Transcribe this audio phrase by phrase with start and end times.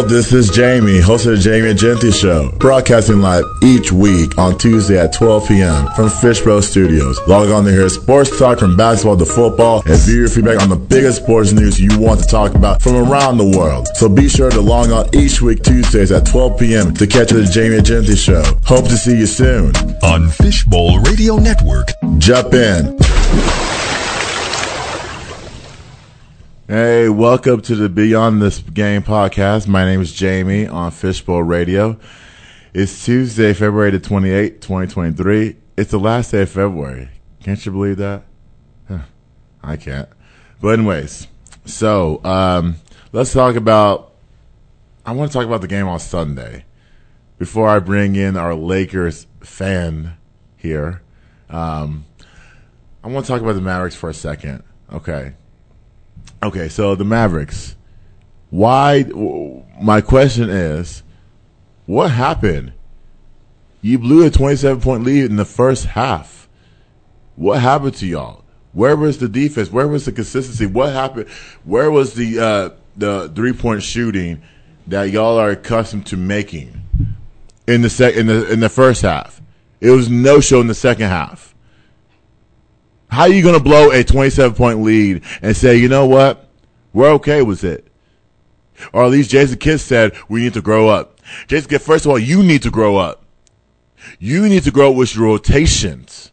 [0.00, 4.56] Well, this is Jamie, host of the Jamie Egenti Show, broadcasting live each week on
[4.56, 5.88] Tuesday at 12 p.m.
[5.94, 7.20] from Fishbowl Studios.
[7.28, 10.70] Log on to hear sports talk from basketball to football and view your feedback on
[10.70, 13.88] the biggest sports news you want to talk about from around the world.
[13.94, 16.94] So be sure to log on each week Tuesdays at 12 p.m.
[16.94, 18.42] to catch the Jamie Egenti Show.
[18.64, 21.88] Hope to see you soon on Fishbowl Radio Network.
[22.16, 22.96] Jump in.
[26.70, 29.66] Hey, welcome to the Beyond This Game podcast.
[29.66, 31.98] My name is Jamie on Fishbowl Radio.
[32.72, 35.56] It's Tuesday, February the 28th, 2023.
[35.76, 37.08] It's the last day of February.
[37.42, 38.22] Can't you believe that?
[38.86, 39.00] Huh,
[39.64, 40.08] I can't.
[40.60, 41.26] But anyways,
[41.64, 42.76] so um,
[43.10, 44.12] let's talk about.
[45.04, 46.66] I want to talk about the game on Sunday
[47.36, 50.16] before I bring in our Lakers fan
[50.56, 51.02] here.
[51.48, 52.04] Um,
[53.02, 54.62] I want to talk about the Mavericks for a second.
[54.92, 55.32] Okay.
[56.42, 57.76] Okay, so the Mavericks.
[58.50, 59.04] Why?
[59.80, 61.02] My question is,
[61.86, 62.72] what happened?
[63.82, 66.48] You blew a 27 point lead in the first half.
[67.36, 68.44] What happened to y'all?
[68.72, 69.70] Where was the defense?
[69.70, 70.66] Where was the consistency?
[70.66, 71.28] What happened?
[71.64, 74.42] Where was the uh, the three point shooting
[74.86, 76.80] that y'all are accustomed to making
[77.66, 79.40] in the sec in the in the first half?
[79.80, 81.49] It was no show in the second half.
[83.10, 86.48] How are you going to blow a 27 point lead and say, you know what?
[86.92, 87.86] We're okay with it.
[88.92, 91.18] Or at least Jason Kidd said, we need to grow up.
[91.48, 93.24] Jason Kidd, first of all, you need to grow up.
[94.18, 96.30] You need to grow with your rotations.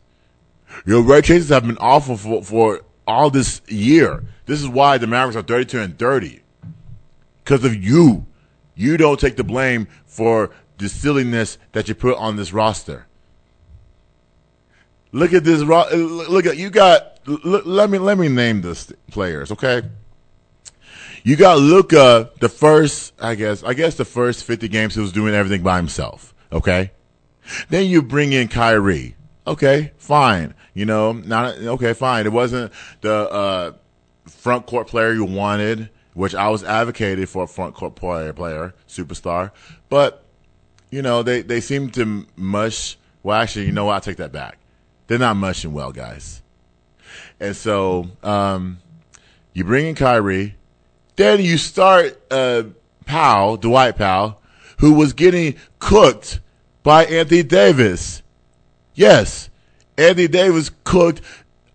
[0.85, 4.23] Your rotations have been awful for, for all this year.
[4.45, 6.41] This is why the Mavericks are 32 and 30.
[7.43, 8.25] Because of you.
[8.75, 13.06] You don't take the blame for the silliness that you put on this roster.
[15.17, 15.61] Look at this.
[15.61, 17.19] Look at you got.
[17.25, 19.51] Look, let me let me name the players.
[19.51, 19.81] Okay.
[21.23, 25.11] You got Luka The first, I guess, I guess the first fifty games he was
[25.11, 26.35] doing everything by himself.
[26.51, 26.91] Okay.
[27.69, 29.15] Then you bring in Kyrie.
[29.47, 30.53] Okay, fine.
[30.75, 32.27] You know, not okay, fine.
[32.27, 33.71] It wasn't the uh,
[34.27, 38.75] front court player you wanted, which I was advocated for a front court player, player,
[38.87, 39.51] superstar.
[39.89, 40.23] But
[40.91, 42.97] you know, they they seem to mush.
[43.23, 43.95] Well, actually, you know what?
[43.95, 44.59] I take that back
[45.07, 46.41] they're not mushing well, guys.
[47.39, 48.79] And so um,
[49.53, 50.55] you bring in Kyrie,
[51.15, 52.63] then you start uh,
[53.05, 54.41] Powell, Dwight Powell,
[54.79, 56.39] who was getting cooked
[56.83, 58.21] by Anthony Davis.
[58.93, 59.49] Yes,
[59.97, 61.21] Anthony Davis cooked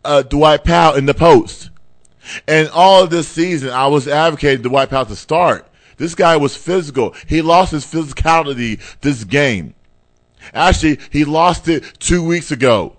[0.04, 1.70] uh, Dwight Powell in the post.
[2.46, 5.68] And all of this season, I was advocating Dwight Powell to start.
[5.96, 7.14] This guy was physical.
[7.26, 9.74] He lost his physicality this game.
[10.54, 12.96] Actually, he lost it two weeks ago.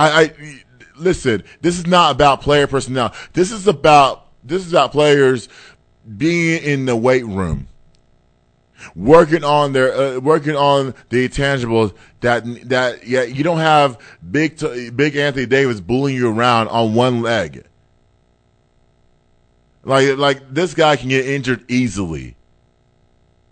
[0.00, 0.62] I, I
[0.96, 1.42] listen.
[1.60, 3.14] This is not about player personnel.
[3.34, 5.48] This is about this is about players
[6.16, 7.68] being in the weight room,
[8.96, 13.98] working on their uh, working on the intangibles that that yeah you don't have
[14.30, 14.58] big
[14.96, 17.66] big Anthony Davis bullying you around on one leg.
[19.82, 22.36] Like like this guy can get injured easily,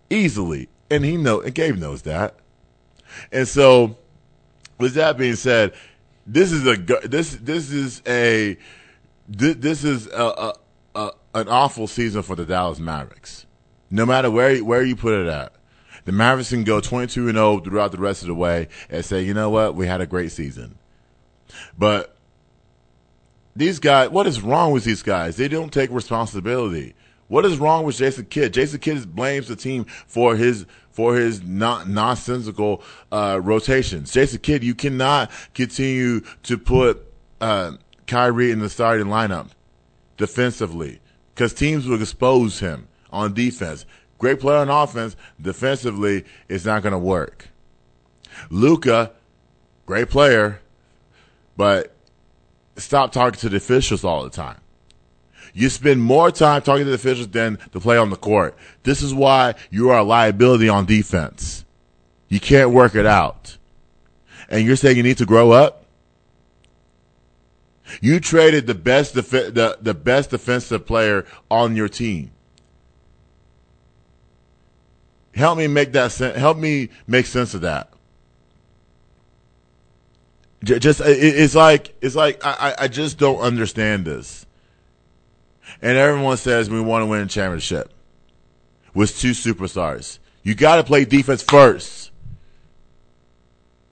[0.09, 2.37] easily, and he know and Gabe knows that.
[3.33, 3.97] And so,
[4.79, 5.73] with that being said,
[6.29, 6.77] this is a
[7.09, 8.59] this this is a
[9.29, 10.55] this, this is a, a,
[10.95, 13.47] a, an awful season for the Dallas Mavericks.
[13.91, 15.55] No matter where where you put it at,
[16.05, 19.23] the Mavericks can go 22 and 0 throughout the rest of the way and say,
[19.23, 20.79] you know what, we had a great season.
[21.79, 22.15] But
[23.57, 25.37] these guys, what is wrong with these guys?
[25.37, 26.95] They don't take responsibility.
[27.29, 28.55] What is wrong with Jason Kidd?
[28.55, 34.13] Jason Kidd blames the team for his for his non- nonsensical uh, rotations.
[34.13, 37.05] Jason Kidd, you cannot continue to put
[37.41, 37.73] uh,
[38.07, 39.51] Kyrie in the starting lineup
[40.17, 41.01] defensively
[41.35, 43.87] because teams will expose him on defense.
[44.19, 47.49] Great player on offense, defensively, it's not going to work.
[48.51, 49.13] Luka,
[49.87, 50.61] great player,
[51.57, 51.95] but
[52.77, 54.59] stop talking to the officials all the time.
[55.59, 58.57] You spend more time talking to the officials than to play on the court.
[58.85, 61.65] This is why you are a liability on defense.
[62.29, 63.57] You can't work it out.
[64.49, 65.85] And you're saying you need to grow up?
[68.01, 72.31] You traded the best def- the, the best defensive player on your team.
[75.35, 76.39] Help me make that sense.
[76.39, 77.93] Help me make sense of that.
[80.63, 84.47] Just it's like it's like I I just don't understand this
[85.81, 87.93] and everyone says we want to win a championship
[88.95, 90.19] with two superstars.
[90.43, 92.11] You got to play defense first.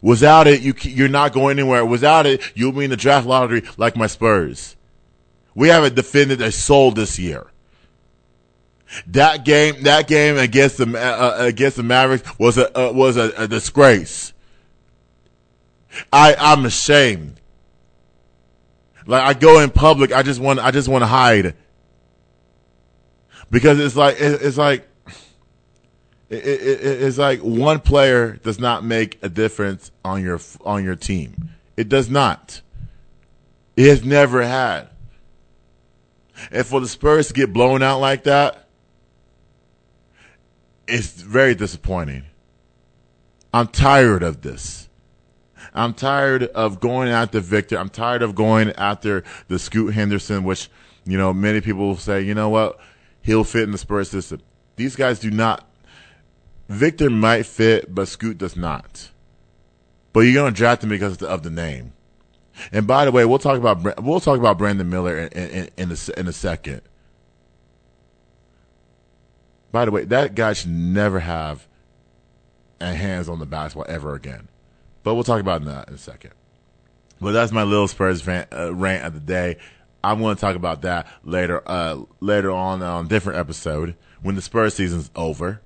[0.00, 1.84] Without it, you you're not going anywhere.
[1.84, 4.76] Without it, you'll be in the draft lottery like my Spurs.
[5.54, 7.46] We haven't defended a soul this year.
[9.08, 13.32] That game, that game against the uh, against the Mavericks was a uh, was a,
[13.36, 14.32] a disgrace.
[16.12, 17.40] I I'm ashamed.
[19.06, 21.54] Like I go in public, I just want I just want to hide
[23.50, 24.88] because it's like it's like
[26.28, 30.96] it, it, it's like one player does not make a difference on your on your
[30.96, 31.50] team.
[31.76, 32.62] It does not.
[33.76, 34.88] It has never had.
[36.50, 38.68] And for the Spurs to get blown out like that,
[40.88, 42.24] it's very disappointing.
[43.52, 44.88] I'm tired of this.
[45.74, 47.78] I'm tired of going after Victor.
[47.78, 50.70] I'm tired of going after the Scoot Henderson, which,
[51.04, 52.78] you know, many people say, you know what,
[53.26, 54.40] he'll fit in the Spurs system.
[54.76, 55.68] These guys do not.
[56.68, 59.10] Victor might fit, but Scoot does not.
[60.12, 61.92] But you're going to draft him because of the name.
[62.72, 65.92] And by the way, we'll talk about we'll talk about Brandon Miller in in, in,
[65.92, 66.80] a, in a second.
[69.72, 71.66] By the way, that guy should never have
[72.80, 74.48] hands on the basketball ever again.
[75.02, 76.32] But we'll talk about that in a second.
[77.20, 79.58] But that's my little Spurs fan, uh, rant of the day.
[80.06, 84.36] I'm going to talk about that later uh, later on on a different episode when
[84.36, 85.60] the Spurs season's over.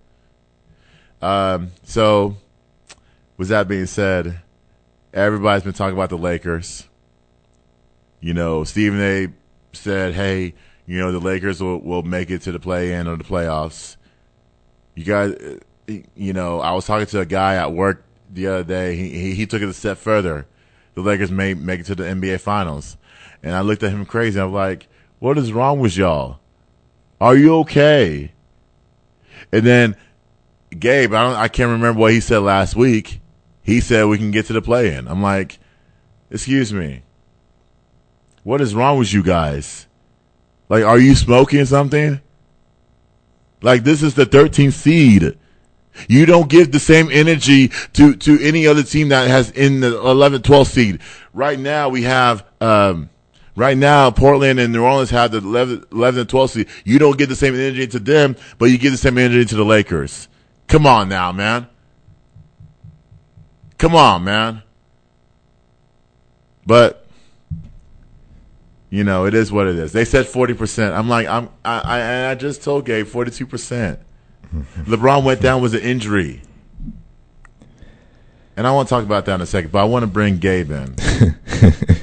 [1.20, 2.38] Um, so,
[3.36, 4.40] with that being said,
[5.12, 6.88] everybody's been talking about the Lakers.
[8.20, 9.28] You know, Stephen A.
[9.74, 10.54] said, "Hey,
[10.86, 13.98] you know, the Lakers will, will make it to the play-in or the playoffs."
[14.94, 15.34] You guys,
[15.86, 18.96] you know, I was talking to a guy at work the other day.
[18.96, 20.46] He he, he took it a step further.
[20.94, 22.96] The Lakers may make it to the NBA Finals,
[23.42, 24.40] and I looked at him crazy.
[24.40, 24.88] I'm like,
[25.18, 26.38] "What is wrong with y'all?
[27.20, 28.32] Are you okay?"
[29.52, 29.96] And then
[30.78, 33.20] Gabe, I don't, I can't remember what he said last week.
[33.62, 35.08] He said we can get to the play-in.
[35.08, 35.58] I'm like,
[36.30, 37.02] excuse me.
[38.42, 39.86] What is wrong with you guys?
[40.68, 42.20] Like, are you smoking something?
[43.60, 45.36] Like, this is the 13th seed.
[46.08, 49.90] You don't give the same energy to, to any other team that has in the
[49.90, 51.00] 11th, 12th seed.
[51.34, 53.10] Right now, we have, um,
[53.60, 56.68] right now, Portland and New Orleans have the 11th, 11th and 12th seed.
[56.82, 59.54] You don't get the same energy to them, but you give the same energy to
[59.54, 60.28] the Lakers.
[60.66, 61.68] Come on now, man.
[63.76, 64.62] Come on, man.
[66.64, 67.06] But
[68.88, 69.92] you know, it is what it is.
[69.92, 70.94] They said forty percent.
[70.94, 74.00] I'm like, I'm, I, I, I just told Gabe forty two percent.
[74.54, 76.42] LeBron went down with an injury,
[78.56, 79.70] and I want to talk about that in a second.
[79.70, 80.96] But I want to bring Gabe in.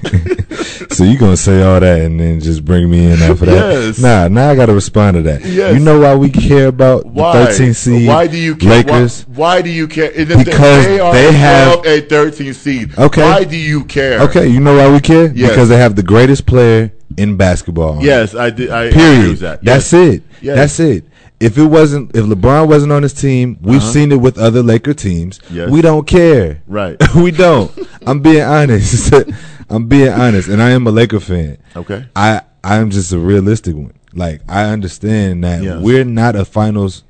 [0.97, 3.71] so you gonna say all that and then just bring me in after that?
[3.73, 3.99] Yes.
[3.99, 5.45] Nah, now I gotta respond to that.
[5.45, 5.73] Yes.
[5.73, 7.37] You know why we care about Why?
[7.39, 8.07] the 13 seed?
[8.07, 8.69] Why do you care?
[8.69, 9.23] Lakers?
[9.27, 10.09] Why, why do you care?
[10.11, 12.97] Because they, are they have- a 13 seed.
[12.97, 13.21] Okay.
[13.21, 14.21] Why do you care?
[14.21, 15.31] Okay, you know why we care?
[15.33, 15.51] Yes.
[15.51, 18.03] Because they have the greatest player in basketball.
[18.03, 18.69] Yes, I did.
[18.69, 19.29] I, I Period.
[19.29, 19.63] with that.
[19.63, 20.23] That's it.
[20.41, 20.55] Yes.
[20.57, 21.05] That's it.
[21.39, 23.91] If it wasn't, if LeBron wasn't on his team, we've Uh-huh.
[23.91, 25.39] seen it with other Laker teams.
[25.51, 25.69] Yes.
[25.69, 26.61] We don't care.
[26.67, 26.97] Right.
[27.15, 27.71] we don't.
[28.07, 29.13] I'm being honest.
[29.69, 31.57] I'm being honest, and I am a Laker fan.
[31.75, 32.05] Okay.
[32.15, 33.93] I I'm just a realistic one.
[34.13, 35.79] Like I understand that Yes.
[35.81, 37.03] we're not a finals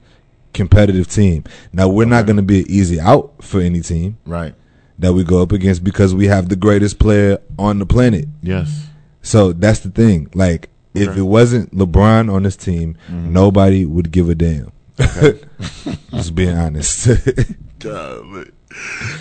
[0.53, 1.43] competitive team.
[1.71, 4.55] Now we're not going to be an easy out for any team Right.
[4.99, 8.27] that we go up against because we have the greatest player on the planet.
[8.41, 8.87] Yes.
[9.21, 10.29] So that's the thing.
[10.33, 10.69] Like
[11.01, 13.31] if it wasn't LeBron on this team, Mhm.
[13.31, 14.71] nobody would give a damn.
[16.11, 17.07] Just being honest.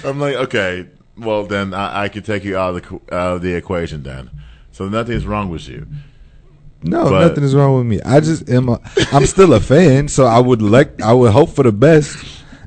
[0.05, 0.87] I'm like, okay,
[1.19, 4.03] well then I, I can take you out of the co- out of the equation
[4.03, 4.31] then.
[4.73, 5.87] So nothing's wrong with you.
[6.83, 8.00] no, But- nothing is wrong with me.
[8.03, 8.69] I just am.
[8.69, 8.81] A,
[9.12, 11.00] I'm still a fan, so I would like.
[11.03, 12.17] I would hope for the best.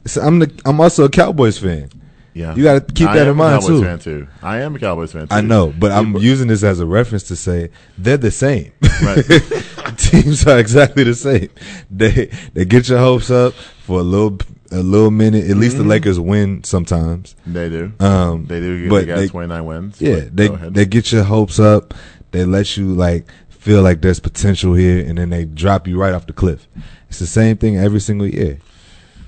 [0.06, 0.62] So I'm the.
[0.66, 1.90] I'm also a Cowboys fan.
[2.34, 3.98] Yeah, You gotta keep I that in mind, too.
[3.98, 4.28] Too.
[4.44, 5.34] I am a Cowboys fan too.
[5.36, 8.72] I know, but I'm using this as a reference to say they're the same.
[9.04, 9.26] Right.
[9.98, 11.50] Teams are exactly the same.
[11.90, 14.38] They they get your hopes up for a little
[14.72, 15.50] a little minute.
[15.50, 15.88] At least the Mhm.
[15.88, 17.36] Lakers win sometimes.
[17.48, 17.92] They do.
[18.00, 18.90] Um, They do.
[18.90, 20.00] but they got they- 29 wins.
[20.00, 21.94] Yeah, they they get your hopes up.
[22.32, 26.14] They let you like feel like there's potential here, and then they drop you right
[26.14, 26.68] off the cliff.
[27.10, 28.60] It's the same thing every single year.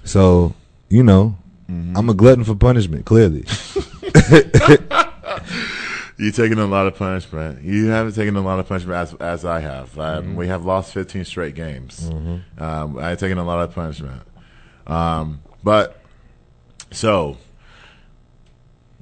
[0.04, 0.54] So
[0.90, 1.36] you know,
[1.72, 1.98] Mhm.
[1.98, 3.06] I'm a glutton for punishment.
[3.06, 3.46] Clearly,
[6.18, 7.64] You're taking a lot of punishment.
[7.64, 9.98] You haven't taken a lot of punishment as as I have.
[9.98, 10.36] Um, Mm-hmm.
[10.36, 12.08] We have lost 15 straight games.
[12.60, 14.22] Um, I've taken a lot of punishment.
[14.86, 16.00] Um, but
[16.92, 17.38] so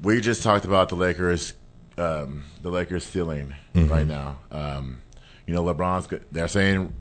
[0.01, 1.53] we just talked about the Lakers,
[1.97, 3.91] um, the Lakers stealing Mm-hmm.
[3.91, 4.37] right now.
[4.51, 5.01] Um,
[5.45, 6.07] you know, LeBron's.
[6.31, 6.93] They're saying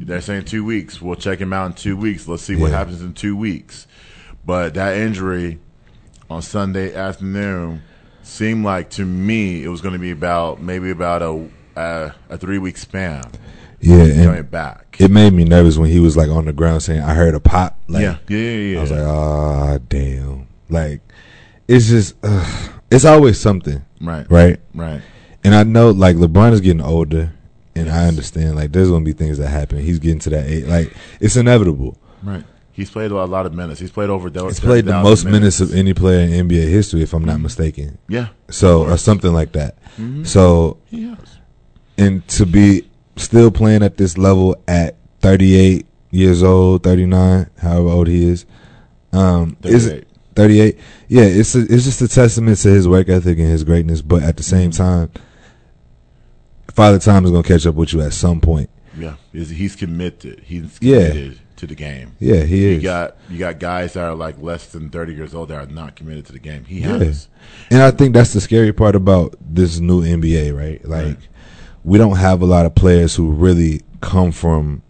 [0.00, 1.02] they're saying two weeks.
[1.02, 2.26] We'll check him out in two weeks.
[2.26, 3.86] Let's see what happens in two weeks.
[4.48, 5.58] But that injury
[6.30, 7.82] on Sunday afternoon
[8.22, 12.38] seemed like to me it was going to be about maybe about a uh, a
[12.38, 13.30] three week span.
[13.82, 14.96] Yeah, coming back.
[15.00, 17.40] it made me nervous when he was like on the ground saying, "I heard a
[17.40, 18.78] pop." Like, yeah, yeah, yeah.
[18.78, 21.02] I was like, "Ah, damn!" Like,
[21.68, 24.58] it's just, uh, it's always something, right, right?
[24.74, 25.02] right.
[25.44, 27.34] And I know like LeBron is getting older,
[27.74, 29.80] and I understand like there's gonna be things that happen.
[29.80, 31.98] He's getting to that age, like it's inevitable.
[32.22, 32.44] Right.
[32.78, 33.80] He's played a lot of minutes.
[33.80, 34.30] He's played over.
[34.46, 37.98] He's played the most minutes of any player in NBA history, if I'm not mistaken.
[38.08, 38.28] Yeah.
[38.50, 39.78] So or something like that.
[39.96, 40.24] Mhm.
[40.24, 41.38] So has.
[41.98, 48.06] and to be still playing at this level at 38 years old, 39, however old
[48.06, 48.46] he is,
[49.12, 50.06] um, is 38.
[50.36, 50.78] 38.
[51.08, 54.02] Yeah, it's a, it's just a testament to his work ethic and his greatness.
[54.02, 55.10] But at the same time,
[56.72, 58.70] Father Time is gonna catch up with you at some point.
[58.96, 59.14] Yeah.
[59.32, 60.42] He's, he's committed.
[60.44, 61.30] He's Yeah.
[61.58, 62.12] To the game.
[62.18, 62.82] Yeah, he You is.
[62.82, 65.94] got you got guys that are like less than thirty years old that are not
[65.96, 66.64] committed to the game.
[66.64, 67.12] He Yeah.
[67.70, 70.84] And I think that's the scary part about this new NBA, right?
[70.88, 71.16] Like, Right.
[71.84, 74.82] we don't have a lot of players who really come from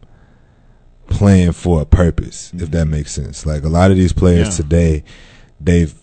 [1.08, 3.46] playing for a purpose, if that makes sense.
[3.46, 4.62] Like a lot of these players Yeah.
[4.64, 5.04] today,
[5.60, 5.94] they've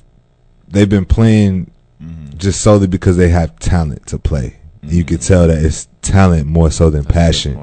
[0.67, 1.69] they've been playing
[2.03, 2.37] Mhm.
[2.37, 4.55] just solely because they have talent to play.
[4.81, 5.07] You Mhm.
[5.07, 7.59] could tell that it's talent more so than That's passion.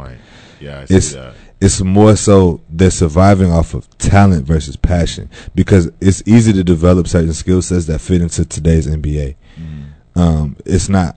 [0.61, 1.35] Yeah, I see It's that.
[1.63, 7.07] It's more so they're surviving off of talent versus passion because it's easy to develop
[7.07, 9.37] certain skill sets that fit into today's NBA.
[9.59, 10.21] Mhm.
[10.21, 11.17] Um, it's not.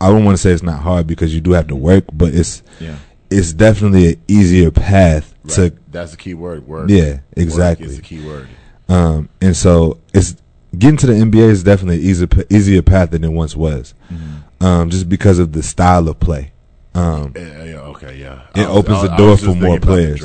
[0.00, 2.34] I don't want to say it's not hard because you do have to work, but
[2.34, 2.96] it's Yeah.
[3.30, 5.72] it's definitely an easier path Right.
[5.92, 6.66] That's the key word.
[6.66, 6.88] Work.
[6.88, 7.86] Yeah, Work exactly.
[7.86, 8.46] is the key word.
[8.88, 10.36] Um, and so it's
[10.78, 13.92] getting to the NBA is definitely easier easier path than it once was.
[14.12, 14.64] Mhm.
[14.66, 16.52] Um, just because of the style of play.
[16.94, 18.42] Um, Yeah, yeah, okay, yeah.
[18.54, 20.22] It was- opens the door for more thinking about the players.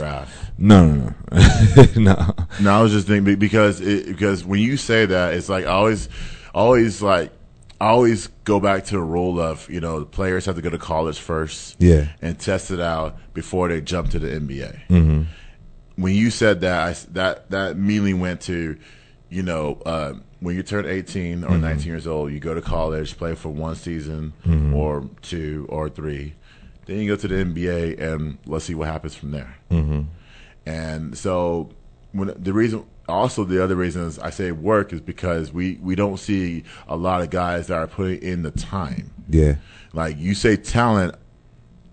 [0.57, 1.85] no, no, no,
[2.15, 2.35] no.
[2.61, 5.69] No, I was just thinking because it, because when you say that, it's like I
[5.69, 6.09] always,
[6.53, 7.31] always like,
[7.81, 10.69] I always go back to the rule of you know the players have to go
[10.69, 12.09] to college first, Yeah.
[12.21, 14.79] and test it out before they jump to the NBA.
[14.89, 15.21] hmm
[15.95, 18.77] When you said that, I that that immediately went to,
[19.29, 23.17] you know, uh, when you turn eighteen or nineteen years old, you go to college,
[23.17, 24.33] play for one season
[24.75, 26.33] or two or three,
[26.89, 29.55] then you go to the NBA, and let's see what happens from there.
[29.69, 30.01] hmm
[30.65, 31.69] And so,
[32.11, 36.17] when the reason, also the other reasons I say work is because we we don't
[36.17, 39.11] see a lot of guys that are putting in the time.
[39.29, 39.55] Yeah.
[39.93, 41.15] Like you say, talent,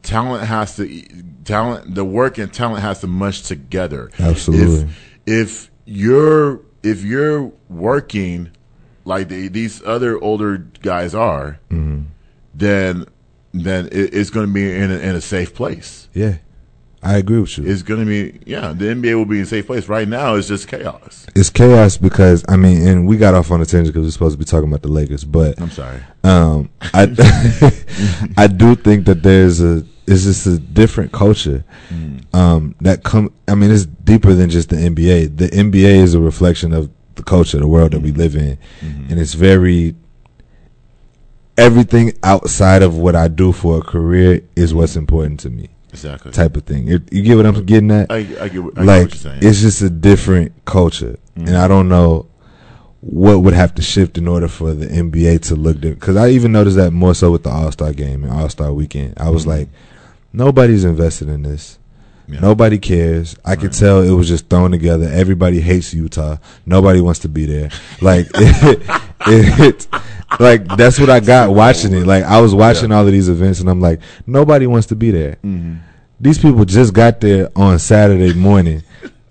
[0.02, 1.02] talent has to
[1.44, 1.94] talent.
[1.94, 4.10] The work and talent has to mush together.
[4.18, 4.88] Absolutely.
[5.26, 8.50] If if you're if you're working
[9.04, 12.02] like the, these other older guys are, Mm-hmm.
[12.54, 13.06] then
[13.64, 16.08] then it, it's going to be in a, in a safe place.
[16.14, 16.36] Yeah.
[17.02, 17.64] I agree with you.
[17.64, 18.72] It's going to be yeah.
[18.72, 19.88] The NBA will be in a safe place.
[19.88, 21.26] Right now, it's just chaos.
[21.36, 24.34] it's chaos because I mean, and we got off on a tangent because we're supposed
[24.34, 26.00] to be talking about the Lakers, but I'm sorry.
[26.24, 27.02] um, I
[28.36, 31.64] I do think that there's a it's just a different culture
[32.32, 33.32] um, that come.
[33.46, 35.36] I mean, it's deeper than just the NBA.
[35.36, 39.20] The NBA is a reflection of the culture, the world that we live in, and
[39.20, 39.94] it's very
[41.56, 46.32] everything outside of what I do for a career is what's important to me, Exactly.
[46.32, 46.88] type of thing.
[46.88, 48.10] It, you get what I'm getting at?
[48.10, 49.38] I, I get, what- I get what you're saying.
[49.42, 51.48] it's just a different culture, mm-hmm.
[51.48, 52.26] and I don't know
[53.00, 56.00] what would have to shift in order for the NBA to look different.
[56.00, 58.72] Because I even noticed that more so with the All Star game and All Star
[58.72, 59.14] weekend.
[59.16, 59.50] I was mm-hmm.
[59.50, 59.68] like,
[60.32, 61.78] nobody's invested in this.
[62.28, 62.40] Yeah.
[62.40, 63.36] Nobody cares.
[63.44, 65.08] I could tell it was just thrown together.
[65.08, 66.38] Everybody hates Utah.
[66.64, 67.70] Nobody wants to be there.
[68.00, 68.82] Like it,
[69.28, 69.88] it,
[70.40, 72.06] like that's what I got watching it.
[72.06, 75.10] Like I was watching all of these events, and I'm like, nobody wants to be
[75.10, 75.78] there Mhm.
[76.20, 78.82] these people just got there on Saturday morning.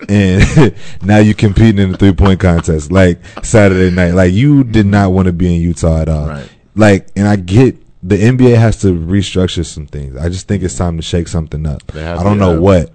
[0.07, 4.11] And now you're competing in the three point contest like Saturday night.
[4.11, 6.27] Like you did not want to be in Utah at all.
[6.27, 6.49] Right.
[6.75, 10.15] Like, and I get the NBA has to restructure some things.
[10.15, 11.81] I just think it's time to shake something up.
[11.95, 12.93] I don't know uh, what,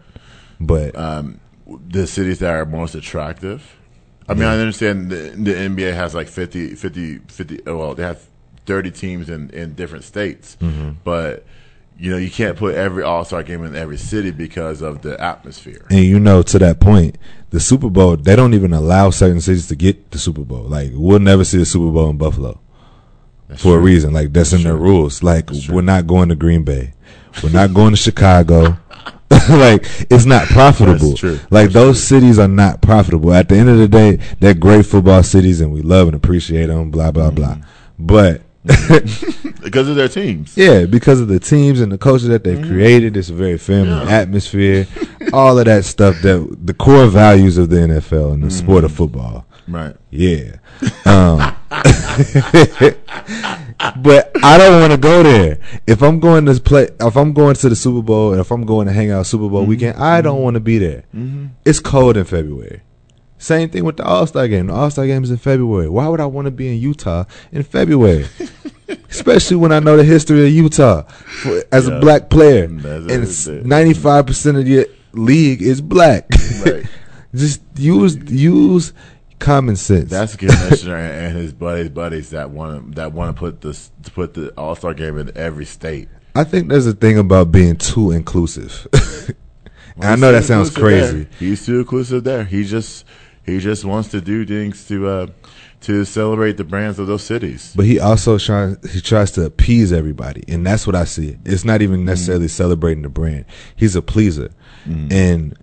[0.60, 3.76] but um, the cities that are most attractive.
[4.28, 8.04] I mean, I understand the, the NBA has like 50, 50, 50 oh, well, they
[8.04, 8.24] have
[8.66, 10.92] 30 teams in, in different states, Mm-hmm.
[11.02, 11.44] but
[11.98, 15.20] you know, you can't put every All Star game in every city because of the
[15.20, 15.84] atmosphere.
[15.90, 17.18] and you know to that point,
[17.50, 20.62] the Super Bowl they don't even allow certain cities to get the Super Bowl.
[20.62, 22.60] Like we'll never see the Super Bowl in Buffalo.
[23.50, 24.12] That's for a reason.
[24.14, 25.22] Like that's, in their rules.
[25.22, 26.94] Like That's we're not going to Green Bay.
[27.42, 28.78] We're not going to Chicago.
[29.50, 31.10] like it's not profitable.
[31.10, 31.38] That's true.
[31.50, 32.18] Like That's those true.
[32.20, 33.32] cities are not profitable.
[33.32, 36.66] At the end of the day, they're great football cities and we love and appreciate
[36.66, 36.90] them.
[36.90, 37.54] Blah blah blah.
[37.56, 38.06] Mm-hmm.
[38.06, 38.42] But
[39.62, 40.56] because of their teams.
[40.56, 43.90] yeah, because of the teams and the culture that they've created, it's a very family.
[43.90, 44.04] Yeah.
[44.20, 44.86] atmosphere.
[45.32, 48.86] all of that stuff that the core values of the NFL and the sport Mm-hmm.
[48.86, 49.46] of football.
[49.68, 49.96] Right.
[50.10, 50.56] Yeah.
[51.04, 51.86] Um, but
[54.42, 55.60] I don't want to go there.
[55.86, 58.66] If I'm going to play, if I'm going to the Super Bowl, and if I'm
[58.66, 59.70] going to hang out Super Bowl mm-hmm.
[59.70, 60.42] weekend, I don't mm-hmm.
[60.42, 61.04] want to be there.
[61.14, 61.46] Mm-hmm.
[61.64, 62.82] It's cold in February.
[63.38, 64.66] Same thing with the All Star game.
[64.66, 65.88] The All Star game is in February.
[65.88, 68.26] Why would I want to be in Utah in February?
[69.08, 71.94] Especially when I know the history of Utah for, as Yeah.
[71.94, 76.28] a black player, That's and ninety five percent of your league is black.
[76.66, 76.84] Right.
[77.34, 78.92] Just use use
[79.40, 80.10] common sense.
[80.10, 83.90] That's the commissioner and his buddies, buddies that want to that want to put this
[84.04, 86.08] to put the All Star game in every state.
[86.34, 88.86] I think there's a thing about being too inclusive.
[89.96, 91.24] and I know that sounds crazy.
[91.24, 91.28] there.
[91.38, 92.44] He's too inclusive there.
[92.44, 93.04] He just
[93.44, 95.26] he just wants to do things to uh
[95.82, 97.72] to celebrate the brands of those cities.
[97.74, 101.38] But he also tries he tries to appease everybody, and that's what I see.
[101.44, 103.46] It's not even necessarily celebrating the brand.
[103.74, 104.50] He's a pleaser,
[104.84, 105.56] and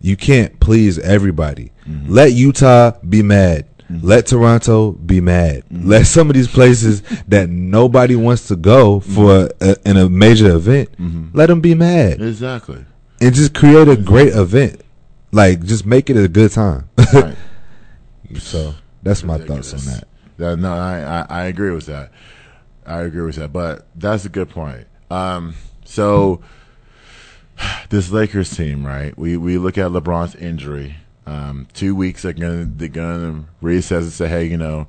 [0.00, 1.72] you can't please everybody.
[1.88, 2.12] Mm-hmm.
[2.12, 3.66] Let Utah be mad.
[3.90, 4.06] Mm-hmm.
[4.06, 5.64] Let Toronto be mad.
[5.68, 5.88] Mm-hmm.
[5.88, 10.54] Let some of these places that nobody wants to go for a, in a major
[10.54, 10.90] event,
[11.34, 12.84] let them be mad, Exactly.
[13.20, 14.80] and just create a great event.
[15.32, 16.88] Like just make it a good time.
[17.12, 17.36] Right.
[18.38, 20.04] so that's my thoughts on that.
[20.38, 22.10] That- no, I, I I agree with that.
[22.86, 23.52] I agree with that.
[23.52, 24.86] But that's a good point.
[25.10, 25.54] Um,
[25.84, 26.40] so
[27.90, 29.16] this Lakers team, right?
[29.18, 30.96] We we look at LeBron's injury.
[31.26, 34.88] Um, two weeks they're gonna they're gonna reassess and say, hey, you know,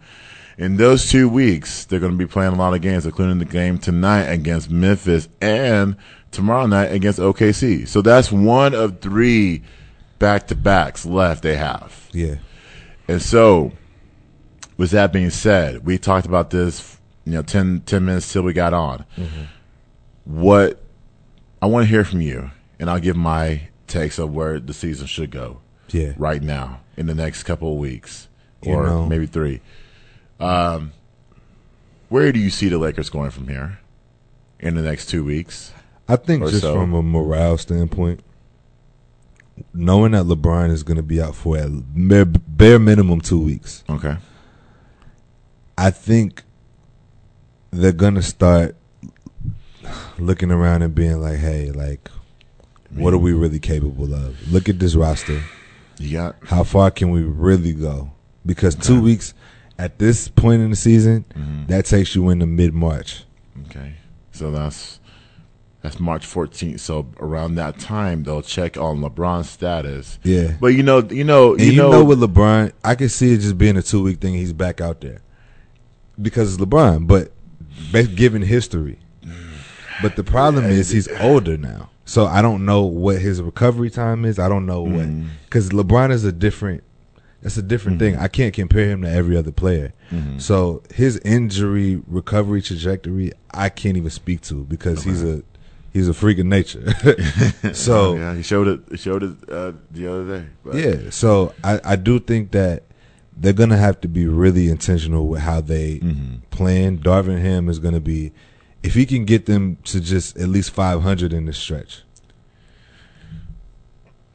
[0.58, 3.78] in those two weeks they're gonna be playing a lot of games, including the game
[3.78, 5.96] tonight against Memphis and
[6.32, 7.88] tomorrow night against OKC.
[7.88, 9.64] So that's one of three
[10.20, 12.10] back to backs left they have.
[12.12, 12.36] Yeah.
[13.08, 13.74] And so,
[14.78, 18.54] with that being said, we talked about this, you know, 10, 10 minutes till we
[18.54, 19.06] got on.
[20.24, 20.82] What
[21.62, 22.52] I want to hear from you,
[22.82, 25.60] and I'll give my takes of where the season should go
[25.90, 26.14] Yeah.
[26.18, 28.28] right now in the next couple of weeks,
[28.64, 29.06] You or know.
[29.06, 29.62] maybe three.
[30.40, 30.92] Um,
[32.10, 33.80] where do you see the Lakers going from here
[34.60, 35.72] in the next two weeks?
[36.10, 36.74] I think just so.
[36.74, 38.22] from a morale standpoint,
[39.74, 41.70] knowing that LeBron is going to be out for at
[42.08, 44.18] bare, bare minimum two weeks, Okay.
[45.78, 46.44] I think
[47.70, 48.76] they're going to start
[50.20, 52.10] looking around and being like, "Hey, like,
[52.96, 54.52] what are we really capable of?
[54.52, 55.42] Look at this roster.
[55.98, 58.12] You got How far can we really go?
[58.46, 59.34] Because two weeks
[59.78, 61.66] at this point in the season, Mm-hmm.
[61.68, 63.24] that takes you into mid March.
[63.68, 63.94] Okay,
[64.32, 65.00] so that's
[65.82, 66.80] that's March 14th.
[66.80, 70.20] So around that time, they'll check on LeBron's status.
[70.24, 70.54] Yeah.
[70.60, 73.34] But you know, you know, And you, you, know, know, with LeBron, I can see
[73.34, 74.34] it just being a two week thing.
[74.36, 75.22] He's back out there
[76.22, 77.32] because it's LeBron, but
[78.16, 79.00] given history.
[80.02, 84.26] But the problem is he's older now, so I don't know what his recovery time
[84.26, 84.38] is.
[84.40, 85.08] I don't know what
[85.46, 86.84] because LeBron is a different.
[87.42, 88.18] That's a different thing.
[88.18, 89.94] I can't compare him to every other player.
[90.38, 95.42] So his injury recovery trajectory, I can't even speak to because he's a
[95.94, 96.86] he's a freak of nature.
[97.74, 98.80] so yeah, he showed it.
[98.92, 100.46] He showed it uh, the other day.
[100.64, 102.84] But yeah, so I, I do think that
[103.36, 106.36] they're gonna have to be really intentional with how they Mm-hmm.
[106.52, 106.98] plan.
[107.00, 108.32] Darvin Ham is gonna be
[108.84, 112.04] if he can get them to just at least five hundred in the stretch.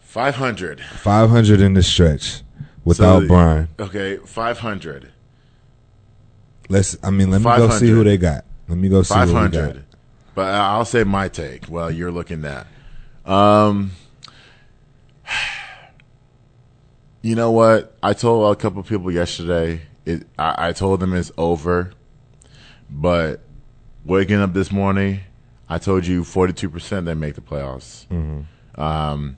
[0.00, 0.80] 500.
[0.80, 2.42] Five hundred in the stretch
[2.84, 3.68] without So- Brian.
[3.78, 5.12] Okay, 500.
[6.68, 8.44] Let's I mean let me go see who they got.
[8.66, 9.52] Let me go see what we got.
[9.52, 9.84] 500.
[10.34, 12.66] But I'll say my take Well, you're looking at.
[13.30, 13.92] Um,
[17.22, 17.94] you know what?
[18.02, 19.82] I told a couple people yesterday.
[20.06, 20.26] It.
[20.38, 21.92] I, I told them it's over.
[22.88, 23.40] But
[24.06, 25.20] waking up this morning,
[25.68, 28.06] I told you 42% they make the playoffs.
[28.78, 29.36] Um,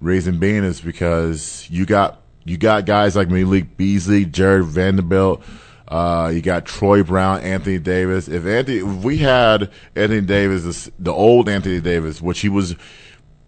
[0.00, 5.42] reason being is because you got you got guys like Malik Beasley, Jared Vanderbilt.
[5.86, 8.26] Uh, you got Troy Brown, Anthony Davis.
[8.28, 12.74] If Anthony, if we had Anthony Davis, the old Anthony Davis, which he was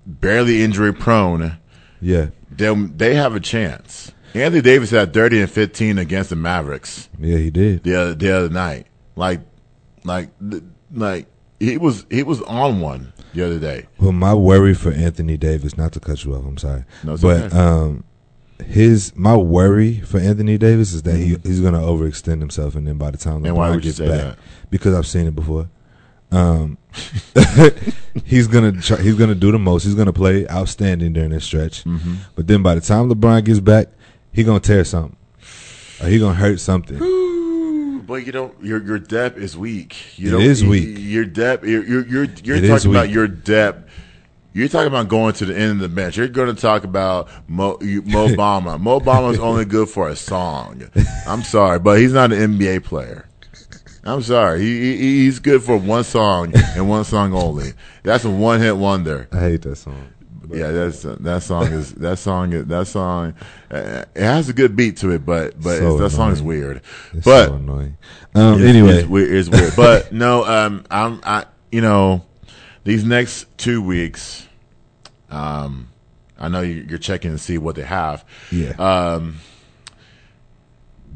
[0.07, 1.59] barely injury prone,
[2.01, 2.29] Yeah.
[2.51, 4.13] then they have a chance.
[4.35, 7.83] Anthony Davis had 30 and 15 against the Mavericks Yeah, he did.
[7.83, 8.87] the other, the other night.
[9.17, 9.41] Like,
[10.05, 10.31] like,
[10.93, 11.27] like
[11.59, 13.87] he was he was on one the other day.
[13.99, 17.23] Well, my worry for Anthony Davis, not to cut you off, I'm sorry, No, it's
[17.23, 17.57] but okay.
[17.57, 18.05] um,
[18.65, 21.49] his my worry for Anthony Davis is that he Mm-hmm.
[21.49, 24.39] he's going to overextend himself, and then by the time LeBron gets back, that?
[24.71, 25.69] because I've seen it before.
[26.33, 26.79] Um,
[28.25, 29.83] he's gonna try, he's gonna do the most.
[29.83, 32.15] He's gonna play outstanding during this stretch, Mm-hmm.
[32.37, 33.89] but then by the time LeBron gets back,
[34.33, 35.17] he gonna tear something,
[36.01, 36.99] or he gonna hurt something.
[38.11, 38.53] But you don't.
[38.61, 40.19] Your your depth is weak.
[40.19, 40.97] You It don't, is weak.
[40.99, 41.65] Your depth.
[41.65, 43.89] You're you're you're, you're It talking about your depth
[44.53, 46.17] You're talking about going to the end of the bench.
[46.17, 48.81] You're going to talk about Mo, you, Mo Bamba.
[48.81, 50.83] Mo Bamba's only good for a song.
[51.25, 53.29] I'm sorry, but he's not an NBA player.
[54.03, 54.61] I'm sorry.
[54.61, 57.75] He, he he's good for one song and one song only.
[58.03, 59.29] That's a one hit wonder.
[59.31, 60.09] I hate that song.
[60.59, 63.35] Yeah, that's that song is that song is that song.
[63.71, 66.43] Uh, it has a good beat to it, but but So it's, that song is
[66.43, 66.83] weird.
[67.13, 67.97] It's but so annoying.
[68.35, 69.33] Um, it's, anyway, it's weird.
[69.33, 69.75] It's weird.
[69.77, 72.25] but no, um, I'm I you know
[72.85, 74.47] these next two weeks,
[75.31, 75.89] um,
[76.39, 78.25] I know you- you're checking to see what they have.
[78.51, 79.37] yeah, Um,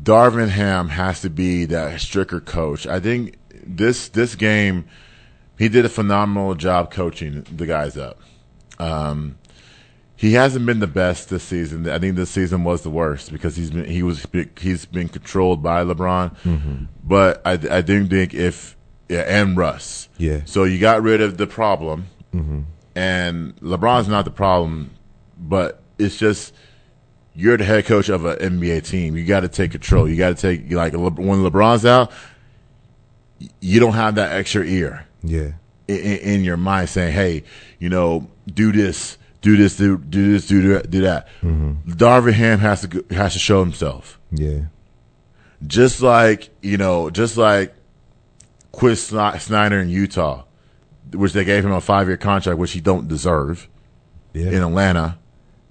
[0.03, 2.87] Darvin Ham has to be that stricter coach.
[2.87, 4.85] I think this this game,
[5.59, 8.21] he did a phenomenal job coaching the guys up.
[8.79, 9.37] Um,
[10.17, 11.89] he hasn't been the best this season.
[11.89, 14.27] I think this season was the worst because he's been he was
[14.59, 16.89] he's been controlled by LeBron.
[17.03, 18.77] But I I do think if
[19.09, 20.09] yeah, and Russ.
[20.17, 22.07] yeah, So you got rid of the problem,
[22.95, 24.93] and LeBron's not the problem,
[25.37, 26.55] but it's just
[27.35, 29.17] you're the head coach of an NBA team.
[29.17, 30.09] You got to take control.
[30.09, 32.13] You got to take like when LeBron's out,
[33.61, 35.53] you don't have that extra ear yeah,
[35.89, 37.43] in, in your mind saying, "Hey,
[37.79, 42.59] you know, do this, do this, do do this, do that, do that." Darvin Ham
[42.61, 44.63] has to has to show himself yeah,
[45.67, 47.75] just like you know, just like
[48.73, 50.45] Sni- Snyder in Utah,
[51.13, 53.69] which they gave him a five year contract, which he don't deserve
[54.33, 54.49] yeah.
[54.49, 55.19] in Atlanta,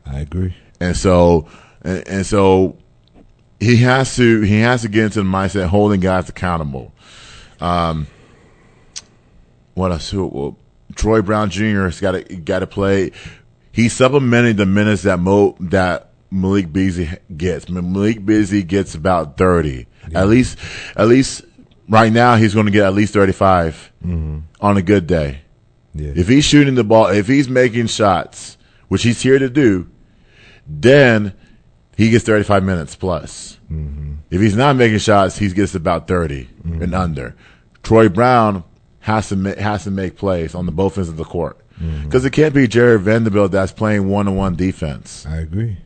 [0.05, 0.55] I agree.
[0.79, 1.47] and so
[1.81, 2.77] and, and so
[3.59, 6.93] he has to he has to get into the mindset holding guys accountable.
[7.59, 8.07] Um,
[9.73, 10.09] what else?
[10.11, 10.57] Who- Well,
[10.95, 11.83] Troy Brown Jr.
[11.83, 13.11] has got to got to play.
[13.71, 17.69] He's supplementing the minutes that Mo that Malik Beasley gets.
[17.69, 20.57] Malik Beasley gets about thirty at least.
[20.95, 21.43] At least
[21.89, 24.39] right now, he's going to get at least thirty mm-hmm.
[24.61, 25.41] on a good day.
[25.95, 29.89] Yeah, If he's shooting the ball, if he's making shots, which he's here to do,
[30.67, 31.33] then
[31.95, 33.59] he gets 35 minutes plus.
[33.71, 34.15] Mm-hmm.
[34.31, 36.81] If he's not making shots, he gets about 30 mm-hmm.
[36.81, 37.35] and under.
[37.83, 38.63] Troy Brown
[39.03, 41.57] has to ma- has to make plays on the both ends of the court
[42.03, 45.25] because it can't be Jared Vanderbilt that's playing one on one defense.
[45.25, 45.77] I agree.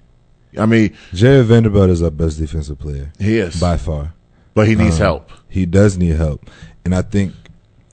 [0.58, 4.13] I mean, Jared Vanderbilt is our best defensive player he is, by far.
[4.53, 5.32] but he needs Um, help.
[5.49, 6.49] He does need help,
[6.86, 7.34] and I think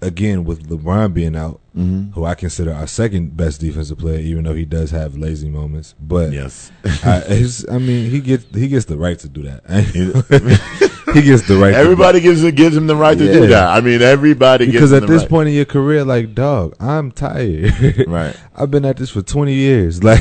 [0.03, 2.13] again with LeBron being out, Mm-hmm.
[2.13, 5.97] who I consider our second best defensive player, even though he does have lazy moments.
[6.01, 6.71] But Yes,
[7.03, 9.65] I, I mean, he gets he gets the right to do that.
[11.15, 11.73] he gets the right.
[11.75, 13.69] everybody gives gives him the right to do that.
[13.69, 15.31] I mean, everybody because gives him at this right.
[15.31, 17.73] point in your career, like dog, I'm tired.
[18.07, 18.37] Right.
[18.55, 20.03] I've been at this for 20 years.
[20.05, 20.21] Like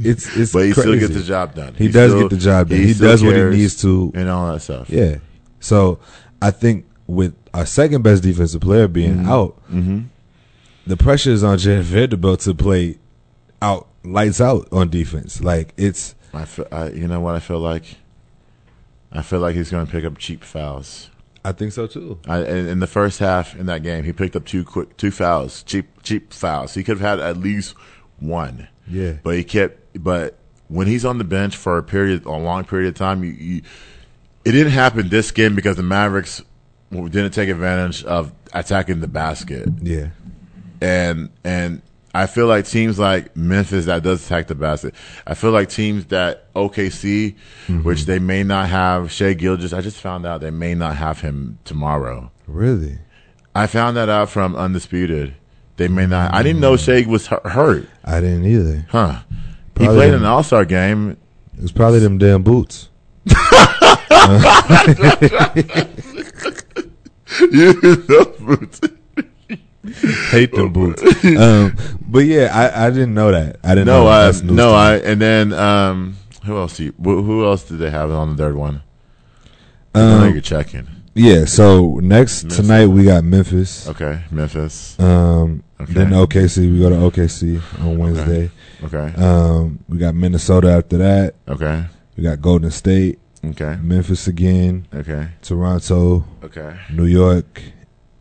[0.00, 0.52] it's it's.
[0.52, 1.74] but he still gets the job done.
[1.74, 2.78] He, does still- get the job done.
[2.78, 4.12] He, still does what he needs to.
[4.14, 4.88] and all that stuff.
[4.90, 5.16] Yeah.
[5.60, 5.98] So
[6.42, 10.00] I think with our second best defensive player being out, Mm-hmm.
[10.86, 12.98] the pressure is on Jared Vanderbilt to play
[13.60, 15.42] out lights out on defense.
[15.42, 17.96] Like it's I feel, I, you know what I feel like?
[19.12, 21.10] I feel like he's going to pick up cheap fouls.
[21.44, 22.18] I think so too.
[22.28, 25.10] I, in, in the first half in that game, he picked up two quick two
[25.10, 26.74] fouls, cheap cheap fouls.
[26.74, 27.74] He could have had at least
[28.18, 29.14] one, Yeah.
[29.22, 29.78] but he kept.
[30.02, 30.36] But
[30.68, 33.62] when he's on the bench for a period, a long period of time, you, you
[34.44, 36.42] it didn't happen this game because the Mavericks
[36.90, 40.08] didn't take advantage of attacking the basket Yeah.
[40.80, 41.82] and and
[42.14, 44.94] I feel like teams like Memphis that does attack the basket.
[45.26, 47.82] I feel like teams that OKC, mm-hmm.
[47.82, 49.72] which they may not have Shai Gilgeous.
[49.72, 52.30] I just found out they may not have him tomorrow.
[52.46, 52.98] Really?
[53.54, 55.34] I found that out from Undisputed.
[55.76, 56.34] They may not.
[56.34, 56.84] I didn't know mm.
[56.84, 57.88] Shea was hurt.
[58.04, 58.86] I didn't either.
[58.90, 59.20] Huh?
[59.78, 60.22] He played in didn't.
[60.22, 61.16] an All Star game.
[61.56, 62.88] It was probably them damn boots.
[70.30, 71.02] Hate them boots.
[71.24, 73.58] Um, but yeah, I, I didn't know that.
[73.62, 74.74] I didn't no, know I no.
[74.74, 76.76] I and then um, who else?
[76.76, 78.82] Do you, who who else did they have on the third one?
[79.94, 80.86] I Um, you're checking.
[81.14, 81.44] yeah.
[81.44, 82.56] So next Memphis.
[82.58, 83.88] tonight we got Memphis.
[83.88, 84.98] Okay, Memphis.
[84.98, 85.92] Um, Okay.
[85.92, 86.72] then OKC.
[86.72, 88.50] We go to OKC on Wednesday.
[88.82, 89.12] Okay.
[89.16, 91.34] Um, we got Minnesota after that.
[91.46, 91.84] Okay.
[92.16, 93.76] We got Golden State, Okay.
[93.80, 95.28] Memphis again, Okay.
[95.40, 96.74] Toronto, Okay.
[96.92, 97.62] New York,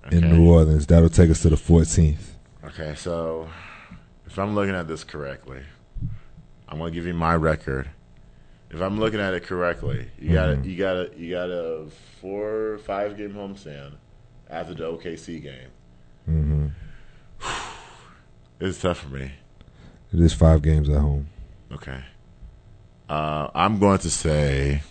[0.08, 0.18] Okay.
[0.18, 0.88] and New Orleans.
[0.88, 2.18] That'll take us to the 14th.
[2.66, 2.96] Okay.
[2.96, 3.50] So,
[4.26, 5.62] if I'm looking at this correctly,
[6.68, 7.90] I'm gonna give you my record.
[8.70, 10.70] If I'm looking at it correctly, you got Mm-hmm.
[10.70, 11.86] you got to you got a
[12.22, 13.94] four or five game homestand
[14.50, 15.70] after the OKC game.
[16.30, 16.68] Mm-hmm.
[18.60, 19.32] It's tough for me.
[20.14, 21.28] It is five games at home.
[21.72, 22.04] Okay.
[23.10, 24.82] Uh, I'm going to say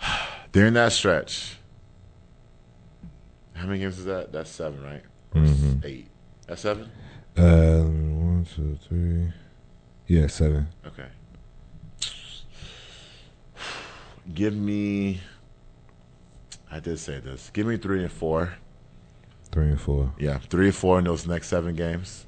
[0.52, 1.58] during that stretch.
[3.62, 4.32] How many games is that?
[4.32, 5.02] That's seven, right?
[5.32, 5.84] Mhm.
[5.84, 6.08] Eight.
[6.48, 6.90] That's seven.
[7.36, 9.32] Um, One, two, three.
[10.08, 10.66] Yeah, seven.
[10.84, 11.06] Okay.
[14.34, 15.20] Give me.
[16.72, 17.50] I did say this.
[17.52, 18.54] Give me three and four.
[19.52, 20.12] Three and four.
[20.18, 22.26] Yeah, three and four in those next seven games.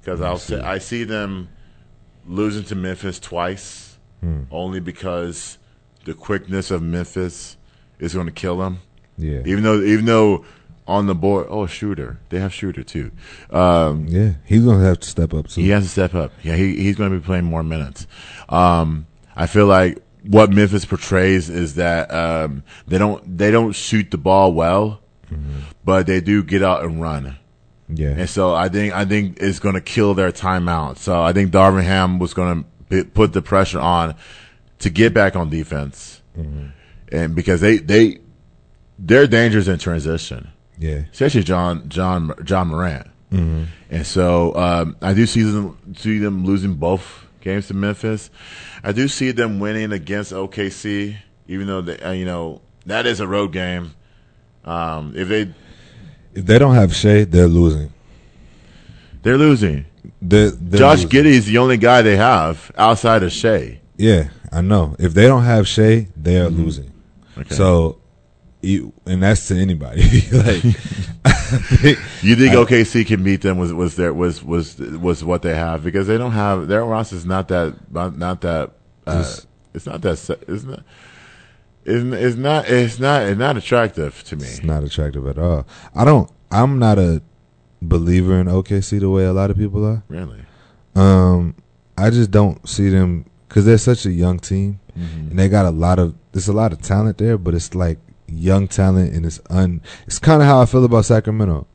[0.00, 1.50] Because I'll say I see them
[2.26, 4.44] losing to Memphis twice, Hmm.
[4.50, 5.58] only because
[6.06, 7.58] the quickness of Memphis
[7.98, 8.78] is going to kill them.
[9.18, 9.42] Yeah.
[9.44, 10.46] Even though, even though
[10.90, 13.10] on the board, oh shooter, they have shooter too.
[13.50, 14.32] Um, Yeah.
[14.44, 15.60] He's gonna have to step up too.
[15.60, 16.32] he has to step up.
[16.42, 18.06] Yeah, he, he's going to be playing more minutes.
[18.48, 24.10] Um, I feel like what Memphis portrays is that um, they don't they don't shoot
[24.10, 25.00] the ball well,
[25.84, 27.36] but they do get out and run.
[27.88, 28.10] Yeah.
[28.10, 30.98] And so I think I think it's going to kill their timeout.
[30.98, 34.14] So I think Darvin Ham was going to put the pressure on
[34.80, 36.20] to get back on defense,
[37.12, 38.18] and because they they
[38.98, 40.48] they're dangerous in transition
[40.80, 41.02] yeah.
[41.12, 43.06] especially John John John Morant.
[43.30, 43.64] Mm-hmm.
[43.90, 48.28] And so um, I do see them see them losing both games to Memphis.
[48.82, 51.16] I do see them winning against OKC,
[51.46, 53.94] even though they, uh, you know that is a road game.
[54.64, 55.54] Um, if they
[56.34, 57.92] If they don't have Shai, they're losing.
[59.22, 59.86] they're losing,
[60.20, 61.10] They're, they're Josh losing.
[61.10, 63.80] Giddey is the only guy they have outside of Shai.
[63.96, 64.96] Yeah, I know.
[64.98, 66.86] If they don't have Shai, they are losing.
[66.86, 67.40] Mm-hmm.
[67.42, 67.54] Okay.
[67.54, 67.99] So,
[68.62, 70.02] you, and that's to anybody.
[70.32, 70.62] like,
[72.22, 73.58] You think OKC can beat them?
[73.58, 77.16] Was was their was was was what they have because they don't have their roster
[77.16, 78.70] is not that not, that
[79.06, 80.12] uh, Just- it's not that
[80.48, 80.82] it's not
[81.84, 84.44] it's, it's not it's not it's not attractive to me.
[84.44, 85.66] it's not attractive at all.
[85.94, 86.30] I don't.
[86.50, 87.22] I'm not a
[87.82, 90.02] believer in OKC the way a lot of people are.
[90.08, 90.42] Really,
[90.94, 91.54] Um,
[91.96, 95.70] I just don't see them because they're such a young team, and they got a
[95.70, 96.14] lot of.
[96.32, 97.98] There's a lot of talent there, but it's like
[98.32, 99.82] young talent, and it's un.
[100.06, 101.66] It's kind of how I feel about Sacramento.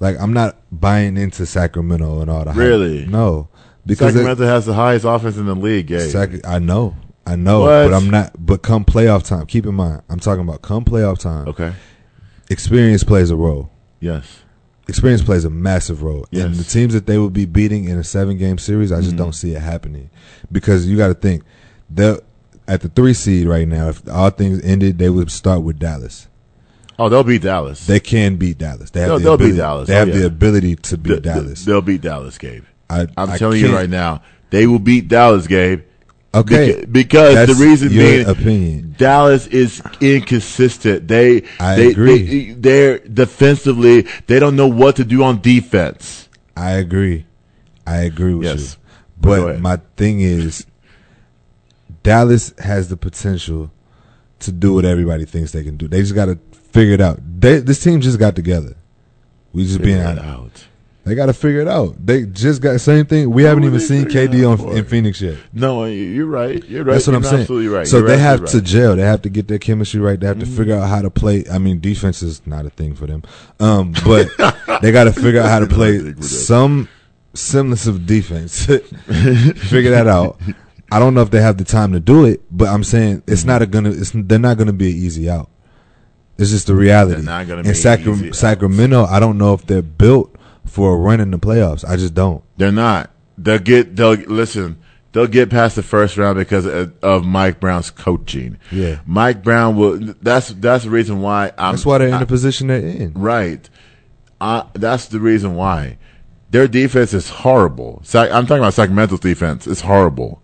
[0.00, 2.58] Like I'm not buying into Sacramento and all the hype.
[2.60, 3.06] Really?
[3.06, 3.48] no,
[3.86, 5.86] because Sacramento has the highest offense in the league.
[5.86, 6.10] Gabe.
[6.10, 6.94] Sac- I know,
[7.26, 7.88] I know, What?
[7.88, 8.32] but I'm not.
[8.38, 11.48] But come playoff time, keep in mind, I'm talking about come playoff time.
[11.48, 11.72] okay.
[12.50, 13.70] Experience plays a role.
[14.00, 14.42] Yes.
[14.88, 16.26] Experience plays a massive role.
[16.32, 19.14] And the teams that they will be beating in a seven game series, I just
[19.14, 19.18] Mhm.
[19.18, 20.10] don't see it happening.
[20.52, 21.42] Because you got to think,
[21.90, 22.20] they're
[22.68, 23.88] at the three seed right now.
[23.88, 26.28] If all things ended, they would start with Dallas.
[26.98, 27.86] Oh, they'll beat Dallas.
[27.86, 28.90] They can beat Dallas.
[28.90, 29.88] They have They'll- the they'll beat ability, Dallas.
[29.88, 30.14] They Oh, have yeah.
[30.14, 31.64] the ability to beat Th- th- Dallas.
[31.64, 32.64] They'll beat Dallas, Gabe.
[32.88, 35.82] I, I'm I telling you can't- right now, they will beat Dallas, Gabe.
[36.34, 38.94] Okay, Beca- because That's the reason being, opinion.
[38.98, 41.08] Dallas is inconsistent.
[41.08, 42.52] They, I they, agree.
[42.52, 44.06] They, are defensively.
[44.26, 46.28] They don't know what to do on defense.
[46.56, 47.24] I agree.
[47.86, 48.76] I agree with Yes.
[48.76, 48.98] you.
[49.20, 50.66] But my thing is,
[52.06, 53.70] Dallas has the potential
[54.38, 55.88] to do what everybody thinks they can do.
[55.88, 57.18] They just got to figure it out.
[57.40, 58.76] They, this team just got together.
[59.52, 60.24] We just being Figure it honest.
[60.24, 60.64] out.
[61.04, 62.04] They got to figure it out.
[62.04, 63.30] They just got same thing.
[63.30, 65.38] We haven't even seen KD on in Phoenix yet.
[65.52, 66.62] No, you're right.
[66.64, 66.94] You're right.
[66.94, 67.40] That's what You're I'm saying.
[67.42, 67.86] Absolutely right.
[67.86, 68.96] So You're they have absolutely to gel.
[68.96, 70.18] They have to get their chemistry right.
[70.18, 71.44] They have to figure out how to play.
[71.50, 73.22] I mean, defense is not a thing for them,
[73.60, 74.28] um, but
[74.82, 76.22] they got to figure out how to play thing for them.
[76.22, 76.88] some
[77.34, 78.66] semblance of defense.
[78.66, 80.40] figure that out.
[80.90, 83.40] I don't know if they have the time to do it, but I'm saying it's
[83.42, 83.48] Mm-hmm.
[83.50, 83.90] not a gonna.
[83.90, 85.50] It's they're not gonna be an easy out.
[86.38, 87.14] It's just the reality.
[87.14, 88.34] They're not gonna In be Sacra- easy out.
[88.36, 91.84] Sacramento, I don't know if they're built for a run in the playoffs.
[91.88, 92.42] I just don't.
[92.56, 93.10] They're not.
[93.38, 93.96] They'll get.
[93.96, 94.78] They'll listen.
[95.12, 98.58] They'll get past the first round because of, of Mike Brown's coaching.
[98.70, 99.00] Yeah.
[99.06, 99.98] Mike Brown will.
[100.20, 101.52] That's that's the reason why.
[101.56, 103.14] I'm, That's why they're in I- the position they're in.
[103.14, 103.68] Right.
[104.40, 105.96] Uh, that's the reason why.
[106.50, 108.00] Their defense is horrible.
[108.04, 109.66] Sac- I'm talking about Sacramento's defense.
[109.66, 110.42] It's horrible.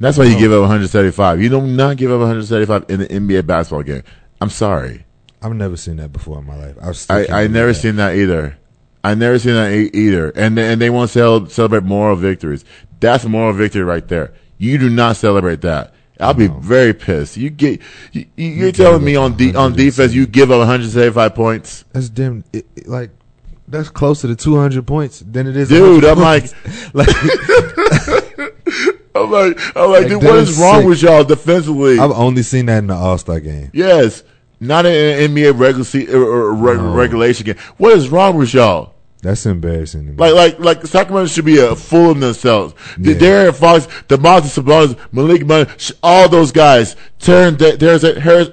[0.00, 1.40] That's why you um, give up 175.
[1.42, 4.02] You do not give up 175 in an NBA basketball game.
[4.40, 5.04] I'm sorry.
[5.42, 7.06] I've never seen that before in my life.
[7.10, 7.74] I, I, I never that.
[7.74, 8.56] seen that either.
[9.04, 10.30] I never seen that e- either.
[10.30, 12.64] And they- and they want to celebrate moral victories.
[12.98, 14.32] That's a moral victory right there.
[14.58, 15.94] You do not celebrate that.
[16.18, 17.38] I'll be very pissed.
[17.38, 17.80] You get
[18.12, 21.84] you, you- you're telling me on de- on defense you give up 175 points.
[21.92, 23.10] That's damn it, it- like
[23.68, 25.70] that's closer to 200 points than it is.
[25.70, 26.44] Dude, I'm like,
[26.92, 27.08] like
[29.14, 30.88] I'm like, I'm like, Like, dude, what is wrong sick.
[30.88, 31.98] with y'all defensively?
[31.98, 33.70] I've only seen that in the All Star game.
[33.72, 34.22] yes,
[34.60, 36.94] not in an NBA regular se- or, or reg- No.
[36.94, 37.56] regulation game.
[37.78, 38.94] What is wrong with y'all?
[39.22, 40.16] That's embarrassing to me.
[40.16, 42.72] Like, like, like Sacramento should be a fool of themselves.
[42.96, 43.18] The Yeah.
[43.50, 45.68] De'Aaron Fox, Domantas Sabonis, Malik Monk,
[46.02, 46.96] all those guys.
[47.18, 48.48] Turn there's a Harris,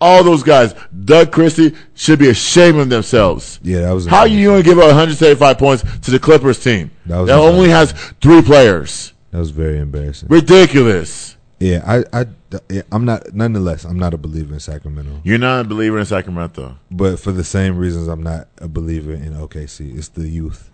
[0.00, 0.74] all those guys.
[1.04, 3.58] Doug Christie should be ashamed of themselves.
[3.62, 6.90] yeah, that was How you going to give up 175 points to the Clippers team
[7.04, 9.12] That that, only has three players?
[9.30, 10.28] That was very embarrassing.
[10.30, 11.36] Ridiculous.
[11.60, 12.26] Yeah, I, I,
[12.70, 13.34] yeah, I'm not.
[13.34, 16.78] Nonetheless, I'm not a believer in Sacramento, You're not a believer in Sacramento.
[16.90, 19.96] but for the same reasons, I'm not a believer in OKC.
[19.98, 20.70] It's the youth.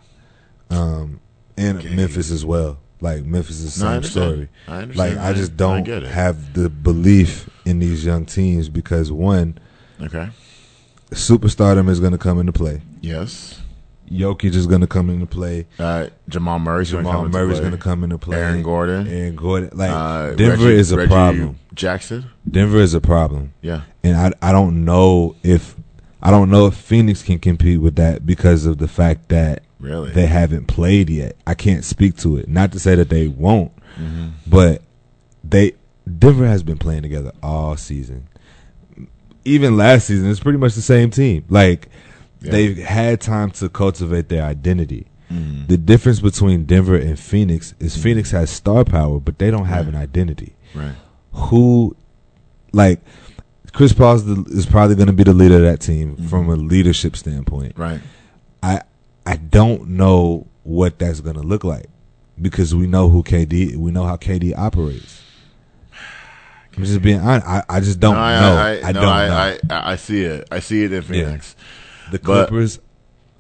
[0.71, 1.21] Um,
[1.57, 1.97] and Game.
[1.97, 2.79] Memphis as well.
[3.01, 4.49] Like Memphis is the No, I same story.
[4.69, 5.17] I understand.
[5.17, 6.11] Like I just don't get it.
[6.11, 9.59] have the belief in these young teams because one,
[10.03, 10.29] Okay.
[11.11, 12.83] superstardom is going to come into play.
[13.01, 13.61] Yes.
[14.11, 15.67] Jokic is going to come into play.
[15.79, 17.71] Uh, Jamal Murray's going to Jamal come Murray's into play.
[17.71, 18.37] going to come into play.
[18.39, 19.09] Aaron Gordon.
[19.09, 19.71] Aaron Gordon.
[19.73, 21.59] Like Uh, Denver Reggie- is a Reggie problem.
[21.75, 22.25] Jackson.
[22.49, 23.83] Denver is a problem, Yeah.
[24.03, 25.75] and I I don't know if
[26.23, 30.11] I don't know if Phoenix can compete with that because of the fact that Really.
[30.13, 31.37] they haven't played yet.
[31.47, 32.49] I can't speak to it.
[32.49, 34.31] Not to say that they won't, Mhm.
[34.47, 34.83] but
[35.43, 35.73] they
[36.19, 38.25] Denver has been playing together all season.
[39.47, 41.45] Even last season, it's pretty much the same team.
[41.51, 41.89] Like
[42.45, 42.51] Yeah.
[42.53, 45.07] they've had time to cultivate their identity.
[45.33, 45.67] Mhm.
[45.69, 49.87] The difference between Denver and Phoenix is Phoenix has star power, but they don't have
[49.87, 49.95] Right.
[49.95, 50.55] an identity.
[50.75, 50.95] Right.
[51.33, 51.97] Who,
[52.73, 53.01] like,
[53.73, 56.29] Chris Paul is, the, is probably going to be the leader of that team Mhm.
[56.29, 57.73] from a leadership standpoint.
[57.77, 58.01] Right.
[58.63, 58.83] I
[59.27, 61.87] I don't know what that's going to look like
[62.41, 65.23] because we know who KD, we know how KD operates.
[66.77, 67.47] I'm just being honest.
[67.47, 68.57] I, I just don't no, I, know.
[68.57, 69.57] I, I, no, don't I, know.
[69.71, 70.47] I, I see it.
[70.51, 71.55] I see it in Phoenix.
[72.11, 72.79] The but- Clippers,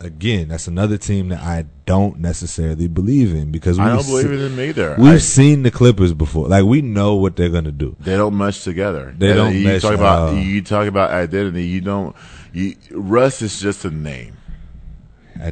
[0.00, 4.27] again, that's another team that I don't necessarily believe in because I we've don't believe
[4.27, 4.96] se- in them either.
[4.98, 6.48] We've I- seen the Clippers before.
[6.48, 7.96] Like we know what they're gonna do.
[8.00, 9.14] They don't mesh together.
[9.18, 10.35] They don't You mesh talk about all.
[10.38, 11.64] you talk about identity.
[11.66, 12.16] You don't.
[12.53, 14.37] You, Russ is just a name.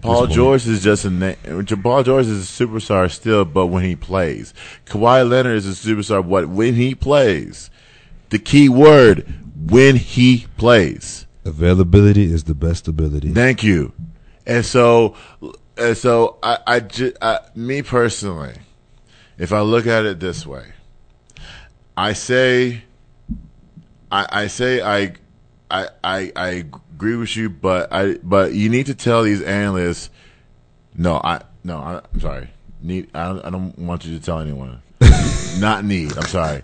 [0.01, 0.29] Paul.
[0.29, 1.35] George is just a name.
[1.83, 4.55] Paul George is a superstar still, but when he plays,
[4.87, 6.25] Kawhi Leonard is a superstar.
[6.25, 7.68] What when he plays?
[8.31, 9.27] The key word
[9.68, 11.27] when he plays.
[11.44, 13.31] Availability is the best ability.
[13.33, 13.92] Thank you.
[14.46, 15.14] And so,
[15.76, 18.55] and so I, I, ju- I, me personally,
[19.38, 20.66] if I look at it this way,
[21.96, 22.83] I say,
[24.11, 25.14] I, I say I,
[25.70, 30.11] I, I, I agree with you, but I, but you need to tell these analysts,
[30.96, 32.48] no, I, no, I, I'm sorry,
[32.81, 34.83] need, I I don't want you to tell anyone,
[35.59, 36.16] not need.
[36.16, 36.62] I'm sorry.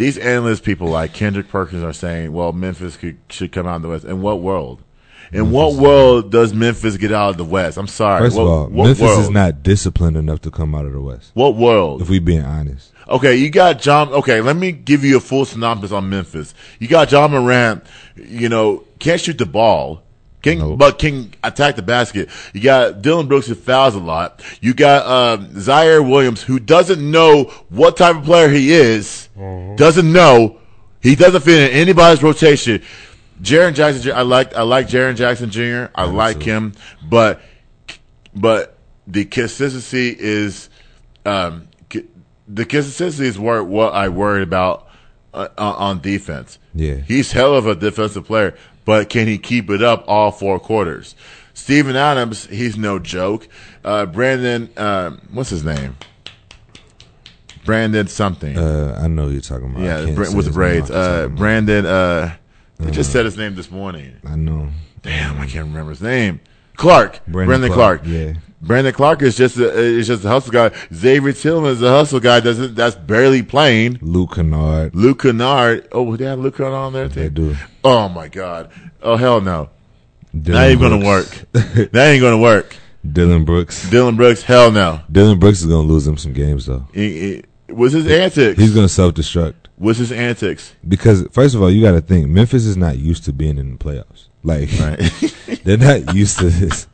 [0.00, 3.82] These analyst people like Kendrick Perkins are saying, well, Memphis could, should come out of
[3.82, 4.04] the West.
[4.06, 4.82] In what world?
[5.30, 7.76] In what world does Memphis get out of the West?
[7.76, 8.22] I'm sorry.
[8.22, 9.20] First what, of all, Memphis world?
[9.20, 11.32] is not disciplined enough to come out of the West.
[11.34, 12.00] What world?
[12.00, 14.08] If we're being honest, Okay, you got John.
[14.08, 16.54] Okay, let me give you a full synopsis on Memphis.
[16.78, 17.84] You got John Morant.
[18.16, 20.02] You know, can't shoot the ball.
[20.42, 20.78] Can, Nope.
[20.78, 22.28] but King attacked the basket.
[22.54, 24.42] You got Dillon Brooks who fouls a lot.
[24.62, 29.28] You got um, Ziaire Williams who doesn't know what type of player he is.
[29.76, 30.58] Doesn't know.
[31.02, 32.82] He doesn't fit in anybody's rotation.
[33.42, 35.90] Jaren Jackson, I like I like Jaren Jackson Jr.
[35.94, 36.72] I like him,
[37.08, 37.40] but
[38.34, 38.76] but
[39.06, 40.68] the consistency is
[41.24, 41.68] um,
[42.46, 44.88] the consistency is wor- what I worried about
[45.32, 46.58] uh, on defense.
[46.74, 46.96] Yeah.
[46.96, 51.14] he's hell of a defensive player, but can he keep it up all four quarters?
[51.54, 53.46] Steven Adams, he's no joke.
[53.84, 55.96] Uh, Brandon, um, what's his name?
[57.64, 58.56] Brandon something.
[58.56, 59.82] uh, I know you're talking about.
[59.82, 60.90] Yeah, Bra- with the braids.
[60.90, 61.86] off the top Uh, Brandon.
[61.86, 62.34] Uh,
[62.82, 64.14] I just said his name this morning.
[64.24, 64.68] I know.
[65.02, 66.40] Damn, I can't remember his name.
[66.76, 67.20] Clarke.
[67.26, 68.02] Brandon Brandon, Clarke.
[68.06, 68.32] Yeah.
[68.60, 70.70] Brandon Clarke is just a, is just a hustle guy.
[70.92, 72.40] Xavier Tillman is a hustle guy.
[72.40, 73.98] Doesn't that's barely playing.
[74.02, 74.94] Luke Kennard.
[74.94, 75.88] Luke Kennard.
[75.92, 77.20] Oh, they have Luke Kennard on there too.
[77.20, 77.56] They do.
[77.82, 78.70] Oh my God.
[79.02, 79.70] Oh hell no.
[80.38, 81.26] Dillon that ain't gonna work.
[81.92, 82.76] That ain't gonna work.
[83.10, 83.88] Dillon Brooks.
[83.88, 84.42] Dillon Brooks.
[84.42, 85.00] Hell no.
[85.10, 86.86] Dillon Brooks is gonna lose them some games though.
[86.92, 88.58] He, was his antics?
[88.60, 90.74] He's gonna self destruct was his antics?
[90.86, 93.72] because first of all, you got to think Memphis is not used to being in
[93.72, 94.26] the playoffs.
[94.44, 95.60] Like Right.
[95.64, 96.86] they're not used to this.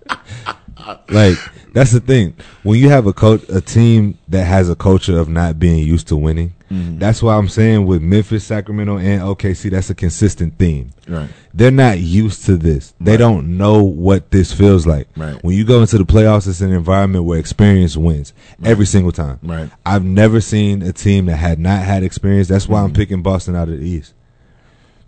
[1.11, 1.37] like
[1.73, 2.35] that's the thing.
[2.63, 6.09] When you have a coach, a team that has a culture of not being used
[6.09, 6.99] to winning, Mm-hmm.
[6.99, 10.91] that's why I'm saying with Memphis, Sacramento, and OKC, that's a consistent theme.
[11.07, 11.29] right.
[11.55, 12.93] They're not used to this.
[13.01, 13.19] They Right.
[13.19, 15.07] don't know what this feels like.
[15.17, 15.39] Right.
[15.45, 18.33] When you go into the playoffs, it's an environment where experience wins
[18.65, 19.39] every single time.
[19.45, 19.71] Right.
[19.87, 22.49] I've never seen a team that had not had experience.
[22.49, 22.95] That's why I'm Mhm.
[22.97, 24.13] picking Boston out of the East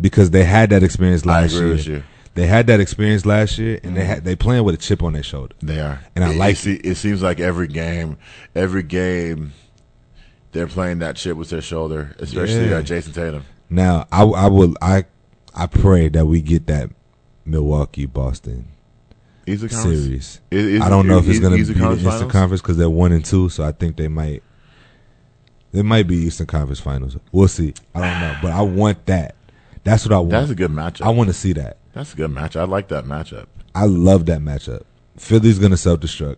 [0.00, 2.04] because they had that experience I last agree year.
[2.38, 4.06] They had that experience last year, and they Mhm.
[4.06, 5.56] had they playing with a chip on their shoulder.
[5.60, 6.86] They are, And I it, like it.
[6.86, 8.16] It seems like every game,
[8.54, 9.54] every game,
[10.52, 12.76] they're playing that chip with their shoulder, especially Yeah.
[12.76, 13.42] uh, Jayson Tatum.
[13.68, 15.02] Now, I I will I
[15.52, 16.90] I pray that we get that
[17.44, 18.66] Milwaukee Boston
[19.44, 20.40] series.
[20.52, 22.28] Is- is- I don't know if it's going to be the Eastern?
[22.30, 24.44] Conference because they're one and two, so I think they might.
[25.72, 27.16] They might be Eastern Conference Finals.
[27.32, 27.74] We'll see.
[27.96, 29.34] I don't know, but I want that.
[29.82, 30.30] That's what I want.
[30.30, 31.02] That's a good matchup.
[31.02, 31.78] I want to see that.
[31.98, 32.54] That's a good match.
[32.54, 33.46] I like that matchup.
[33.74, 34.84] I love that matchup.
[35.16, 36.36] Philly's going to self destruct.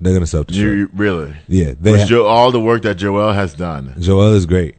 [0.00, 0.90] They're going to self destruct.
[0.94, 1.34] Really?
[1.48, 1.98] Yeah, they.
[1.98, 3.96] Ha- Jo- all the work that Joel has done.
[3.98, 4.76] Joel is great.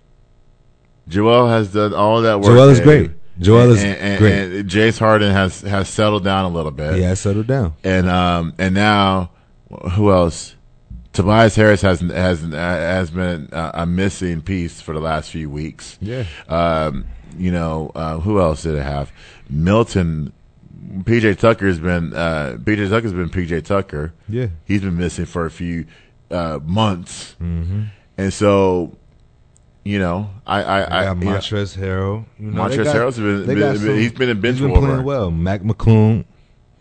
[1.10, 2.46] Joel has done all that work.
[2.46, 3.12] Joel is great.
[3.38, 4.60] Joel is and, and, great.
[4.60, 6.96] And James Harden has has settled down a little bit.
[6.96, 7.74] He has settled down.
[7.84, 9.32] And um and now
[9.92, 10.56] who else?
[11.12, 15.98] Tobias Harris has has has been uh, a missing piece for the last few weeks.
[16.00, 16.24] Yeah.
[16.48, 17.08] Um,
[17.38, 19.12] you know, uh, who else did it have?
[19.50, 20.34] Melton.
[21.04, 24.14] PJ Tucker's been uh, PJ Tucker's been PJ Tucker.
[24.28, 24.48] Yeah.
[24.66, 25.86] He's been missing for a few
[26.32, 27.84] uh, months, Mm-hmm.
[28.18, 28.96] and so
[29.84, 32.26] you know, I I, I I you know, Montrezl Harrell.
[32.40, 34.88] You know, Montrezl Harrell's been, been- some- he's been a bench He's been warmer.
[34.88, 35.32] playing well.
[35.32, 36.26] Mac McClung.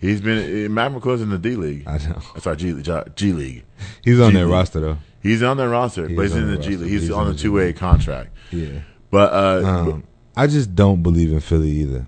[0.01, 1.83] He's been Matt McCoy's in the D League.
[1.87, 2.21] I know.
[2.39, 2.83] Sorry, G,
[3.17, 3.65] G League.
[4.05, 4.53] He's on G that League.
[4.53, 4.99] roster though.
[5.23, 6.91] He's on their roster, He but he's in the the G League.
[6.91, 8.31] He's, He's on on a the two way contract.
[8.53, 8.81] Yeah.
[9.11, 10.05] But uh, Um,
[10.39, 12.07] I just don't believe in Philly either.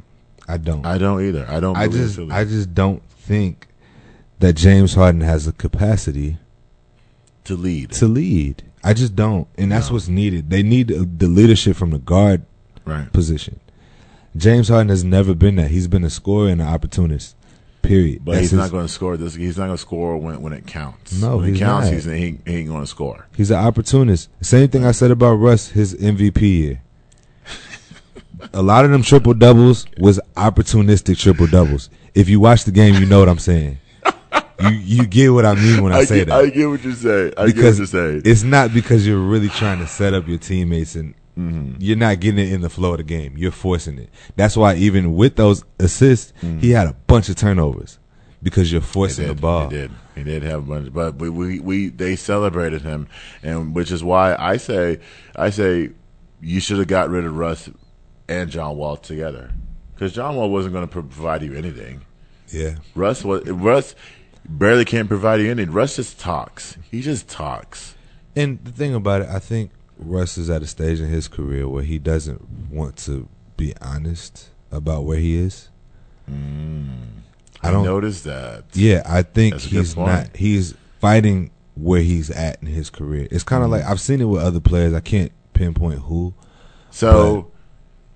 [0.49, 0.85] I don't.
[0.87, 1.47] I don't either.
[1.49, 1.77] I don't.
[1.77, 2.31] I believe just Philly.
[2.33, 3.67] I just don't think
[4.39, 6.39] that James Harden has the capacity
[7.45, 7.91] to lead.
[7.93, 8.63] to lead.
[8.83, 9.95] I just don't, and that's No.
[9.95, 10.49] what's needed.
[10.51, 12.43] They need the leadership from the guard
[12.87, 13.13] right.
[13.13, 13.61] position.
[14.37, 15.71] James Harden has never been that.
[15.71, 17.35] He's been a scorer and an opportunist.
[17.83, 18.25] Period.
[18.25, 19.35] But That's he's his- not going to score this.
[19.35, 21.21] He's not going to score when when it counts.
[21.21, 21.95] No, when it he's counts, not.
[21.95, 23.27] he's he, he ain't going to score.
[23.37, 24.29] He's an opportunist.
[24.43, 26.83] Same thing I said about Russ, his MVP year.
[28.53, 31.91] A lot of them triple doubles was opportunistic triple doubles.
[32.15, 33.79] If you watch the game, you know what I'm saying.
[34.63, 36.39] You you get what I mean when I, say get, that.
[36.45, 37.33] I get what you're saying.
[37.39, 38.23] I because get what you're saying.
[38.27, 41.77] it's not because you're really trying to set up your teammates and Mm-hmm.
[41.79, 43.35] you're not getting it in the flow of the game.
[43.39, 44.11] You're forcing it.
[44.37, 47.99] That's why even with those assists, he had a bunch of turnovers
[48.43, 49.31] because you're forcing Mm-hmm.
[49.31, 49.39] did.
[49.39, 49.69] the ball.
[49.71, 49.91] He did.
[50.17, 53.09] He did have a bunch, but we, we we they celebrated him,
[53.43, 54.99] and which is why I say
[55.37, 55.91] I say
[56.43, 57.71] you should have got rid of Russ
[58.31, 59.51] and John Wall together
[59.95, 62.01] because John Wall wasn't going to provide you anything.
[62.49, 62.77] Yeah.
[62.95, 63.95] Russ was Russ
[64.49, 65.73] barely can't provide you anything.
[65.75, 66.79] Russ just talks.
[66.91, 67.95] He just talks.
[68.35, 71.69] And the thing about it, I think Russ is at a stage in his career
[71.69, 75.69] where he doesn't want to be honest about where he is.
[76.29, 78.65] I, I don't- notice that.
[78.73, 80.35] Yeah, I think That's he's not.
[80.37, 83.27] He's fighting where he's at in his career.
[83.31, 83.73] It's kind of Mm.
[83.73, 84.95] like I've seen it with other players.
[84.95, 86.35] I can't pinpoint who.
[86.91, 87.51] So,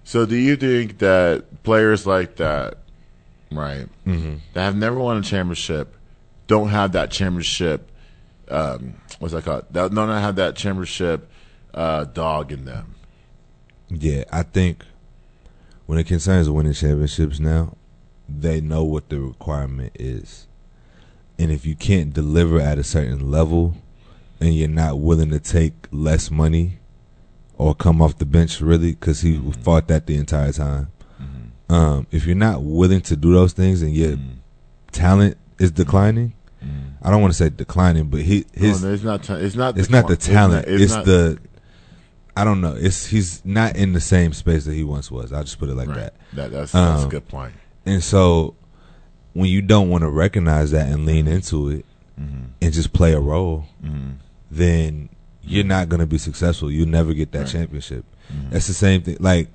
[0.04, 2.78] so do you think that players like that,
[3.50, 4.36] right, Mm-hmm.
[4.52, 5.94] that have never won a championship,
[6.46, 7.90] don't have that championship?
[8.48, 9.64] Um, what's that called?
[9.70, 11.30] That don't have that championship
[11.72, 12.94] uh, dog in them.
[13.88, 14.84] Yeah, I think
[15.86, 17.76] when it concerns winning championships now,
[18.28, 20.46] they know what the requirement is.
[21.38, 23.76] And if you can't deliver at a certain level
[24.40, 26.78] and you're not willing to take less money
[27.56, 29.50] or come off the bench really because he mm-hmm.
[29.50, 30.90] fought that the entire time.
[31.20, 31.72] Mm-hmm.
[31.72, 34.38] Um, if you're not willing to do those things and your mm-hmm.
[34.92, 36.34] talent is declining,
[37.02, 39.22] I don't want to say declining, but he his no, it's not.
[39.22, 39.76] ta- It's not.
[39.76, 40.66] it's the not the talent.
[40.66, 41.38] It's, It's, not- the
[42.34, 42.74] I don't know.
[42.78, 45.30] It's he's not in the same space that he once was.
[45.30, 45.96] I'll just put it like right.
[45.96, 46.14] that.
[46.32, 47.52] That, that's that's a Um, good point.
[47.84, 48.54] And so
[49.34, 51.84] when you don't want to recognize that and lean into it
[52.18, 52.44] Mm-hmm.
[52.62, 53.64] and just play a role,
[54.48, 55.08] then
[55.46, 56.70] you're not going to be successful.
[56.70, 57.48] You'll never get that Right.
[57.48, 58.04] championship.
[58.32, 58.50] Mm-hmm.
[58.50, 59.16] That's the same thing.
[59.20, 59.48] Like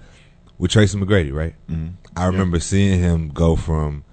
[0.57, 1.55] with Tracy McGrady, right?
[1.69, 1.95] Mm-hmm.
[2.15, 4.03] I remember seeing him go from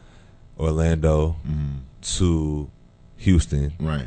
[0.59, 1.79] Orlando mm-hmm.
[2.18, 2.70] to
[3.18, 4.07] Houston Right.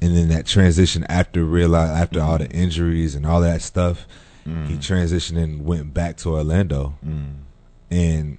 [0.00, 2.58] and then that transition after realize after all the mm-hmm.
[2.58, 4.06] injuries and all that stuff,
[4.44, 6.94] he transitioned and went back to Orlando
[7.90, 8.38] and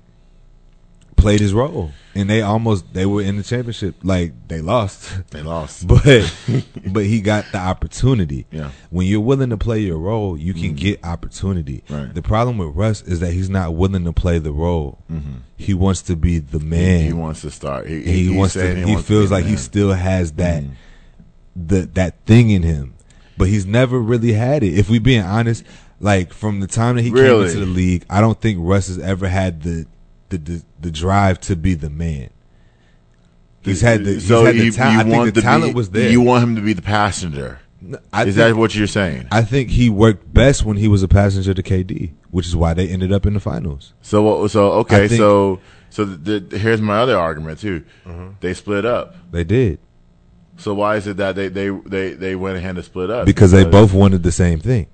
[1.16, 1.92] played his role.
[2.16, 3.96] And they almost they were in the championship.
[4.04, 5.10] Like they lost.
[5.32, 5.88] They lost.
[5.94, 6.04] But
[6.88, 8.46] but he got the opportunity.
[8.52, 8.72] Yeah.
[8.90, 10.76] When you're willing to play your role, you can mm-hmm.
[10.76, 11.84] get opportunity.
[11.90, 12.14] Right.
[12.14, 15.00] The problem with Russ is that he's not willing to play the role.
[15.12, 15.40] Mm-hmm.
[15.58, 17.88] He wants to be the man he, he wants to start.
[17.88, 18.76] He, and he, wants to.
[18.76, 20.70] He, wants feels be like he still has mm-hmm.
[21.56, 22.96] that, the that thing in him,
[23.38, 24.78] but he's never really had it.
[24.78, 25.64] If we being honest,
[26.00, 27.28] like from the time that he Really?
[27.28, 29.88] came into the league, I don't think Russ has ever had the
[30.34, 32.30] the the, the drive to be the man.
[33.62, 34.94] He's had the, he's so had the you, talent.
[34.94, 36.10] you I think want the talent be, was there.
[36.10, 37.60] You want him to be the passenger.
[38.12, 39.28] I is think, that what you're saying?
[39.32, 42.74] I think he worked best when he was a passenger to KD, which is why
[42.74, 43.94] they ended up in the finals.
[44.02, 44.48] So?
[44.48, 45.08] So okay.
[45.08, 45.60] Think- so
[45.90, 47.84] so the, the, here's my other argument too.
[48.06, 48.32] Mm-hmm.
[48.40, 49.16] They split up.
[49.32, 49.80] They did
[50.58, 53.26] So why is it that they they they, they went ahead and split up?
[53.26, 54.88] because they both wanted the same thing.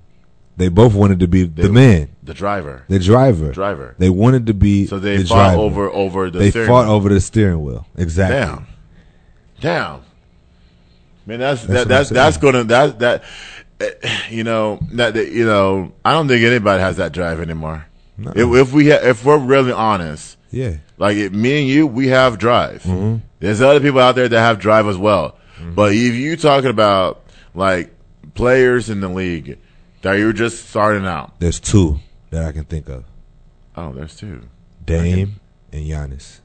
[0.60, 3.50] They both wanted to be They- the man, the driver the driver.
[3.52, 3.94] driver.
[3.98, 4.86] They wanted to be.
[4.86, 5.58] So they the fought driver.
[5.60, 6.38] over over the.
[6.38, 6.94] They steering fought wheel.
[6.94, 7.86] over the steering wheel.
[7.96, 8.36] Exactly.
[8.38, 8.66] Damn.
[9.60, 10.00] Damn.
[11.26, 13.24] Man, that's, That's that, that's that's gonna that that
[13.80, 13.90] eh,
[14.30, 17.86] you know that, you know I don't think anybody has that drive anymore.
[18.16, 18.32] No.
[18.34, 20.76] If, if we ha- if we're really honest, Yeah.
[20.98, 22.82] like it, me and you, we have drive.
[22.82, 23.16] Mm-hmm.
[23.38, 25.36] There's other people out there that have drive as well.
[25.74, 27.22] But if you talking about
[27.54, 27.90] like
[28.34, 29.58] players in the league
[30.02, 33.04] that you're just starting out, There's two that I can think of:
[33.76, 34.42] oh, there's two.
[34.84, 35.40] Dame
[35.72, 36.40] and Giannis.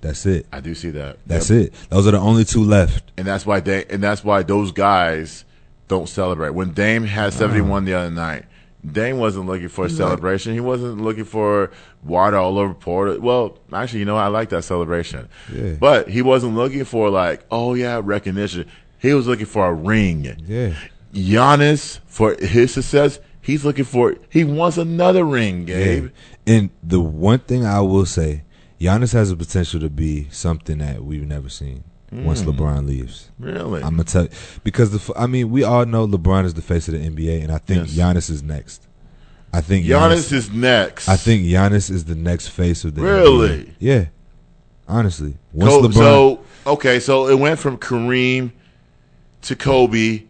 [0.00, 0.46] That's it.
[0.50, 1.18] I do see that.
[1.26, 1.60] That's Yep.
[1.60, 1.74] it.
[1.90, 3.12] Those are the only two left.
[3.18, 5.44] and that's why they and that's why those guys
[5.88, 6.50] don't celebrate.
[6.50, 7.38] When Dame had uh-huh.
[7.38, 8.44] seventy one the other night,
[8.90, 10.54] Dame wasn't looking for a like- celebration.
[10.54, 11.70] he wasn't looking for
[12.02, 13.20] water all over Porter.
[13.20, 15.28] Well, actually, you know, I like that celebration.
[15.52, 15.72] Yeah.
[15.78, 18.70] But he wasn't looking for like, oh yeah, recognition.
[19.00, 20.24] He was looking for a ring.
[20.46, 20.74] Yeah.
[21.14, 26.10] Giannis for his success, he's looking for he wants another ring, Gabe.
[26.46, 26.54] Yeah.
[26.56, 28.42] And the one thing I will say,
[28.80, 32.54] Giannis has the potential to be something that we've never seen once Mm.
[32.56, 33.30] LeBron leaves.
[33.38, 33.82] Really?
[33.82, 34.30] I'm gonna tell you
[34.64, 37.52] because the I mean we all know LeBron is the face of the NBA, and
[37.52, 37.96] I think Yes.
[37.96, 38.86] Giannis is next.
[39.52, 41.08] I think Giannis is next.
[41.08, 43.48] I think Giannis is the next face of the Really?
[43.48, 43.72] NBA.
[43.80, 44.04] Yeah.
[44.88, 48.52] Honestly, once LeBron, So okay, so it went from Kareem
[49.42, 50.22] to Kobe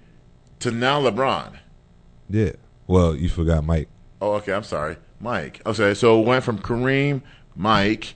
[0.61, 1.57] to now LeBron.
[2.29, 2.53] yeah.
[2.87, 3.89] Well, you forgot Mike.
[4.21, 4.53] Oh, okay.
[4.53, 5.61] I'm sorry, Mike.
[5.65, 7.23] Okay, so it went from Kareem,
[7.55, 8.15] Mike.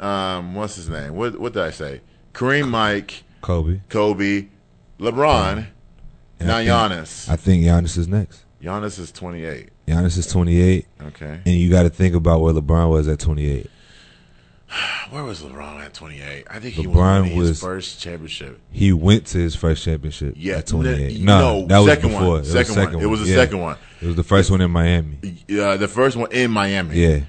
[0.00, 1.14] Um, what's his name?
[1.14, 2.00] What what did I say?
[2.34, 3.80] Kareem, Mike, Kobe.
[3.88, 4.48] Kobe,
[4.98, 5.66] LeBron.
[6.38, 7.28] And now I think- Giannis.
[7.30, 8.44] I think Giannis is next.
[8.62, 9.70] Giannis is 28.
[9.86, 11.40] Giannis is 28, Okay.
[11.46, 13.70] and you got to think about where LeBron was at 28.
[15.10, 16.44] Where was LeBron at 28?
[16.50, 18.60] I think he LeBron won his was- first championship.
[18.72, 21.16] He went to his first championship Yeah, at 28.
[21.18, 22.26] n- No, no, that was second before.
[22.28, 22.36] one.
[22.36, 23.02] It was Second the one.
[23.02, 23.36] It was the Yeah.
[23.36, 23.76] second one.
[24.02, 25.18] It was the first one in Miami.
[25.50, 26.96] Uh, the first one in Miami.
[26.98, 27.20] Yeah.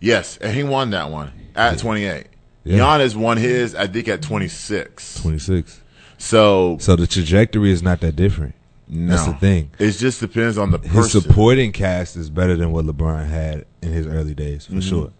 [0.00, 2.26] Yes, and he won that one at 28.
[2.64, 2.78] Yeah.
[2.78, 5.20] Giannis won his, I think, at 26.
[5.22, 5.80] 26.
[6.18, 8.54] So, So the trajectory is not that different.
[8.88, 9.10] no.
[9.16, 9.70] That's the thing.
[9.78, 13.92] It just depends on the His supporting cast is better than what LeBron had in
[13.92, 15.10] his early days, for sure.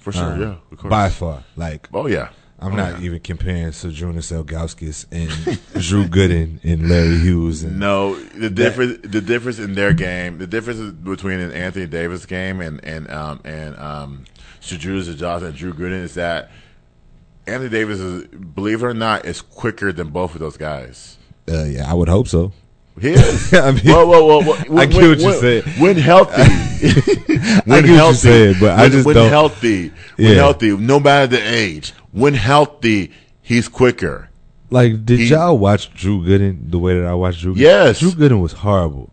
[0.00, 0.54] For sure, Uh, yeah.
[0.72, 0.90] Of course.
[0.90, 1.44] By far.
[1.56, 2.30] Like, Oh, yeah.
[2.62, 3.06] I'm Oh, not yeah.
[3.06, 5.30] even comparing Zydrunas Ilgauskas and
[5.82, 7.62] Drew Gooden and Larry Hughes.
[7.62, 12.26] And, No, the difference the difference in their game, the difference between an Anthony Davis
[12.26, 14.24] game and and um and um
[14.60, 16.50] Johnson and Drew Gooden is that
[17.46, 21.16] Anthony Davis is, believe it or not, is quicker than both of those guys.
[21.48, 22.52] Uh, yeah, I would hope so.
[23.00, 23.52] He is.
[23.54, 24.76] I mean, whoa, whoa, whoa, whoa.
[24.76, 25.62] I get When- what when- saying.
[25.78, 26.42] When healthy,
[27.64, 30.34] when I get what you're saying, but I when, just when don't- healthy, when Yeah.
[30.34, 33.12] healthy, no matter the age, when healthy,
[33.42, 34.28] he's quicker.
[34.70, 37.54] Like, did He- y'all watch Drew Gooden the way that I watched Drew?
[37.54, 37.58] Gooden?
[37.60, 38.00] Yes.
[38.00, 39.12] Drew Gooden was horrible.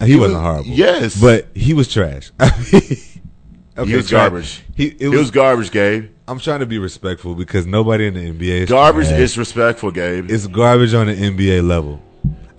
[0.00, 0.70] He, He wasn't was- horrible.
[0.70, 1.20] yes.
[1.20, 2.30] but he was trash.
[2.40, 4.10] okay, he was trash.
[4.10, 4.62] garbage.
[4.76, 6.10] He, it It was, was garbage, Gabe.
[6.28, 9.18] I'm trying to be respectful because nobody in the NBA is Garbage trash.
[9.20, 10.30] is respectful, Gabe.
[10.30, 12.00] It's garbage on the NBA level.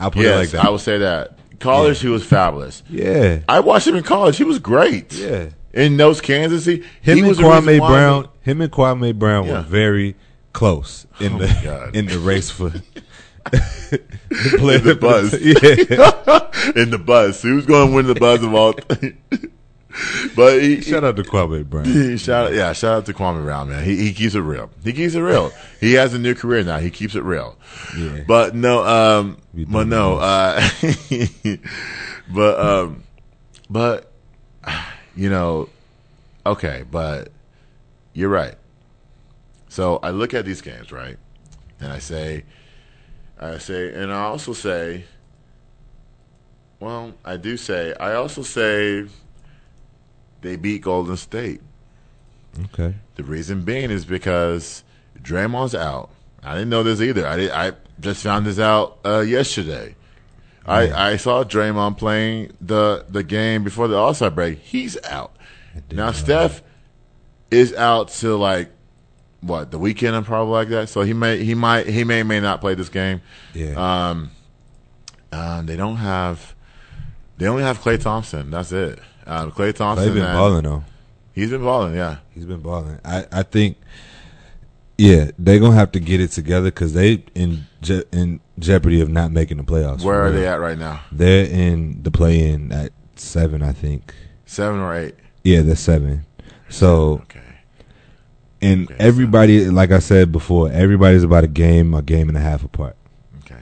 [0.01, 0.65] I'll put yes, it like that.
[0.65, 1.37] I will say that.
[1.59, 2.81] College, he was fabulous.
[2.89, 4.35] yeah, I watched him in college.
[4.37, 5.13] He was great.
[5.13, 5.49] yeah.
[5.73, 8.27] In those Kansas, he, Him he and was the reason Kwame Brown.
[8.41, 9.53] Him and Kwame Brown Yeah.
[9.53, 10.15] were very
[10.53, 12.69] close in Oh the in the race for
[13.51, 15.33] the, player In the buzz.
[15.39, 16.81] Yeah.
[16.81, 17.41] in the buzz.
[17.41, 18.73] He was going to win the buzz of all.
[20.35, 22.17] but he, Shout out to Kwame Brown.
[22.17, 23.83] shout out, yeah, shout out to Kwame Brown, man.
[23.83, 24.69] He he keeps it real.
[24.83, 25.51] He keeps it real.
[25.79, 26.79] he has a new career now.
[26.79, 27.57] He keeps it real.
[27.97, 28.23] Yeah.
[28.27, 30.61] But no, um, but no, uh,
[32.33, 33.03] but um,
[33.69, 34.11] but
[35.15, 35.69] you know,
[36.45, 37.29] okay, but
[38.13, 38.55] you're right.
[39.69, 41.17] So I look at these games, right,
[41.79, 42.43] and I say,
[43.39, 45.05] I say, and I also say,
[46.79, 49.05] well, I do say, I also say,
[50.41, 51.61] they beat Golden State.
[52.65, 52.95] Okay.
[53.15, 54.83] The reason being is because
[55.21, 56.09] Draymond's out.
[56.43, 57.25] I didn't know this either.
[57.25, 59.95] I did, I just found this out uh, yesterday.
[60.65, 64.59] I, I saw Draymond playing the the game before the All Star break.
[64.59, 65.35] He's out
[65.91, 66.07] now.
[66.07, 66.61] know Steph
[67.49, 68.69] is out till like
[69.41, 70.89] what the weekend and probably like that.
[70.89, 73.21] So he may he might he may may not play this game.
[73.53, 74.09] Yeah.
[74.09, 74.31] Um,
[75.31, 76.55] um, they don't have
[77.37, 78.51] they only have Klay Thompson.
[78.51, 78.99] That's it.
[79.31, 80.05] Um, Klay Thompson.
[80.05, 80.83] They've been balling though.
[81.33, 81.95] He's been balling.
[81.95, 82.17] Yeah.
[82.31, 82.99] He's been balling.
[83.05, 83.77] I, I think,
[84.97, 89.09] yeah, they're gonna have to get it together because they in je- in jeopardy of
[89.09, 90.03] not making the playoffs.
[90.03, 90.99] Where are they at right now?
[91.11, 94.13] They're in the play in at seven, I think.
[94.45, 95.15] Seven or eight?
[95.43, 96.25] Yeah, they're seven.
[96.67, 97.39] So Okay.
[98.61, 102.41] and Okay, everybody, like I said before, everybody's about a game, a game and a
[102.41, 102.97] half apart.
[103.45, 103.61] Okay.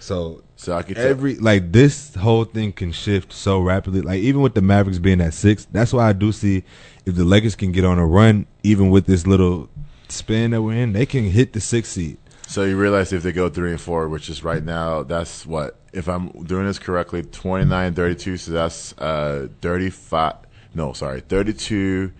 [0.00, 1.06] So So I could tell.
[1.06, 4.00] every like this whole thing can shift so rapidly.
[4.00, 6.64] Like even with the Mavericks being at six, that's why I do see
[7.04, 9.68] if the Lakers can get on a run, even with this little
[10.08, 12.16] spin that we're in, they can hit the six seed.
[12.46, 15.76] so you realize if they go three and four, which is right now, that's what
[15.92, 20.36] if I'm doing this correctly, 29, 32, So that's uh thirty five.
[20.74, 22.12] No, sorry, thirty two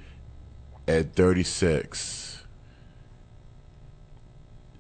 [0.87, 2.24] at thirty six.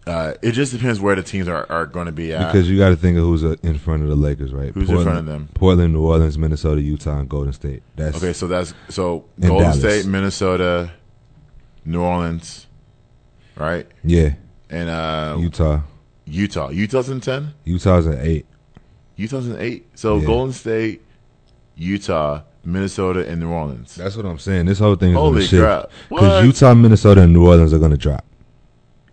[0.06, 2.52] Uh, it just depends where the teams are, are going to be at.
[2.52, 4.72] Because you got to think of who's uh, in front of the Lakers, right?
[4.72, 5.48] Who's in front of them?
[5.54, 7.82] Portland, New Orleans, Minnesota, Utah, and Golden State.
[7.96, 9.78] That's okay, so that's so Golden Dallas.
[9.80, 10.90] State, Minnesota,
[11.86, 12.66] New Orleans,
[13.56, 13.86] right?
[14.02, 14.34] Yeah,
[14.68, 15.80] And uh, Utah.
[16.26, 16.68] Utah.
[16.70, 17.54] Utah's in ten.
[17.64, 18.46] Utah's at eight.
[19.16, 19.86] Utah's in eight.
[19.94, 20.26] So Yeah.
[20.26, 21.02] Golden State,
[21.76, 23.94] Utah, Minnesota, and New Orleans.
[23.94, 24.66] That's what I'm saying.
[24.66, 25.90] This whole thing is Holy going to shift crap.
[26.08, 28.24] Because Utah, Minnesota, and New Orleans are going to drop.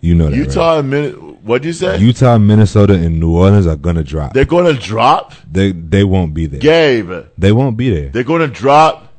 [0.01, 0.47] You know that, right?
[0.47, 1.11] Utah and Min-
[1.43, 1.99] what'd you say?
[1.99, 4.33] Utah, Minnesota, and New Orleans are going to drop.
[4.33, 5.33] They're going to drop.
[5.49, 6.59] They they won't be there.
[6.59, 8.09] Gabe, They won't be there.
[8.09, 9.13] they're going to drop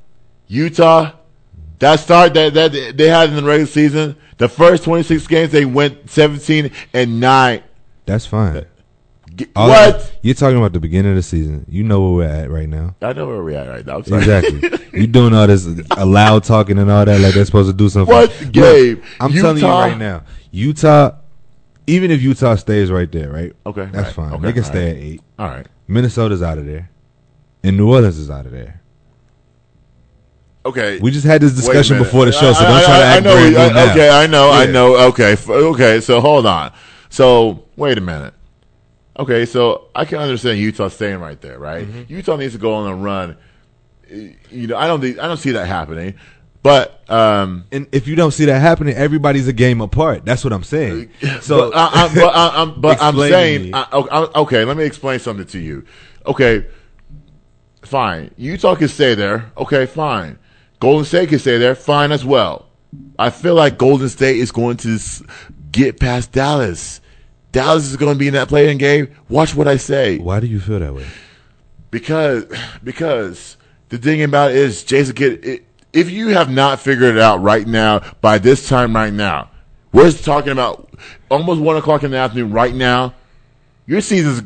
[0.48, 1.12] Utah.
[1.78, 5.64] That start that that they had in the regular season, the first 26 games they
[5.64, 7.62] went 17 and nine.
[8.06, 8.66] That's fine.
[9.56, 9.98] All what?
[9.98, 11.64] that- you're talking about the beginning of the season.
[11.68, 12.94] You know where we're at right now.
[13.00, 13.98] I know where we're at right now.
[13.98, 14.78] Exactly.
[15.00, 15.66] you doing all this
[15.98, 18.14] loud talking and all that like they're supposed to do something.
[18.14, 19.02] What, Look, Gabe?
[19.20, 20.22] I'm telling you right now.
[20.52, 21.12] Utah,
[21.86, 23.52] even if Utah stays right there, right?
[23.66, 24.14] Okay, That's right.
[24.14, 24.32] fine.
[24.34, 24.96] Okay, they can stay right.
[24.96, 25.22] at eight.
[25.38, 25.66] All right.
[25.88, 26.90] Minnesota's out of there,
[27.64, 28.80] and New Orleans is out of there.
[30.64, 31.00] Okay.
[31.00, 33.16] We just had this discussion before the show, so I- don't I- try to act
[33.16, 33.92] I know, brand I- now.
[33.92, 34.96] Okay, I know, I know.
[35.08, 36.00] Okay, okay.
[36.00, 36.72] So hold on.
[37.08, 38.34] So wait a minute.
[39.18, 41.86] Okay, so I can understand Utah staying right there, right?
[41.86, 42.12] Mm-hmm.
[42.12, 43.36] Utah needs to go on a run.
[44.08, 46.14] You know, I don't think I don't see that happening.
[46.62, 50.24] But um, And if you don't see that happening, everybody's a game apart.
[50.24, 51.10] That's what I'm saying.
[51.40, 53.74] So but, I, I, but, I, I'm, but I'm saying.
[53.74, 55.84] I, I- okay, let me explain something to you.
[56.24, 56.66] Okay,
[57.82, 58.30] fine.
[58.36, 59.50] Utah can stay there.
[59.56, 60.38] Okay, fine.
[60.78, 61.74] Golden State can stay there.
[61.74, 62.66] Fine as well.
[63.18, 64.98] I feel like Golden State is going to
[65.70, 67.00] get past Dallas.
[67.50, 69.14] Dallas is going to be in that playing game.
[69.28, 70.18] Watch what I say.
[70.18, 71.06] why do you feel that way?
[71.90, 72.46] Because
[72.82, 73.56] because
[73.90, 77.42] the thing about it is Jason Kidd it, if you have not figured it out
[77.42, 79.50] right now by this time right now,
[79.92, 80.88] we're talking about
[81.30, 83.14] almost one o'clock in the afternoon right now,
[83.86, 84.42] your season's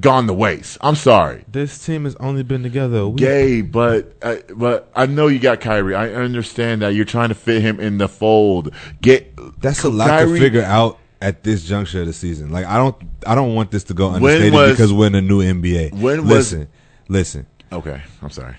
[0.00, 0.76] gone to waste.
[0.80, 1.44] I'm sorry.
[1.48, 3.18] This team has only been together a week.
[3.18, 5.94] Gay, but uh, but I know you got Kyrie.
[5.94, 8.74] I understand that you're trying to fit him in the fold.
[9.00, 12.50] Get That's a lot Kyrie- to figure out at this juncture of the season.
[12.50, 15.14] Like I don't, I don't want this to go When understated was- because we're in
[15.14, 15.94] a new NBA.
[15.94, 16.68] when was- listen,
[17.08, 17.46] listen.
[17.72, 18.56] Okay, I'm sorry.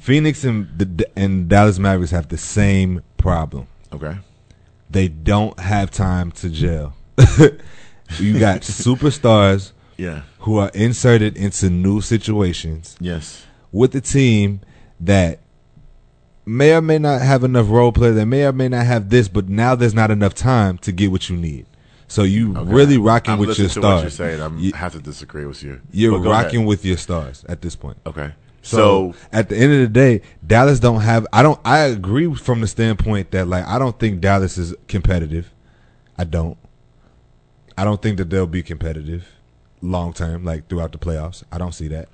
[0.00, 3.66] Phoenix and the and Dallas Mavericks have the same problem.
[3.92, 4.16] Okay,
[4.88, 6.94] They don't have time to gel.
[8.18, 14.60] you got superstars yeah, who are inserted into new situations yes, with a team
[15.00, 15.40] that
[16.46, 18.10] may or may not have enough role play.
[18.12, 21.10] They may or may not have this, but now there's not enough time to get
[21.10, 21.66] what you need.
[22.08, 22.72] So you Okay.
[22.72, 24.18] really rocking I'm with your listening to what stars.
[24.18, 24.42] you're saying.
[24.42, 25.80] I'm You- have to disagree with you.
[25.92, 26.44] You're go ahead.
[26.46, 27.98] rocking with your stars at this point.
[28.06, 28.32] Okay.
[28.62, 31.26] So, So, at the end of the day, Dallas don't have.
[31.32, 31.58] I don't.
[31.64, 35.50] I agree from the standpoint that like I don't think Dallas is competitive.
[36.18, 36.58] I don't.
[37.78, 39.26] I don't think that they'll be competitive
[39.80, 41.42] long term, like throughout the playoffs.
[41.50, 42.08] I don't see that.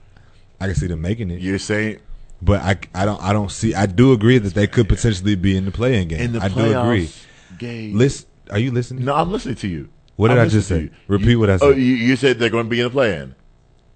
[0.61, 1.99] I can see them making it, you're saying
[2.41, 3.21] but I, I don't.
[3.23, 3.75] I don't see.
[3.75, 6.21] I do agree that they could potentially be in the playing game.
[6.21, 7.11] in the I playoffs, do agree.
[7.59, 7.91] Gay.
[7.93, 9.05] Listen, are you listening?
[9.05, 9.89] no, I'm listening to you.
[10.17, 10.83] What did I'm I just say?
[10.83, 10.91] you.
[11.09, 11.77] Repeat You- what I Oh, said.
[11.79, 13.35] you, you said they're going to be in the play-in.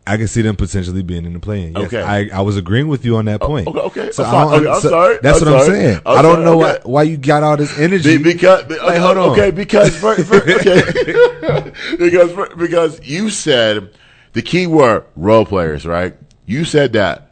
[0.06, 1.76] I can see them potentially being in the playing.
[1.76, 2.02] Yes, Okay.
[2.02, 3.68] I, I was agreeing with you on that point.
[3.68, 4.10] okay, okay.
[4.12, 5.18] So I'm I Okay, I'm so sorry.
[5.22, 6.00] That's I'm what I'm saying.
[6.06, 6.44] I'm I don't sorry.
[6.44, 6.80] know Okay.
[6.84, 8.16] why why you got all this energy.
[8.16, 9.28] Be- because be- okay, hold on.
[9.38, 13.90] okay, because for, for, okay, because because you said
[14.32, 16.16] the key word role players, right?
[16.46, 17.30] You said that.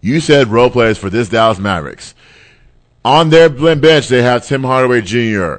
[0.00, 2.14] You said role players for this Dallas Mavericks.
[3.04, 5.56] On their bench, they have Tim Hardaway Jr.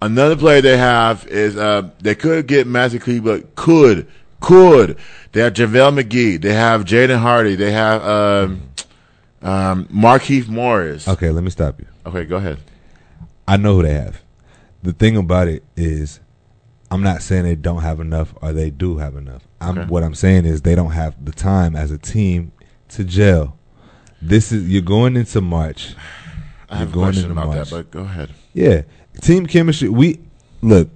[0.00, 3.48] Another player they have is uh, they could get Magic Cleveland.
[3.56, 4.06] Could
[4.40, 4.98] could
[5.32, 6.40] they have JaVale McGee?
[6.40, 7.54] They have Jaden Hardy.
[7.56, 8.62] They have um,
[9.42, 11.08] um, Markieff Morris.
[11.08, 11.86] okay, let me stop you.
[12.06, 12.58] Okay, go ahead.
[13.46, 14.20] I know who they have.
[14.82, 16.20] The thing about it is,
[16.90, 19.42] I'm not saying they don't have enough or they do have enough.
[19.60, 19.88] I'm Okay.
[19.88, 22.52] what I'm saying is they don't have the time as a team
[22.90, 23.56] to gel.
[24.22, 25.94] This is you're going into March.
[26.70, 27.70] I have going question into about March.
[27.70, 28.30] that, but go ahead.
[28.54, 28.82] Yeah,
[29.20, 29.88] team chemistry.
[29.88, 30.20] We
[30.62, 30.90] look.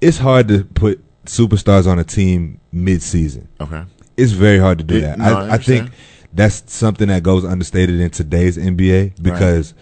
[0.00, 3.48] It's hard to put superstars on a team mid-season.
[3.60, 3.82] Okay.
[4.16, 5.18] It's very hard to do It- that.
[5.18, 5.90] no, I I, I think
[6.32, 9.74] that's something that goes understated in today's NBA because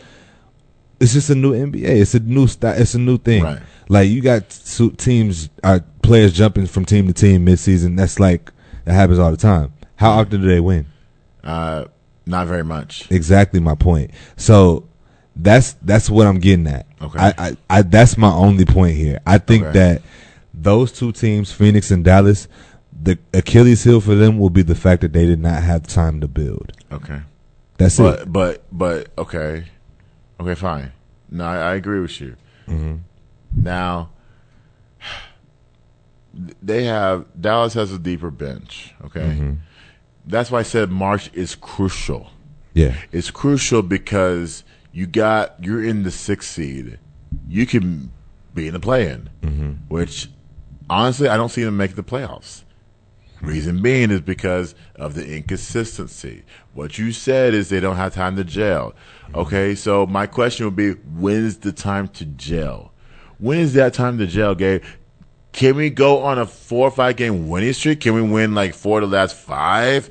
[1.00, 1.82] it's just a new NBA.
[1.84, 2.74] It's a new style.
[2.80, 3.42] It's a new thing.
[3.42, 3.58] Right.
[3.88, 4.48] Like you got
[4.96, 7.96] teams, uh, players jumping from team to team mid-season.
[7.96, 8.50] That's like
[8.84, 9.72] that happens all the time.
[9.96, 10.86] How often do they win?
[11.42, 11.84] Uh,
[12.26, 13.10] not very much.
[13.10, 14.10] Exactly my point.
[14.36, 14.88] So
[15.36, 16.86] that's that's what I'm getting at.
[17.02, 17.18] Okay.
[17.18, 19.20] I, I, I that's my only point here.
[19.26, 19.78] I think Okay.
[19.78, 20.02] that
[20.54, 22.46] those two teams, Phoenix and Dallas,
[22.92, 26.20] the Achilles heel for them will be the fact that they did not have time
[26.20, 26.72] to build.
[26.92, 27.20] Okay.
[27.76, 28.02] That's it.
[28.02, 29.64] But but but okay,
[30.40, 30.92] okay, fine.
[31.30, 32.36] No, I, I agree with you.
[32.68, 32.96] Mm-hmm.
[33.62, 34.10] Now
[36.62, 38.94] they have Dallas has a deeper bench.
[39.04, 39.52] Okay, Mm-hmm.
[40.26, 42.30] that's why I said March is crucial.
[42.74, 42.94] Yeah.
[43.12, 46.98] It's crucial because you got you're in the sixth seed.
[47.48, 48.12] You can
[48.54, 49.28] be in the play-in,
[49.88, 50.28] which
[50.88, 52.64] honestly I don't see them make the playoffs.
[53.40, 56.44] Reason being is because of the inconsistency.
[56.72, 58.94] What you said is they don't have time to gel.
[59.34, 62.92] Okay, so my question would be, when is the time to gel?
[63.38, 64.82] When is that time to gel, Gabe?
[65.52, 68.00] Can we go on a four or five game winning streak?
[68.00, 70.08] Can we win like four of the last five?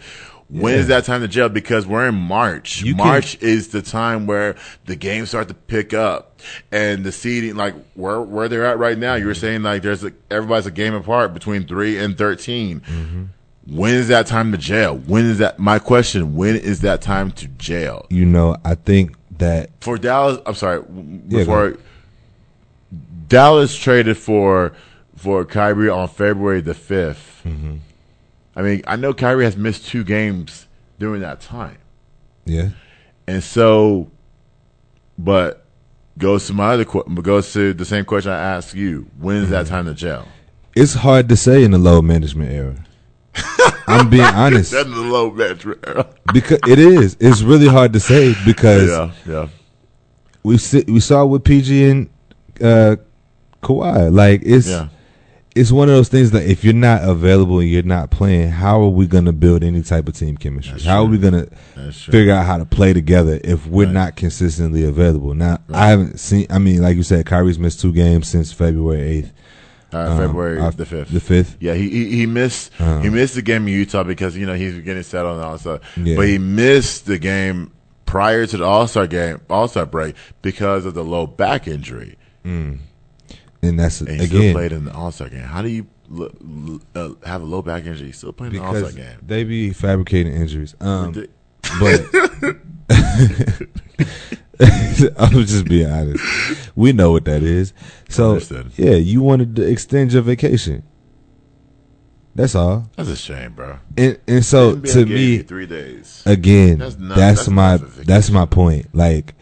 [0.62, 1.50] When is that time to jail?
[1.50, 2.82] Because we're in March.
[2.84, 6.40] You can- March is the time where the games start to pick up
[6.72, 9.16] and the seeding, like where where they're at right now.
[9.16, 13.30] You were saying like there's a, everybody's a game apart between three and 13
[13.66, 14.98] When is that time to jail?
[14.98, 15.58] When is that?
[15.58, 20.40] My question: When is that time to jail You know, I think that for Dallas?
[20.46, 20.84] I'm sorry.
[21.30, 21.78] Yeah, Before
[23.28, 24.74] Dallas traded for
[25.16, 27.76] for Kyrie on February the 5th Mm-hmm.
[28.56, 30.68] I mean, I know Kyrie has missed two games
[31.00, 31.78] during that time.
[32.46, 32.70] yeah,
[33.28, 34.12] And so,
[35.18, 35.66] but
[36.18, 39.08] goes to my other goes to the same question I asked you.
[39.20, 39.52] When is Mm-hmm.
[39.54, 40.28] that time to jail?
[40.76, 42.76] it's hard to say in the low management era.
[43.88, 46.08] I'm being honest That's the low management era.
[46.34, 47.16] because it is.
[47.20, 49.48] It's really hard to say because Yeah, yeah.
[50.44, 52.10] we see, we saw with PG and
[52.62, 52.96] uh,
[53.62, 54.12] Kawhi.
[54.14, 54.90] Like it's Yeah.
[55.56, 58.82] It's one of those things that if you're not available and you're not playing, how
[58.82, 60.74] are we going to build any type of team chemistry?
[60.74, 63.94] That's how are we going to figure out how to play together if we're Right.
[63.94, 65.34] not consistently available?
[65.36, 66.48] Now, I haven't seen.
[66.50, 69.34] I mean, like you said, Kyrie's missed two games since February eighth,
[69.94, 71.10] Uh, um, February uh, the fifth.
[71.12, 71.58] The fifth.
[71.60, 73.02] Yeah, he he, he missed Uh-huh.
[73.02, 75.60] he missed the game in Utah because you know he's getting settled and all that
[75.60, 75.82] stuff.
[75.98, 76.16] Yeah.
[76.16, 77.72] But he missed the game
[78.08, 82.18] prior to the All Star game, All Star break because of the low back injury.
[83.64, 85.42] And that's And he still again played in the All Star game.
[85.42, 85.88] How do you
[86.96, 88.12] uh, have a low back injury?
[88.12, 89.18] Still playing in the All Star game.
[89.26, 90.76] they be fabricating injuries.
[90.80, 91.12] Um,
[91.80, 92.06] but
[94.60, 96.24] I was just being honest.
[96.76, 97.74] We know what that is.
[98.10, 98.40] So
[98.78, 100.84] yeah, you wanted to extend your vacation.
[102.36, 102.90] That's all.
[102.96, 103.78] That's a shame, bro.
[103.98, 106.24] And and so to me, three days.
[106.26, 108.04] again, That's that's, not- that's my a vacation.
[108.06, 108.88] that's my point.
[108.94, 109.36] Like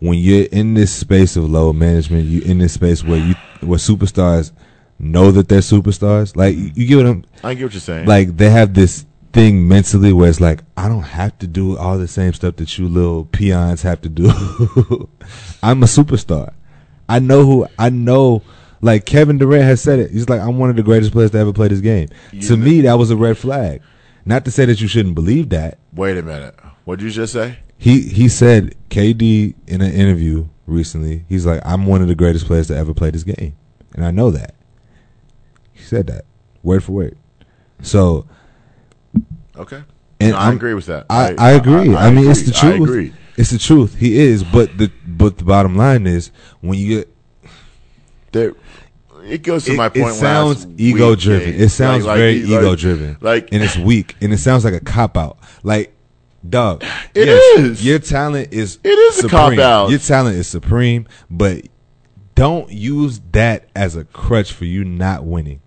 [0.00, 3.78] when you're in this space of low management, you in this space where you where
[3.78, 4.52] superstars
[4.98, 6.34] know that they're superstars.
[6.36, 8.06] Like you, you get what I'm I get what you're saying.
[8.06, 11.98] like they have this thing mentally where it's like I don't have to do all
[11.98, 14.28] the same stuff that you little peons have to do.
[15.62, 16.52] I'm a superstar.
[17.08, 18.42] I know who I know.
[18.80, 20.10] Like Kevin Durant has said it.
[20.12, 22.08] He's like I'm one of the greatest players to ever play this game.
[22.32, 23.82] You to know- me, that was a red flag.
[24.24, 25.78] Not to say that you shouldn't believe that.
[25.92, 26.54] Wait a minute.
[26.84, 27.58] What did you just say?
[27.78, 31.24] He he said KD in an interview recently.
[31.28, 33.56] He's like I'm one of the greatest players to ever play this game,
[33.94, 34.54] and I know that.
[35.72, 36.24] He said that
[36.62, 37.16] word for word.
[37.82, 38.26] So
[39.56, 39.82] Okay.
[40.20, 41.06] And No, I agree with that.
[41.08, 41.94] I, I agree.
[41.94, 42.72] I, mean, it's the truth.
[42.72, 43.12] I agree.
[43.36, 43.94] It's the truth.
[43.94, 47.14] He is, but the but the bottom line is when you get
[48.32, 48.54] There,
[49.24, 50.08] it goes to it, my point.
[50.08, 51.54] it sounds ego driven.
[51.54, 53.16] It sounds like- very like- ego driven.
[53.20, 55.38] Like, and it's weak, and it sounds like a cop out.
[55.62, 55.94] Like,
[56.46, 56.84] dog,
[57.14, 57.84] It yes, is.
[57.86, 59.56] Your talent is It is a supreme.
[59.56, 59.90] cop-out.
[59.90, 61.64] Your talent is supreme, but
[62.34, 65.60] don't use that as a crutch for you not winning.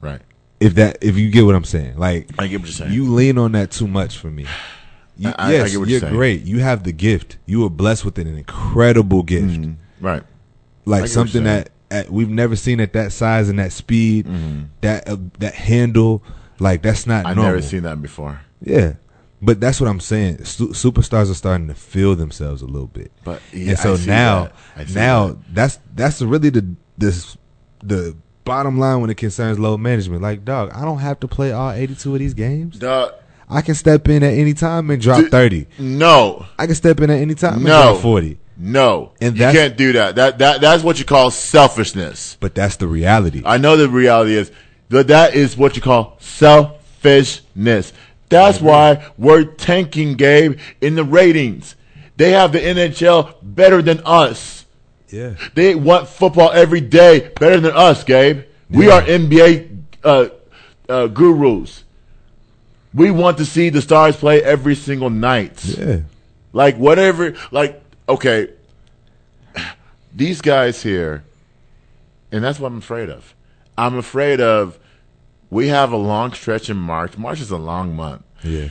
[0.00, 0.20] right.
[0.60, 2.92] If that, if you get what I'm saying, like I get what you're saying.
[2.92, 4.44] You lean on that too much for me.
[5.16, 6.42] You, I- I- I yes, what you're you're great.
[6.42, 7.38] You have the gift.
[7.46, 9.76] You were blessed with an incredible gift, Mhm.
[10.02, 10.22] Right.
[10.84, 14.66] Like something that at, we've never seen at that size and that speed, Mhm.
[14.82, 16.22] that uh, that handle.
[16.58, 17.54] Like that's not I've normal.
[17.54, 18.40] never seen that before.
[18.62, 18.92] Yeah,
[19.42, 20.44] but that's what I'm saying.
[20.44, 24.50] Su- superstars are starting to feel themselves a little bit, But yeah, and so now,
[24.76, 24.90] that.
[24.94, 25.36] Now that.
[25.54, 27.36] that's that's really the this
[27.82, 30.22] the bottom line when it concerns load management.
[30.22, 32.78] Like, dog, I don't have to play all 82 of these games.
[32.78, 33.10] Duh,
[33.48, 35.66] I can step in at any time and drop Dude, 30.
[35.78, 37.82] no, I can step in at any time and No.
[37.92, 38.38] drop 40.
[38.58, 40.16] no, And you can't do that.
[40.16, 42.36] That that that's what you call selfishness.
[42.40, 43.42] But that's the reality.
[43.46, 44.50] I know the reality is
[44.90, 47.92] that that is what you call selfishness.
[48.30, 51.76] That's why we're tanking, Gabe, in the ratings.
[52.16, 54.64] They have the NHL better than us.
[55.08, 55.34] yeah.
[55.54, 58.44] They want football every day better than us, Gabe.
[58.70, 60.28] We are NBA uh,
[60.88, 61.84] uh, gurus.
[62.94, 65.64] We want to see the stars play every single night.
[65.64, 66.00] Yeah.
[66.52, 68.50] Like whatever, like okay,
[70.14, 71.24] these guys here,
[72.32, 73.34] and that's what I'm afraid of.
[73.76, 74.78] I'm afraid of.
[75.50, 77.18] We have a long stretch in March.
[77.18, 78.22] March is a long month.
[78.42, 78.68] Yeah.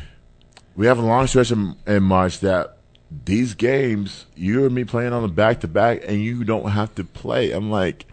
[0.75, 2.77] We have a long stretch in, in March that
[3.25, 6.95] these games, you and me playing on the back to back, and you don't have
[6.95, 7.51] to play.
[7.51, 8.05] I'm like,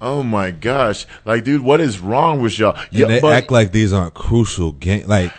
[0.00, 2.76] oh my gosh, like dude, what is wrong with y'all?
[2.92, 5.06] And they but- act like these aren't crucial games.
[5.06, 5.32] Like,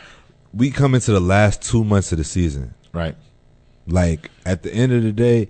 [0.53, 2.73] we come into the last two months of the season.
[2.93, 3.15] right.
[3.85, 5.49] Like, at the end of the day,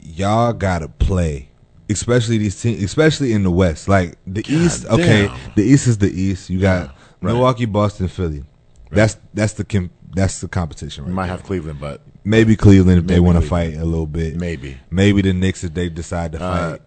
[0.00, 1.50] y'all got to play.
[1.92, 3.88] Especially these teams, especially in the West.
[3.88, 6.50] Like the East, okay, the East is the East.
[6.50, 6.90] You got right.
[7.20, 8.44] Milwaukee, Boston, Philly.
[8.90, 11.36] That's that's the that's the competition right You might there.
[11.36, 14.36] have Cleveland, but Maybe Cleveland if they want to fight a little bit.
[14.36, 14.76] maybe.
[14.90, 16.80] Maybe the Knicks if they decide to Uh, fight.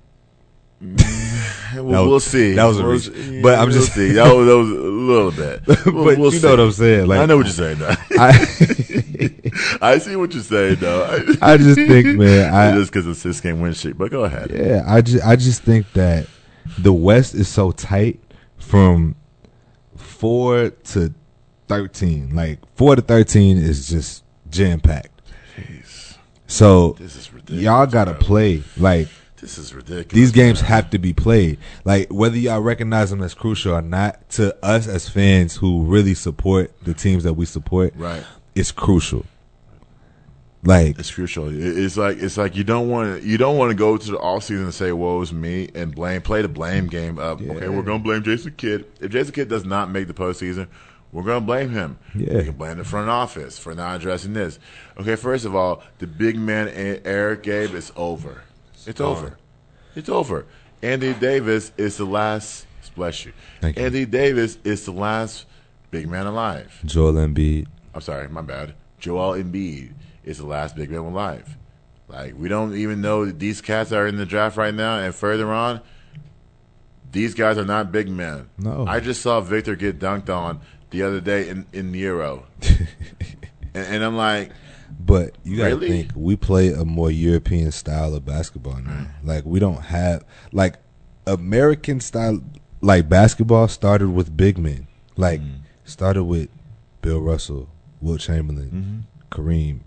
[1.76, 2.53] We'll, was- see.
[2.53, 3.12] that was a We'll reach.
[3.12, 3.41] see.
[3.41, 4.12] But I'm We'll just- see.
[4.14, 5.62] That was, that was a little bit.
[5.66, 6.60] but We'll- you know what.
[6.60, 7.08] I'm saying.
[7.08, 7.78] Like I know what you're saying.
[7.82, 8.32] I,
[9.82, 11.03] I see what you're saying, though.
[11.41, 13.97] I just think, man, I just because it's six game win streak.
[13.97, 14.51] But go ahead.
[14.51, 16.28] Yeah, I just I just think that
[16.78, 18.20] the West is so tight
[18.57, 19.16] from
[19.95, 21.13] four to
[21.68, 22.36] thirteen.
[22.36, 25.22] Like four to thirteen is just jam packed.
[25.57, 27.63] Jeez, So this is ridiculous.
[27.63, 28.22] y'all gotta bro.
[28.22, 28.63] play.
[28.78, 29.07] Like
[29.39, 30.07] This is ridiculous.
[30.13, 30.70] these games man.
[30.72, 31.59] have to be played.
[31.84, 36.13] Like whether y'all recognize them as crucial or not, to us as fans who really
[36.13, 38.24] support the teams that we support, right.
[38.56, 39.26] It's crucial.
[40.64, 41.49] Like It's crucial.
[41.51, 44.18] It's like it's like you don't want to you don't want to go to the
[44.18, 47.70] off season and say "woe is me" and blame play the blame game of okay
[47.70, 50.68] we're gonna blame Jason Kidd if Jason Kidd does not make the postseason
[51.16, 51.97] we're gonna blame him.
[52.14, 52.39] Yeah.
[52.39, 54.60] we can blame the front office for not addressing this.
[54.97, 56.68] Okay, first of all, the big man
[57.06, 58.41] Eric Gabe is over.
[58.86, 59.18] It's gone.
[59.18, 59.38] over.
[59.95, 60.45] It's over.
[60.82, 62.68] Andy Davis is the last.
[62.95, 63.34] Bless you.
[63.62, 63.86] Thank you.
[63.86, 65.45] Andy Davis is the last
[65.89, 66.80] big man alive.
[66.86, 67.68] Joel Embiid.
[67.96, 68.76] I'm sorry, my bad.
[69.00, 69.93] Joel Embiid
[70.24, 71.58] is the last big man alive.
[72.08, 75.16] Like we don't even know that these cats are in the draft right now, and
[75.16, 75.82] further on,
[77.12, 78.50] these guys are not big men.
[78.58, 78.86] No.
[78.88, 80.60] I just saw Victor get dunked on
[80.91, 82.46] the other day in in Euro,
[83.74, 84.52] and, and I'm like,
[85.00, 85.88] But you gotta Really?
[85.89, 89.08] think we play a more European style of basketball now.
[89.24, 90.76] Like we don't have like
[91.26, 92.41] American style
[92.82, 94.88] like basketball started with big men.
[95.16, 95.60] Like mm.
[95.86, 96.50] started with
[97.02, 97.70] Bill Russell,
[98.02, 99.80] Wilt Chamberlain, Kareem,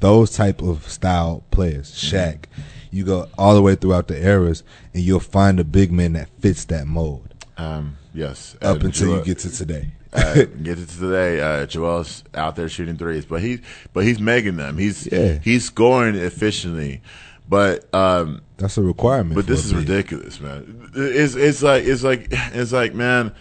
[0.00, 1.90] those type of style players.
[1.92, 2.44] Shaq.
[2.90, 6.28] You go all the way throughout the eras, and you'll find a big man that
[6.40, 9.92] fits that mold um, yes, up And until Joel- you get to today.
[10.12, 11.40] uh, get to today.
[11.40, 13.60] Uh, Joel's out there shooting threes, but he
[13.94, 14.76] but he's making them.
[14.76, 15.38] He's Yeah.
[15.42, 17.00] he's scoring efficiently,
[17.48, 19.36] but um, That's a requirement.
[19.36, 20.90] But this is ridiculous, man.
[20.94, 23.32] It's it's like it's like it's like man.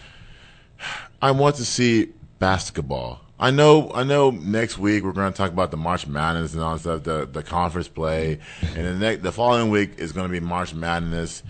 [1.22, 2.09] I want to see
[2.39, 3.19] basketball.
[3.41, 4.29] I know I know.
[4.29, 7.25] Next week we're going to talk about the March Madness and all that stuff, the
[7.25, 11.41] the conference play, and the next the following week is going to be March Madness,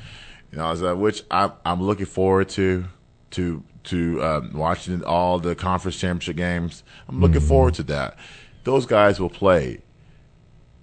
[0.53, 2.85] you know, which I I'm looking forward to
[3.31, 6.83] to to um, watching all the conference championship games.
[7.09, 8.17] I'm looking forward to that.
[8.63, 9.81] Those guys will play,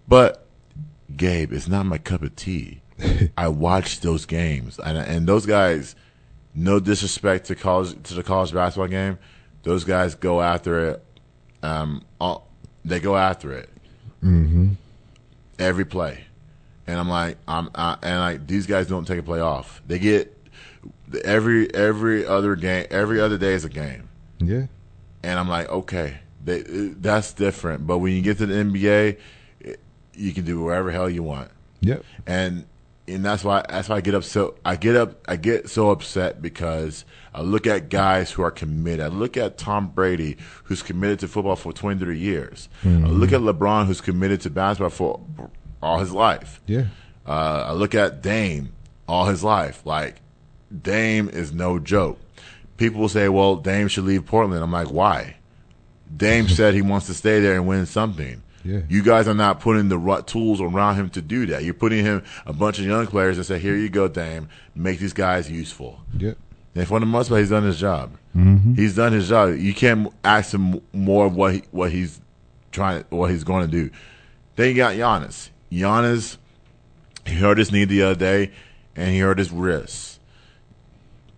[0.06, 0.46] but
[1.16, 2.82] Gabe, it's not my cup of tea.
[3.38, 5.96] I watch those games, and and those guys,
[6.54, 9.18] no disrespect to college to the college basketball game,
[9.62, 11.04] those guys go after it.
[11.62, 12.48] Um, all,
[12.84, 13.68] they go after it
[14.22, 14.72] Mm-hmm.
[15.58, 16.24] every play,
[16.86, 19.80] and I'm like, I'm I, and like these guys don't take a play off.
[19.86, 20.34] They get
[21.24, 24.66] every every other game, every other day is a game Yeah.
[25.22, 27.86] and I'm like, okay, they, that's different.
[27.86, 29.18] But when you get to the NBA,
[30.14, 31.50] you can do whatever hell you want,
[31.80, 32.04] Yep.
[32.26, 32.64] and
[33.08, 35.90] and that's why that's why I get up so I get up I get so
[35.90, 37.04] upset because
[37.34, 39.00] I look at guys who are committed.
[39.04, 42.68] I look at Tom Brady who's committed to football for 23 years.
[42.84, 45.50] I look at LeBron who's committed to basketball for
[45.82, 46.60] all his life.
[46.66, 46.86] Yeah.
[47.26, 48.72] Uh, I look at Dame
[49.06, 49.82] all his life.
[49.84, 50.20] Like
[50.82, 52.18] Dame is no joke.
[52.76, 55.36] People will say, "Well, Dame should leave Portland." I'm like, "Why?"
[56.14, 58.42] Dame said he wants to stay there and win something.
[58.68, 58.80] Yeah.
[58.86, 61.64] You guys are not putting the right tools around him to do that.
[61.64, 64.50] You're putting him a bunch of young players and say, "Here you go, Dame.
[64.74, 66.36] Make these guys useful." Yep.
[66.74, 68.18] And for the most part, he's done his job.
[68.36, 68.74] Mm-hmm.
[68.74, 69.56] He's done his job.
[69.56, 72.20] You can't ask him more of what he, what he's
[72.70, 73.90] trying, what he's going to do.
[74.56, 75.48] Then you got Giannis.
[75.72, 76.36] Giannis,
[77.26, 78.52] he hurt his knee the other day,
[78.94, 80.20] and he hurt his wrist.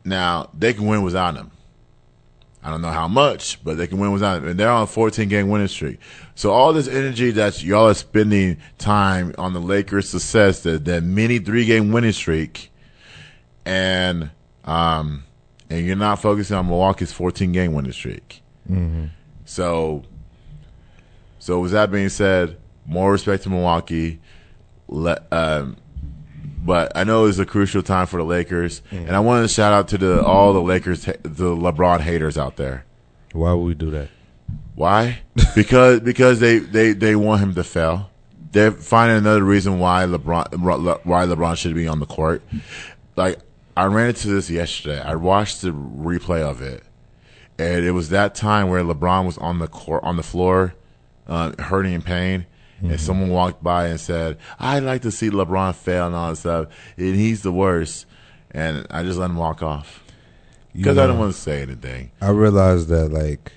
[0.05, 1.53] Now they can win without him.
[2.63, 4.87] I don't know how much, but they can win without him, and they're on a
[4.87, 5.99] 14 game winning streak.
[6.35, 11.03] So all this energy that y'all are spending time on the Lakers' success, that that
[11.03, 12.71] mini three game winning streak,
[13.65, 14.31] and
[14.65, 15.25] um,
[15.71, 18.43] and you're not focusing on Milwaukee's 14 game winning streak.
[19.47, 20.05] So,
[21.39, 24.21] so with that being said, more respect to Milwaukee.
[24.89, 25.77] Le- um,
[26.63, 29.73] but I know it's a crucial time for the Lakers, and I wanted to shout
[29.73, 32.85] out to the all the Lakers, the LeBron haters out there.
[33.33, 34.09] Why would we do that?
[34.75, 35.21] Why?
[35.55, 38.11] because because they, they, they want him to fail.
[38.53, 42.43] They're finding another reason why LeBron why LeBron should be on the court.
[43.17, 43.39] Like
[43.77, 45.01] I ran into this yesterday.
[45.01, 46.83] I watched the replay of it,
[47.59, 50.75] and it was that time where LeBron was on the court on the floor,
[51.29, 52.47] uh, hurting in pain,
[52.81, 52.93] Mm-hmm.
[52.93, 56.37] and someone walked by and said, "I'd like to see LeBron fail and all that
[56.37, 58.07] stuff, and he's the worst,"
[58.53, 60.03] and I just let him walk off
[60.75, 62.11] because I don't want to say anything.
[62.23, 63.53] I realized that like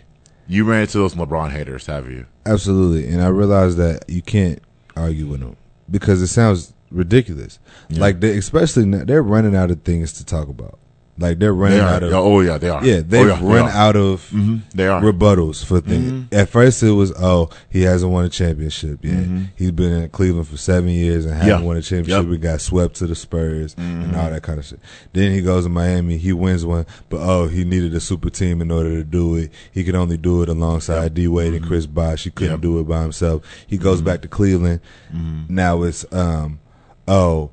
[0.47, 2.25] You ran into those LeBron haters, have you?
[2.45, 4.59] absolutely, and I realized that you can't
[4.97, 5.55] argue with them
[5.89, 7.59] because it sounds ridiculous.
[7.89, 8.01] Yeah.
[8.01, 10.79] Like they, especially now, they're running out of things to talk about.
[11.15, 12.83] Like they're running They out of oh yeah, they are.
[12.83, 14.99] yeah, they've oh, yeah, run they out of hmm They are.
[14.99, 16.27] rebuttals for things.
[16.33, 19.13] At first, it was oh he hasn't won a championship yet.
[19.13, 19.49] Mhm.
[19.55, 21.63] He's been in Cleveland for seven years and hasn't Yeah.
[21.63, 22.09] won a championship.
[22.13, 22.21] Yep.
[22.23, 22.31] Mm-hmm.
[22.31, 24.79] We got swept to the Spurs and all that kind of shit.
[25.13, 28.59] Then he goes to Miami, he wins one, but oh he needed a super team
[28.59, 29.51] in order to do it.
[29.71, 32.23] He could only do it alongside D Wade and Chris Bosh.
[32.23, 32.61] He couldn't Yep.
[32.61, 33.43] do it by himself.
[33.67, 34.79] He goes back to Cleveland.
[35.15, 35.53] Mm-hmm.
[35.53, 36.59] Now it's um
[37.07, 37.51] oh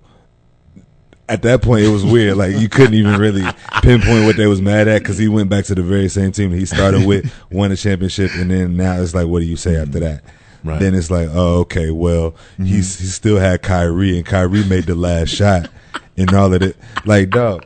[1.31, 2.37] at that point it was weird.
[2.37, 3.45] Like you couldn't even really
[3.83, 6.51] pinpoint what they was mad at because he went back to the very same team
[6.51, 9.77] he started with, won a championship, and then now it's like, what do you say
[9.77, 10.01] after mm-hmm.
[10.01, 10.25] that?
[10.63, 10.81] Right.
[10.81, 12.65] Then it's like, oh, okay, well, mm-hmm.
[12.65, 15.71] he's he still had Kyrie, and Kyrie made the last shot,
[16.17, 16.77] and all of it.
[17.07, 17.65] Like, dog,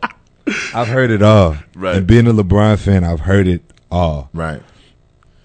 [0.74, 1.56] I've heard it all.
[1.74, 1.96] Right.
[1.96, 4.28] And being a LeBron fan, I've heard it all.
[4.34, 4.62] Right.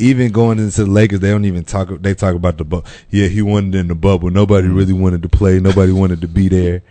[0.01, 1.89] Even going into the Lakers, they don't even talk.
[2.01, 2.85] They talk about the bubble.
[3.09, 4.29] Yeah, he wanted in the bubble.
[4.29, 4.77] Nobody mm-hmm.
[4.77, 5.59] really wanted to play.
[5.59, 6.83] Nobody wanted to be there.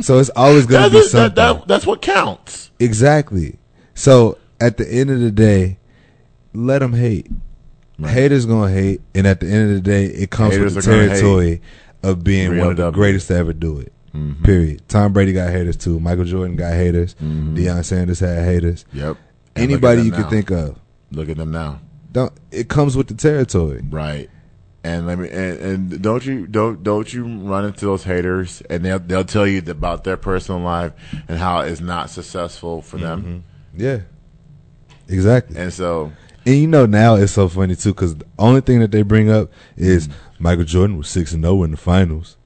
[0.00, 1.34] So it's always going to be something.
[1.34, 2.70] that, that, that's what counts.
[2.78, 3.56] Exactly.
[3.94, 5.78] So at the end of the day,
[6.52, 7.28] let them hate.
[7.98, 8.12] Right.
[8.12, 10.90] Haters gonna hate, and at the end of the day, it comes Haters with the
[10.90, 11.62] territory
[12.02, 13.90] of being Real one of the greatest to ever do it.
[14.14, 14.44] Mhm.
[14.44, 14.82] Period.
[14.88, 15.98] Tom Brady got haters too.
[15.98, 17.16] Michael Jordan got haters.
[17.22, 17.56] Mhm.
[17.56, 18.84] Deion Sanders had haters.
[18.92, 19.16] Yep.
[19.54, 20.78] And Anybody you at can think of.
[21.10, 21.80] Look at them now.
[22.12, 22.32] Don't.
[22.50, 23.82] It comes with the territory.
[23.88, 24.28] Right.
[24.86, 28.84] And let me and, and don't you don't don't you run into those haters and
[28.84, 30.92] they'll they'll tell you about their personal life
[31.26, 33.44] and how it's not successful for them.
[33.74, 33.80] Mm-hmm.
[33.82, 34.00] Yeah.
[35.08, 35.58] Exactly.
[35.58, 36.12] And so
[36.46, 39.28] And you know now it's so funny too because the only thing that they bring
[39.28, 40.14] up is mm.
[40.38, 42.36] Michael Jordan was six and zero in the finals.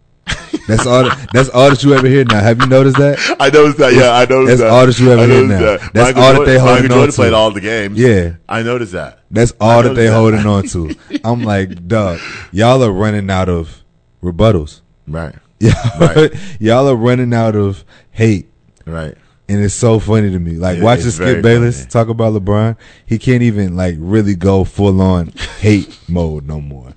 [0.67, 1.05] That's all.
[1.05, 2.41] That, that's all that you ever hear now.
[2.41, 3.19] Have you noticed that?
[3.41, 3.93] I noticed that.
[3.95, 4.71] Yeah, I noticed That's that.
[4.71, 5.59] all that you ever hear now.
[5.61, 5.81] that.
[5.93, 7.17] That's Michael all that they holding Michael on Jordan to.
[7.17, 7.99] played all the games.
[7.99, 8.35] Yeah.
[8.49, 9.21] I noticed that.
[9.31, 11.21] That's all that they noticed holding on to.
[11.25, 12.21] I'm like, dog,
[12.53, 13.83] y'all are running out of
[14.23, 14.81] rebuttals.
[15.09, 15.35] Right.
[15.61, 16.33] Y'all, Right.
[16.61, 18.49] y'all are running out of hate.
[18.87, 19.15] Right.
[19.49, 20.53] And it's so funny to me.
[20.53, 21.91] Like It- watching Skip Bayless funny.
[21.91, 26.95] talk about LeBron, he can't even like really go full on hate mode no more.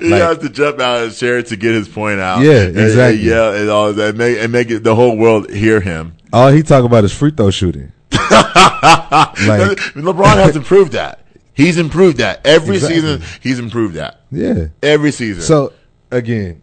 [0.00, 2.42] He Like- has to jump out of his chair to get his point out.
[2.42, 3.18] Yeah, exactly.
[3.18, 6.14] And, yell and all that, and make, and make it, the whole world hear him.
[6.32, 7.92] All he talk about is free throw shooting.
[8.10, 11.20] like LeBron has improved that.
[11.54, 13.00] He's improved that every Exactly.
[13.00, 13.22] season.
[13.42, 14.68] He's improved that yeah.
[14.82, 15.42] every season.
[15.42, 15.72] So
[16.10, 16.62] again,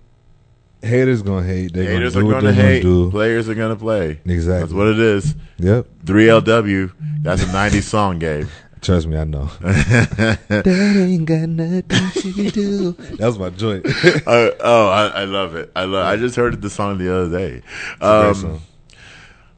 [0.81, 1.73] haters gonna hate.
[1.73, 2.83] They haters gonna are do what going to they hate.
[2.83, 3.11] gonna do.
[3.11, 4.19] Players are going to play.
[4.25, 4.61] Exactly.
[4.61, 5.35] That's what it is.
[5.59, 5.85] Yep.
[6.05, 6.91] 3LW.
[7.21, 8.47] That's a '90s song, Gabe.
[8.81, 9.45] Trust me, I know.
[9.61, 12.91] that ain't got nothing to do.
[12.93, 13.85] That was my joint.
[13.85, 15.71] Uh, oh, I, I love it.
[15.75, 16.05] I love.
[16.05, 17.61] I just heard the song the other day.
[18.01, 18.61] Um.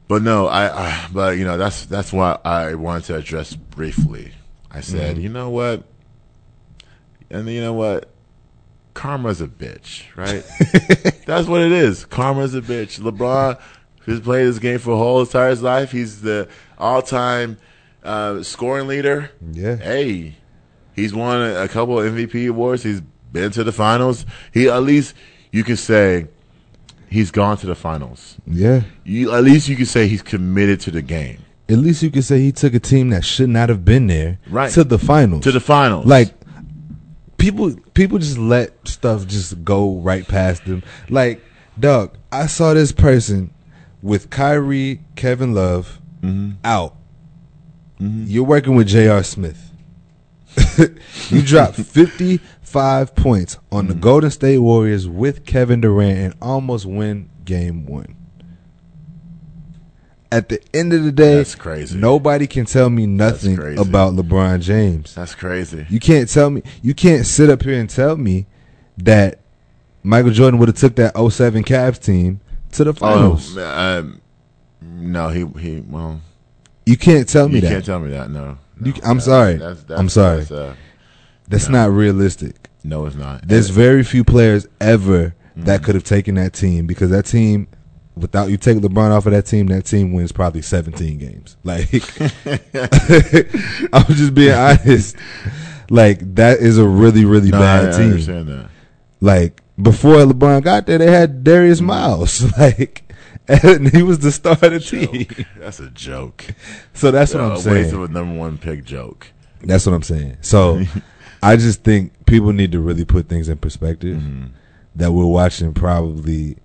[0.08, 1.08] But no, I, I.
[1.12, 4.32] But you know, that's that's what I wanted to address briefly.
[4.70, 5.22] I said, Mm-hmm.
[5.22, 5.84] you know what,
[7.30, 8.10] and you know what,
[8.94, 10.42] karma's a bitch, right?
[11.26, 12.04] that's what it is.
[12.06, 12.98] Karma's a bitch.
[12.98, 13.60] LeBron
[14.06, 15.92] has played this game for a whole entire life.
[15.92, 16.48] He's the
[16.78, 17.58] all-time
[18.02, 19.30] uh, scoring leader.
[19.52, 19.76] Yeah.
[19.76, 20.36] Hey,
[20.94, 22.82] he's won a, couple of MVP awards.
[22.82, 23.00] He's
[23.32, 24.26] been to the finals.
[24.52, 25.14] He at least
[25.50, 26.26] you can say
[27.08, 28.36] he's gone to the finals.
[28.46, 28.82] Yeah.
[29.04, 31.38] You at least you can say he's committed to the game.
[31.68, 34.38] At least you can say he took a team that should not have been there
[34.50, 34.70] Right.
[34.72, 35.44] to the finals.
[35.44, 36.06] To the finals.
[36.06, 36.34] like
[37.38, 40.82] people people just let stuff just go right past them.
[41.08, 41.42] Like,
[41.78, 43.52] dog, I saw this person
[44.02, 46.00] with Kyrie, Kevin Love
[46.64, 46.96] out.
[48.02, 49.22] You're working with J.R.
[49.22, 49.70] Smith.
[51.30, 57.30] you dropped 55 points on the Golden State Warriors with Kevin Durant and almost win
[57.44, 58.16] game one.
[60.32, 61.96] At the end of the day, That's crazy.
[61.98, 65.14] nobody can tell me nothing about LeBron James.
[65.14, 65.86] That's crazy.
[65.90, 66.62] You can't tell me.
[66.80, 68.46] You can't sit up here and tell me
[68.96, 69.40] that
[70.02, 72.40] Michael Jordan would have took that 07 Cavs team
[72.72, 73.56] to the finals.
[73.58, 74.20] Oh, um,
[74.80, 75.80] no, he he.
[75.80, 76.22] Well,
[76.86, 77.66] you can't tell me you that.
[77.68, 78.30] You can't tell me that.
[78.30, 79.54] No, You- I'm that- sorry.
[79.56, 80.38] That's, that's, I'm sorry.
[80.38, 80.74] That's, uh,
[81.48, 81.82] That's No.
[81.86, 82.68] not realistic.
[82.84, 83.46] no, it's not.
[83.46, 85.64] There's very few players ever Mm-hmm.
[85.64, 87.68] that could have taken that team because that team,
[88.16, 91.58] without you take LeBron off of that team, that team wins probably 17 games.
[91.62, 91.92] Like,
[93.92, 95.14] I'm just being honest.
[95.90, 98.10] Like, that is a really, really no, bad I, I team.
[98.12, 98.70] understand that.
[99.20, 102.42] Like before LeBron got there, they had Darius Miles.
[102.58, 103.11] Like
[103.62, 105.26] and he was the star of the team.
[105.58, 106.44] That's a joke.
[106.94, 107.92] So that's what Uh, I'm saying.
[107.94, 109.28] of a number one pick joke.
[109.62, 110.38] That's what I'm saying.
[110.40, 110.82] So
[111.42, 114.16] I just think people need to really put things in perspective.
[114.18, 114.46] Mm-hmm.
[114.96, 116.56] that we're watching probably.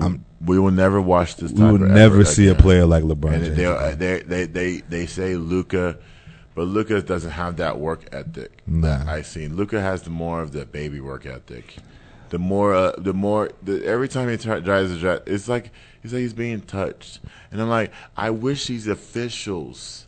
[0.00, 1.50] I'm- we will never watch this.
[1.50, 5.98] We will never see a player like LeBron they, they they they they say Luka,
[6.54, 8.62] but Luka doesn't have that work ethic.
[8.64, 9.02] Nah.
[9.10, 11.78] I seen Luka has the more of the baby work ethic.
[12.30, 15.70] The more, uh, the more, the, every time he drives drive, it's like
[16.02, 17.20] it's like he's being touched,
[17.50, 20.06] and I'm like, I wish these officials,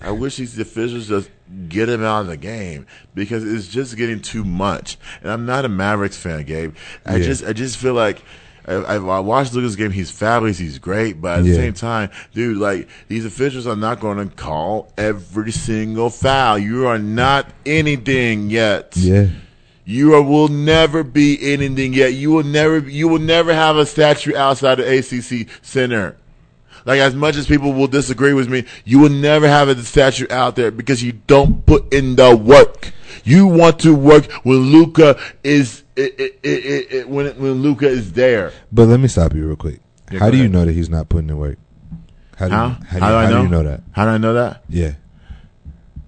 [0.00, 1.30] I wish these officials just
[1.68, 4.96] get him out of the game because it's just getting too much.
[5.22, 6.74] And I'm not a Mavericks fan, Gabe.
[7.04, 7.24] I Yeah.
[7.24, 8.22] just, I just feel like.
[8.68, 9.90] I, I I watched Luka's game.
[9.90, 10.58] He's fabulous.
[10.58, 11.18] He's great.
[11.20, 15.50] But at the same time, dude, like these officials are not going to call every
[15.50, 16.58] single foul.
[16.58, 18.92] You are not anything yet.
[18.98, 19.28] yeah,
[19.90, 22.14] You are, will never be anything yet.
[22.14, 22.78] You will never.
[22.78, 26.16] You will never have a statue outside the ACC Center.
[26.86, 30.26] Like as much as people will disagree with me, you will never have a statue
[30.30, 32.92] out there because you don't put in the work.
[33.24, 38.52] You want to work when Luka is it, it, it, when when Luka is there.
[38.70, 39.80] but let me stop you real quick.
[40.12, 41.58] Yeah, how do you know that he's not putting in work?
[42.36, 42.66] How do How?
[42.68, 43.42] you, how do, How you, do I how do know?
[43.42, 43.82] you know that?
[43.90, 44.62] How do I know that?
[44.68, 44.92] Yeah,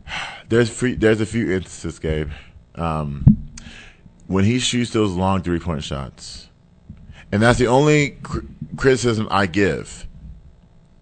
[0.48, 2.30] There's free, there's a few instances, Gabe.
[2.76, 3.41] Um,
[4.32, 6.48] when he shoots those long three point shots,
[7.30, 8.40] and that's the only cr-
[8.76, 10.06] criticism I give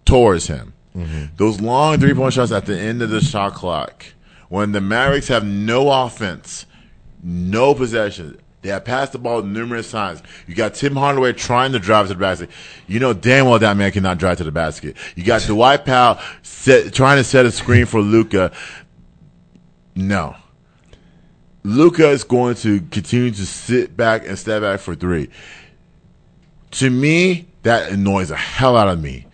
[0.05, 0.75] towards him.
[0.97, 1.37] Mm-hmm.
[1.37, 4.05] Those long three point shots at the end of the shot clock,
[4.49, 6.67] when the Mavericks have no offense,
[7.23, 8.41] no possession.
[8.63, 10.23] They have passed the ball numerous times.
[10.47, 12.51] You got Tim Hardaway trying to drive to the basket.
[12.89, 14.97] You know damn well that man cannot drive to the basket.
[15.15, 18.53] You got Dwight Powell set, trying to set a screen for Luka.
[19.95, 20.37] No.
[21.63, 25.29] Luka is going to continue to sit back and step back for three.
[26.73, 29.27] To me, that annoys the hell out of me.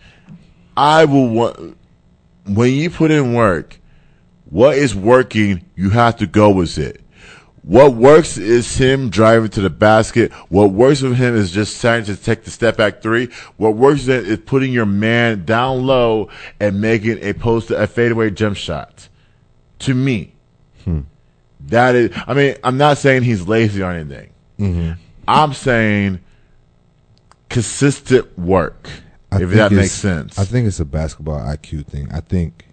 [0.75, 1.77] I will want
[2.45, 3.79] when you put in work,
[4.49, 7.01] what is working, you have to go with it.
[7.63, 10.31] What works is him driving to the basket.
[10.47, 13.27] What works with him is just starting to take the step back three.
[13.57, 16.29] What works with it is putting your man down low
[16.61, 19.09] and making a post a fadeaway jump shot.
[19.79, 20.36] To me,
[21.67, 22.11] that is.
[22.27, 24.29] I mean, I'm not saying he's lazy or anything.
[25.27, 26.19] I'm saying
[27.49, 28.89] consistent work.
[29.31, 30.39] I if that makes sense.
[30.39, 32.09] I think it's a basketball IQ thing.
[32.11, 32.65] I think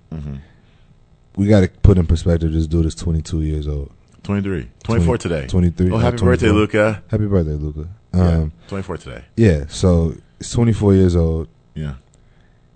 [1.36, 2.52] we got to put in perspective.
[2.52, 3.90] This dude is 22 years old.
[4.22, 4.70] 23.
[4.84, 5.46] 24 today.
[5.48, 5.90] 23.
[5.90, 7.02] Oh, happy birthday, Luka.
[7.10, 7.88] Happy birthday, Luka.
[8.14, 9.24] Yeah, Um, 24 today.
[9.36, 9.64] yeah.
[9.68, 11.48] So he's 24 years old.
[11.74, 11.94] Yeah.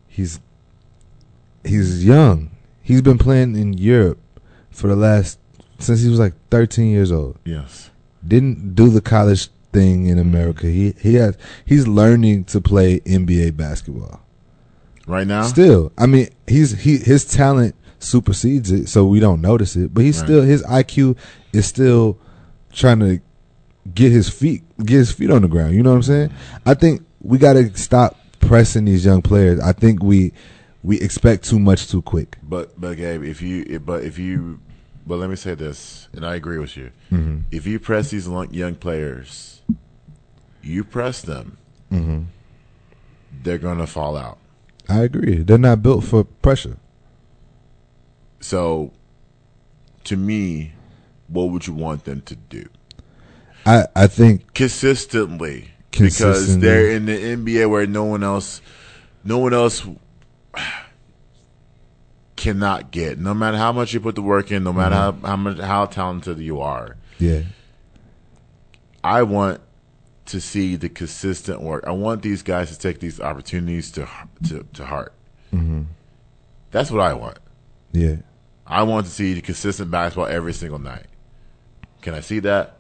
[0.09, 0.41] He's
[1.65, 2.51] he's young.
[2.83, 4.19] He's been playing in Europe
[4.71, 5.39] for the last
[5.79, 7.39] since he was like 13 years old.
[7.45, 7.91] Yes.
[8.27, 10.29] Didn't do the college thing in mm-hmm.
[10.29, 10.67] America.
[10.67, 14.21] He he has he's learning to play NBA basketball.
[15.07, 15.43] Right now?
[15.43, 19.95] Still, I mean, he's he his talent supersedes it, so we don't notice it.
[19.95, 20.27] But he's Right.
[20.27, 21.17] still his IQ
[21.53, 22.19] is still
[22.73, 23.21] trying to
[23.95, 25.75] get his feet get his feet on the ground.
[25.75, 26.35] You know what I'm mm-hmm.
[26.35, 26.61] saying?
[26.67, 29.61] I think we got to stop pressing these young players.
[29.61, 30.33] I think we
[30.83, 32.37] we expect too much too quick.
[32.43, 34.61] But but Gabe, if you but if you
[35.09, 36.91] but let me say this, and I agree with you.
[37.11, 37.39] Mm-hmm.
[37.51, 39.63] If you press these young players,
[40.63, 41.57] you press them,
[41.91, 42.25] Mm-hmm.
[43.43, 44.37] they're gonna fall out.
[44.91, 45.37] I agree.
[45.39, 46.77] They're not built for pressure.
[48.41, 48.93] So,
[50.05, 50.73] to me,
[51.29, 52.69] what would you want them to do?
[53.65, 58.61] I I think Consistently, because they're in the NBA where no one else,
[59.25, 59.87] no one else
[62.39, 63.19] cannot get.
[63.19, 65.85] No matter how much you put the work in, no matter how, how much how
[65.87, 66.97] talented you are.
[67.19, 67.43] yeah.
[69.05, 69.61] I want
[70.27, 71.85] to see the consistent work.
[71.87, 74.09] I want these guys to take these opportunities to
[74.49, 75.13] to, to heart.
[75.53, 75.83] Mm-hmm.
[76.71, 77.39] That's what I want.
[77.93, 78.17] Yeah.
[78.67, 81.07] I want to see the consistent basketball every single night.
[82.03, 82.77] Can I see that?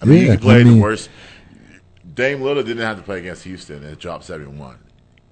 [0.00, 1.10] I mean, you Yeah, can play I mean- the worst.
[2.14, 4.78] Dame Lillard didn't have to play against Houston and drop seventy one.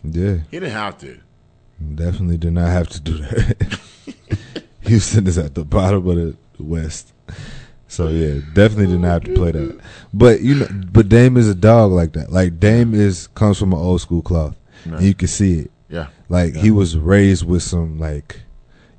[0.04, 0.36] Yeah.
[0.50, 1.18] He didn't have to.
[1.94, 3.78] Definitely did not have to do that.
[4.82, 7.12] Houston is at the bottom of the West.
[7.88, 9.80] So yeah, definitely didn't have to play that.
[10.12, 12.32] But you know, but Dame is a dog like that.
[12.32, 14.56] Like Dame is comes from an old school cloth.
[14.86, 15.02] Right.
[15.02, 15.70] You can see it.
[15.88, 16.62] Yeah, Like Yeah.
[16.62, 18.40] he was raised with some like,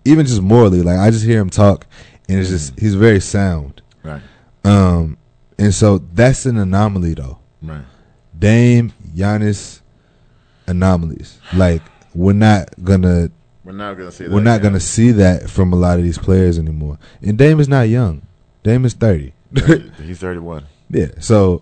[0.05, 0.81] even just morally.
[0.81, 1.85] Like I just hear him talk,
[2.29, 3.81] and it's just he's very sound.
[4.03, 4.21] right,
[4.63, 5.17] Um,
[5.59, 7.39] and so that's an anomaly though.
[7.61, 7.83] right.
[8.37, 9.81] Dame, Giannis,
[10.67, 11.39] anomalies.
[11.53, 11.81] Like
[12.17, 13.29] we're not gonna
[13.63, 14.23] We're not gonna see.
[14.25, 14.71] That we're not again.
[14.71, 16.97] going to see that from a lot of these players anymore.
[17.21, 18.21] And Dame is not young.
[18.63, 19.33] Dame is 30.
[20.03, 20.65] He's thirty one.
[20.89, 21.07] yeah.
[21.19, 21.61] So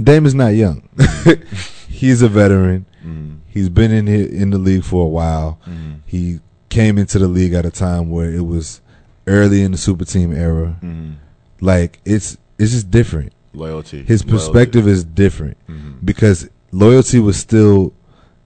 [0.00, 0.88] Dame is not young.
[1.88, 2.86] He's a veteran.
[3.04, 5.58] Mm, He's been in here, in the league for a while.
[5.66, 8.80] mm, He came into the league at a time where it was
[9.26, 10.76] early in the super team era.
[10.82, 11.14] mm.
[11.60, 13.32] Like it's it's just different.
[13.54, 14.02] Loyalty.
[14.04, 14.30] His Loyalty.
[14.46, 16.04] perspective is different Mhm.
[16.04, 17.92] because loyalty was still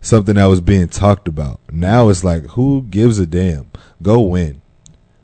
[0.03, 1.61] something that was being talked about.
[1.73, 3.71] Now it's like, who gives a damn?
[4.03, 4.61] Go win.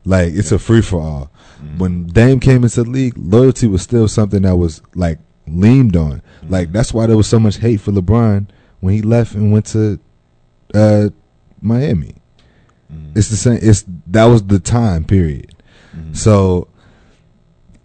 [0.04, 1.30] Like it's a free for all.
[1.62, 1.78] Mhm.
[1.78, 6.22] When Dame came into the league, loyalty was still something that was like leaned on.
[6.48, 8.46] Like that's why there was so much hate for LeBron
[8.80, 9.98] when he left and went to
[10.74, 11.08] uh,
[11.60, 12.14] Miami.
[12.92, 13.16] Mhm.
[13.16, 13.58] It's the same.
[13.60, 15.54] It's that was the time period.
[15.94, 16.16] Mhm.
[16.16, 16.68] So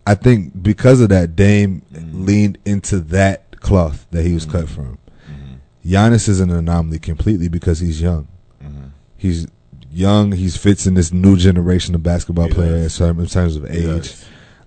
[0.06, 2.26] I think because of that, Dame Mhm.
[2.28, 4.70] leaned into that cloth that he was cut Mhm.
[4.70, 4.98] from.
[5.86, 8.28] Giannis is an anomaly completely because he's young.
[8.64, 8.92] Mhm.
[9.18, 9.48] He's
[9.92, 10.32] young.
[10.32, 13.10] He fits in this new generation of basketball He players does.
[13.18, 14.14] in terms of age.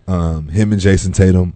[0.06, 1.54] Um, him and Jayson Tatum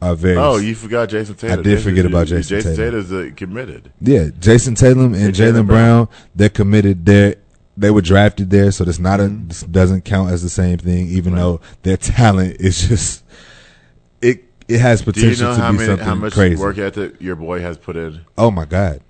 [0.00, 0.36] are very.
[0.36, 1.58] Oh, you forgot Jayson Tatum.
[1.58, 2.72] I did forget about Jayson Tatum.
[2.72, 3.04] Jayson Tatum.
[3.08, 3.90] Tatum's uh, committed.
[4.00, 6.04] yeah, Jayson Tatum and And Jaylen Brown.
[6.04, 6.08] Brown.
[6.34, 7.04] They're committed.
[7.06, 7.34] They
[7.76, 9.48] they were drafted there, so that's not a Mhm.
[9.48, 11.08] this doesn't count as the same thing.
[11.08, 11.38] Even Right.
[11.40, 13.22] though their talent is just
[14.68, 16.56] it has Do you potential know to how be many something how much crazy.
[16.62, 18.20] work ethic your boy has put in?
[18.36, 19.00] Oh my god,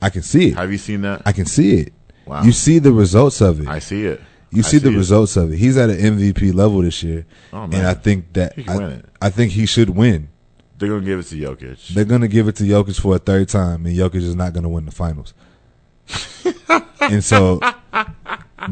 [0.00, 0.56] I can see it.
[0.56, 1.22] Have you seen that?
[1.26, 1.92] I can see it.
[2.26, 2.42] Wow.
[2.42, 3.68] You see the results of it.
[3.68, 4.20] I see it.
[4.50, 4.96] You I see the it.
[4.96, 5.56] results of it.
[5.58, 9.02] He's at an MVP level this year, Oh man, and I think that I.
[9.20, 10.28] I think he should win.
[10.78, 11.88] they're gonna give it to Jokic.
[11.88, 14.68] They're gonna give it to Jokic for a third time, and Jokic is not gonna
[14.68, 15.34] win the finals.
[17.00, 17.60] and so,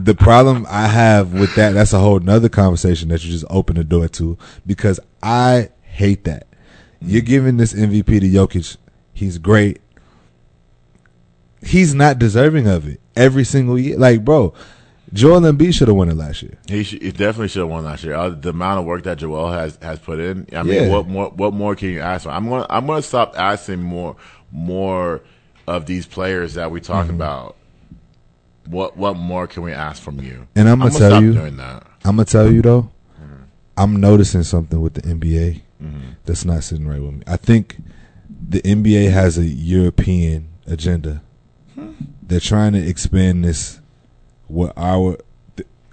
[0.02, 3.76] the problem I have with that, that's a whole nother conversation that you just open
[3.76, 6.46] the door to, because I hate that.
[7.00, 8.76] You're giving this MVP to Jokic.
[9.12, 9.80] He's great.
[11.62, 13.96] He's not deserving of it every single year.
[13.98, 14.52] Like, bro,
[15.12, 16.58] Joel Embiid should have won it last year.
[16.68, 18.14] He, he definitely should have won last year.
[18.14, 20.46] Uh, the amount of work that Joel has has put in.
[20.52, 20.88] I mean, Yeah.
[20.90, 21.30] what more?
[21.30, 22.30] What more can you ask for?
[22.30, 24.16] I'm gonna I'm gonna stop asking more
[24.52, 25.22] more
[25.66, 27.16] of these players that we talk Mm-hmm.
[27.16, 27.56] about.
[28.66, 30.46] What what more can we ask from you?
[30.54, 31.84] And I'm gonna tell stop you- doing that.
[32.04, 32.90] I'm gonna tell you though,
[33.76, 36.16] I'm noticing something with the NBA Mhm.
[36.24, 37.22] that's not sitting right with me.
[37.26, 37.78] I think
[38.48, 41.22] the NBA has a European agenda.
[42.22, 43.80] They're trying to expand this
[44.48, 45.18] what our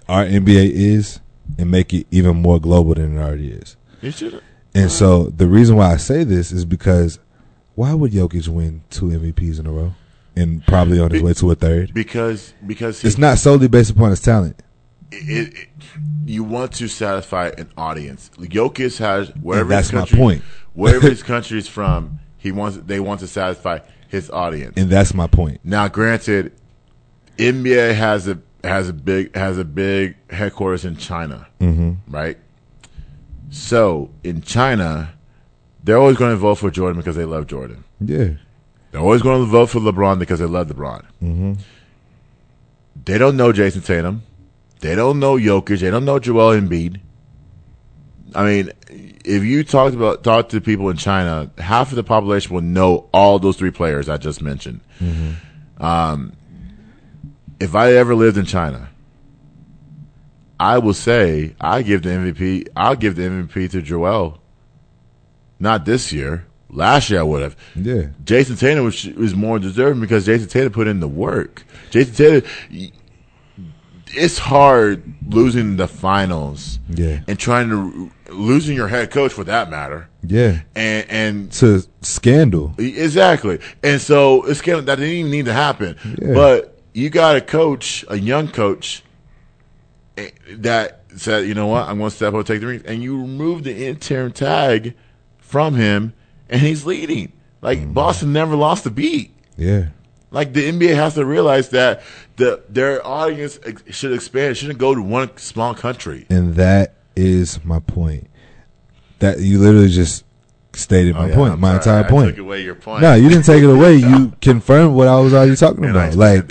[0.08, 1.20] our NBA is
[1.58, 3.76] and make it even more global than it already is.
[4.02, 4.40] You should.
[4.74, 7.18] And so the reason why I say this is because
[7.74, 9.92] why would Jokic win two MVPs in a row
[10.36, 11.94] and probably on his way to a third?
[11.94, 14.60] Because because he, It's not solely based upon his talent.
[15.16, 15.68] It, it,
[16.26, 18.30] you want to satisfy an audience.
[18.38, 20.42] Jokic has wherever And that's his my country, point.
[20.72, 23.78] wherever his country is from, he wants they want to satisfy
[24.08, 24.74] his audience.
[24.76, 25.60] And that's my point.
[25.64, 26.52] Now, granted,
[27.38, 32.38] NBA has a has a big has a big headquarters in China, hmm right?
[33.50, 35.14] So in China,
[35.82, 37.84] they're always going to vote for Jordan because they love Jordan.
[38.00, 38.30] Yeah.
[38.90, 41.04] They're always going to vote for LeBron because they love LeBron.
[41.20, 41.52] hmm
[43.04, 44.22] They don't know Jayson Tatum.
[44.80, 45.80] They don't know Jokic.
[45.80, 47.00] They don't know Joel Embiid.
[48.34, 52.54] I mean, if you talked about talk to people in China, half of the population
[52.54, 54.80] will know all those three players I just mentioned.
[55.78, 56.32] Um,
[57.60, 58.88] if I ever lived in China,
[60.58, 62.68] I will say I give the MVP.
[62.76, 64.40] I'll give the MVP to Joel.
[65.60, 66.46] Not this year.
[66.70, 67.56] Last year I would have.
[67.76, 68.08] Yeah.
[68.24, 71.64] Jayson Tatum was, was more deserving because Jayson Tatum put in the work.
[71.90, 72.92] Jayson Tatum,
[74.16, 77.20] it's hard losing the finals Yeah.
[77.28, 80.60] and trying to losing your head coach for that matter, Yeah.
[80.74, 82.74] and and To scandal.
[82.78, 83.58] exactly.
[83.82, 85.96] And so it's of, that didn't even need to happen.
[86.20, 86.34] Yeah.
[86.34, 89.02] But you got a coach, a young coach,
[90.16, 92.82] eh, that said, you know what, I'm going to step up and take the rings,
[92.84, 94.94] and you remove the interim tag
[95.38, 96.12] from him,
[96.48, 97.32] and he's leading.
[97.62, 97.92] Like Mm-hmm.
[97.92, 99.32] Boston never lost a beat.
[99.56, 99.86] Yeah.
[100.34, 102.02] Like the NBA has to realize that
[102.36, 103.58] the their audience
[103.90, 104.50] should expand.
[104.52, 106.26] It shouldn't go to one small country.
[106.28, 108.28] And that is my point.
[109.20, 110.24] That you literally just
[110.72, 111.98] stated my Oh, yeah, point, I'm my sorry.
[112.00, 112.28] entire I point.
[112.30, 113.02] took away your point.
[113.02, 113.94] No, you didn't take it away.
[114.10, 116.14] You confirmed what I was already talking And about.
[116.16, 116.50] Like,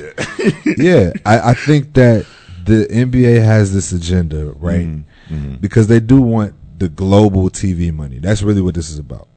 [0.77, 2.25] yeah, I, I think that
[2.63, 4.87] the NBA has this agenda, right?
[5.29, 5.59] Mhm.
[5.59, 8.19] Because they do want the global TV money.
[8.19, 9.27] That's really what this is about.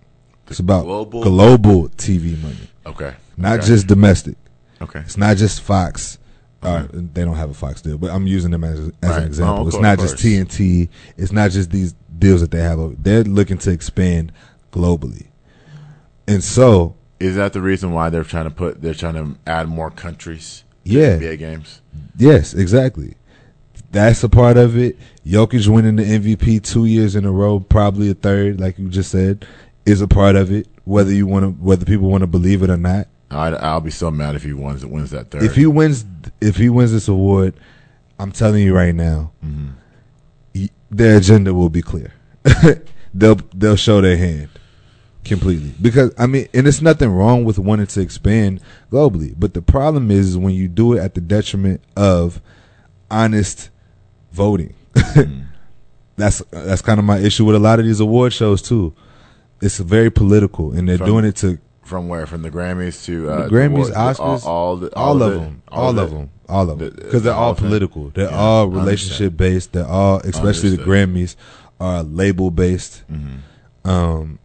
[0.48, 3.14] It's about global- global, TV money, Okay.
[3.36, 3.66] Not Okay.
[3.68, 4.36] just domestic.
[4.80, 5.00] okay.
[5.00, 6.18] It's not just Fox.
[6.62, 9.18] Uh, they don't have a Fox deal, but I'm using them as, as Right.
[9.22, 9.64] an example.
[9.64, 10.16] Oh, it's not just.
[10.16, 10.88] TNT.
[11.16, 13.02] It's not just these deals that they have.
[13.02, 14.32] They're looking to expand
[14.72, 15.26] globally,
[16.26, 18.82] and so Is that the reason why they're trying to put?
[18.82, 20.64] They're trying to add more countries.
[20.84, 21.16] to Yeah.
[21.18, 21.80] NBA games.
[22.18, 23.14] yes, exactly.
[23.92, 24.96] That's a part of it.
[25.26, 29.10] Jokic winning the MVP two years in a row, probably a third, like you just
[29.10, 29.46] said,
[29.86, 30.66] is a part of it.
[30.84, 33.90] Whether you want to, whether people want to believe it or not, I'd, I'll be
[33.90, 35.42] so mad if he wins wins that third.
[35.42, 36.04] if he wins,
[36.40, 37.54] if he wins this award,
[38.18, 39.70] I'm telling you right now, Mhm.
[40.54, 42.12] y- their agenda will be clear.
[43.14, 44.48] they'll they'll show their hand
[45.24, 48.60] completely because I mean, and it's nothing wrong with wanting to expand
[48.92, 52.40] globally, but the problem is when you do it at the detriment of
[53.10, 53.70] honest
[54.32, 54.74] voting.
[56.16, 58.94] that's that's kind of my issue with a lot of these award shows too.
[59.60, 62.26] It's very political, and they're doing it to From where?
[62.26, 65.36] From the Grammys to uh, the Grammys, awards, Oscars, all, all, the, all, of it?
[65.36, 68.10] them, all, of them, all of them, because they're all political.
[68.10, 69.72] They're Yeah, all relationship based.
[69.72, 71.36] They're all, especially the Grammys,
[71.78, 73.04] are label based.
[73.10, 73.88] Mm-hmm.
[73.88, 74.38] Um,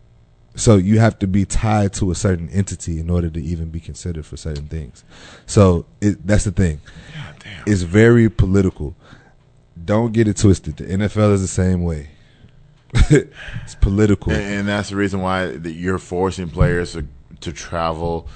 [0.55, 3.79] so you have to be tied to a certain entity in order to even be
[3.79, 5.03] considered for certain things.
[5.45, 6.81] So it, that's the thing.
[7.39, 7.63] damn.
[7.65, 8.95] It's very political.
[9.83, 10.77] Don't get it twisted.
[10.77, 12.09] The NFL is the same way.
[12.93, 14.33] it's political.
[14.33, 17.07] And, and that's the reason why that you're forcing players to,
[17.41, 18.27] to travel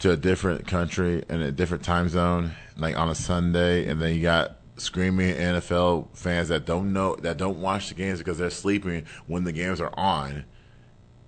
[0.00, 4.14] to a different country and a different time zone, like on a Sunday, and then
[4.14, 8.48] you got screaming NFL fans that don't know that don't watch the games because they're
[8.50, 10.44] sleeping when the games are on.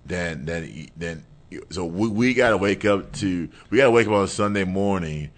[0.05, 1.23] Then then then
[1.69, 4.27] so we, we got to wake up to we got to wake up on a
[4.27, 5.29] Sunday morning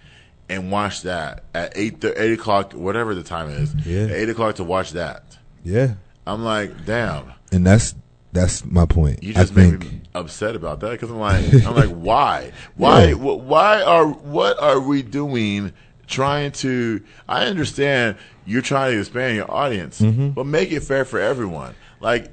[0.48, 4.04] and watch that at eight thir- eight o'clock whatever the time is Yeah.
[4.04, 5.38] at eight o'clock to watch that.
[5.64, 5.96] yeah,
[6.26, 7.34] I'm like, damn.
[7.52, 7.96] and that's
[8.36, 9.24] that's my point.
[9.24, 12.52] You I just made think me upset about that because I'm like, I'm like, why,
[12.76, 13.14] why, Yeah.
[13.16, 15.74] why are, what are we doing?
[16.08, 20.30] Trying to, I understand you're trying to expand your audience, Mm-hmm.
[20.30, 21.74] but make it fair for everyone.
[22.00, 22.32] Like,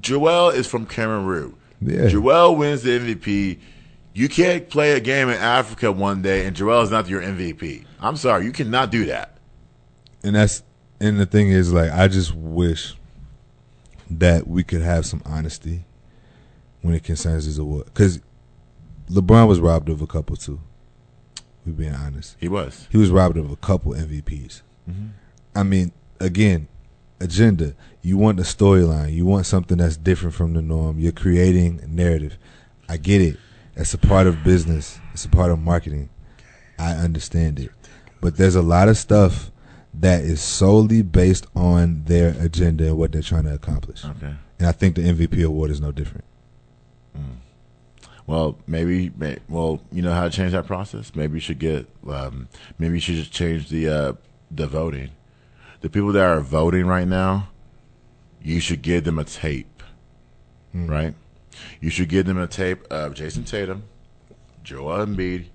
[0.00, 1.54] Joel is from Cameroon.
[1.82, 2.08] Yeah.
[2.08, 3.58] Joel wins the MVP.
[4.14, 7.84] You can't play a game in Africa one day and Joel is not your MVP.
[8.00, 9.36] I'm sorry, you cannot do that.
[10.24, 10.62] and that's
[10.98, 12.94] and the thing is like I just wish
[14.10, 15.84] that we could have some honesty
[16.82, 18.20] when it concerns these awards because
[19.10, 20.60] LeBron was robbed of a couple too.
[21.66, 22.88] We being honest, He was.
[22.90, 24.62] he was robbed of a couple MVPs.
[24.90, 25.06] Mm-hmm.
[25.54, 26.68] I mean, again,
[27.20, 27.74] agenda.
[28.02, 29.12] You want a storyline.
[29.12, 30.98] You want something that's different from the norm.
[30.98, 32.38] You're creating a narrative.
[32.88, 33.36] I get it.
[33.74, 34.98] That's a part of business.
[35.12, 36.08] It's a part of marketing.
[36.78, 37.70] I understand it.
[38.22, 39.50] But there's a lot of stuff
[40.00, 44.04] that is solely based on their agenda and what they're trying to accomplish.
[44.04, 44.34] Okay.
[44.58, 46.24] And I think the MVP award is no different.
[48.30, 51.16] Well, maybe, may, well, you know how to change that process.
[51.16, 52.46] Maybe you should get, um,
[52.78, 54.12] maybe you should just change the uh,
[54.52, 55.10] the voting.
[55.80, 57.48] The people that are voting right now,
[58.40, 59.82] you should give them a tape,
[60.72, 61.14] right?
[61.80, 63.82] You should give them a tape of Jayson Tatum,
[64.62, 65.46] Joel Embiid,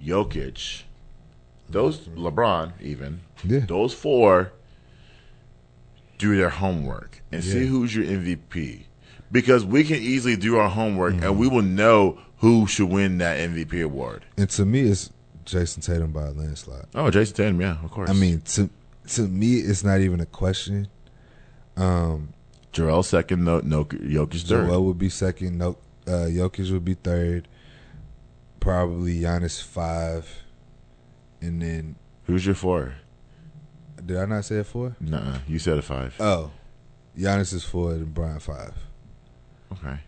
[0.00, 0.82] Jokic,
[1.68, 3.60] those LeBron, even Yeah.
[3.60, 4.52] those four.
[6.18, 8.82] Do their homework and see who's your MVP
[9.32, 11.24] because we can easily do our homework Mm-hmm.
[11.24, 14.26] and we will know who should win that MVP award.
[14.36, 15.10] And to me, it's
[15.46, 16.84] Jayson Tatum by a landslide.
[16.94, 18.10] Oh, Jayson Tatum, yeah, of course.
[18.10, 18.68] I mean, to
[19.14, 20.88] to me, it's not even a question.
[21.76, 22.34] Um,
[22.72, 24.66] Joel second, no, no, Jokic third.
[24.68, 25.56] Joel would be second.
[25.56, 27.48] No, uh, Jokic would be third.
[28.60, 30.28] Probably Giannis five,
[31.40, 31.96] and then
[32.26, 32.96] Who's your four?
[34.06, 34.96] Did I not say four?
[35.00, 35.38] Nuh-uh.
[35.46, 36.14] You said a five.
[36.20, 36.50] Oh,
[37.18, 38.74] Giannis is four and Bron five.
[39.72, 40.00] okay.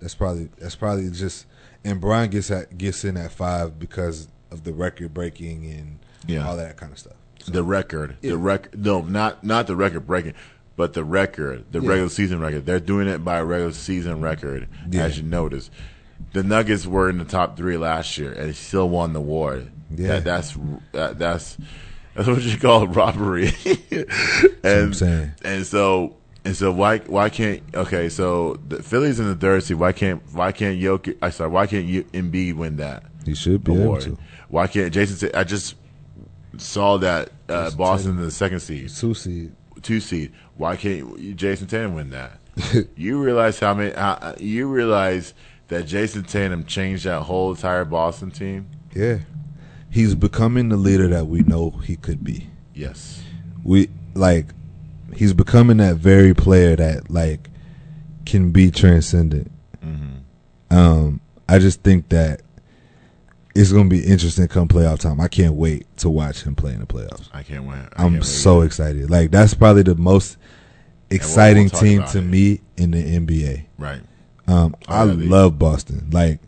[0.00, 1.46] That's probably that's probably just
[1.84, 6.46] and Bron gets at, gets in at five because of the record breaking and Yeah.
[6.46, 7.14] all that kind of stuff.
[7.46, 8.32] The record, Yeah.
[8.32, 8.84] the record.
[8.84, 10.34] No, not not the record breaking,
[10.76, 11.88] but the record, the Yeah.
[11.88, 12.66] regular season record.
[12.66, 14.24] They're doing it by regular season mm-hmm.
[14.24, 15.04] record, Yeah.
[15.04, 15.70] as you notice.
[16.32, 19.70] The Nuggets were in the top three last year and still won the award.
[19.94, 20.08] Yeah.
[20.08, 20.58] That, that's
[20.92, 21.56] that, that's
[22.16, 23.50] that's what you call robbery.
[23.90, 24.06] and
[24.64, 25.32] I'm saying.
[25.44, 29.76] and so and so why why can't okay so the Phillies in the third seed
[29.78, 33.64] why can't why can't Jokic I sorry why can't you Embiid win that He should
[33.64, 34.16] be able to.
[34.48, 35.30] Why can't Jayson?
[35.34, 35.74] I just
[36.58, 39.52] saw that uh, Boston in the second seed, Two seed.
[39.82, 40.32] two seed.
[40.56, 42.38] Why can't Jayson Tatum win that?
[42.96, 43.92] you realize how many?
[43.92, 45.34] How, you realize
[45.68, 48.68] that Jayson Tatum changed that whole entire Boston team.
[48.94, 49.18] Yeah,
[49.96, 52.46] he's becoming the leader that we know he could be.
[52.74, 53.22] Yes.
[53.64, 54.46] we like
[55.14, 57.48] he's becoming that very player that like
[58.26, 59.50] can be transcendent.
[60.68, 62.42] Um, I just think that
[63.54, 65.20] it's gonna be interesting come playoff time.
[65.20, 67.30] I can't wait to watch him play in the playoffs.
[67.32, 67.78] I can't wait.
[67.96, 68.66] I wait so either.
[68.66, 69.10] excited.
[69.10, 70.36] Like that's probably the most
[71.08, 72.22] exciting talk team to it.
[72.22, 73.64] me in the NBA.
[73.78, 74.02] right.
[74.48, 76.10] Um, I love Boston.
[76.12, 76.40] Like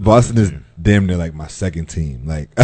[0.00, 2.22] Boston is damn near like my second team.
[2.26, 2.50] Like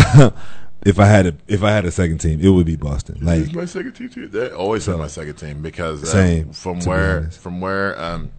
[0.84, 3.18] if I had a if I had a second team, it would be Boston.
[3.22, 4.28] Like It's my second team too.
[4.28, 7.40] They always So- my second team because uh, Same, from be where honest.
[7.40, 8.30] from where um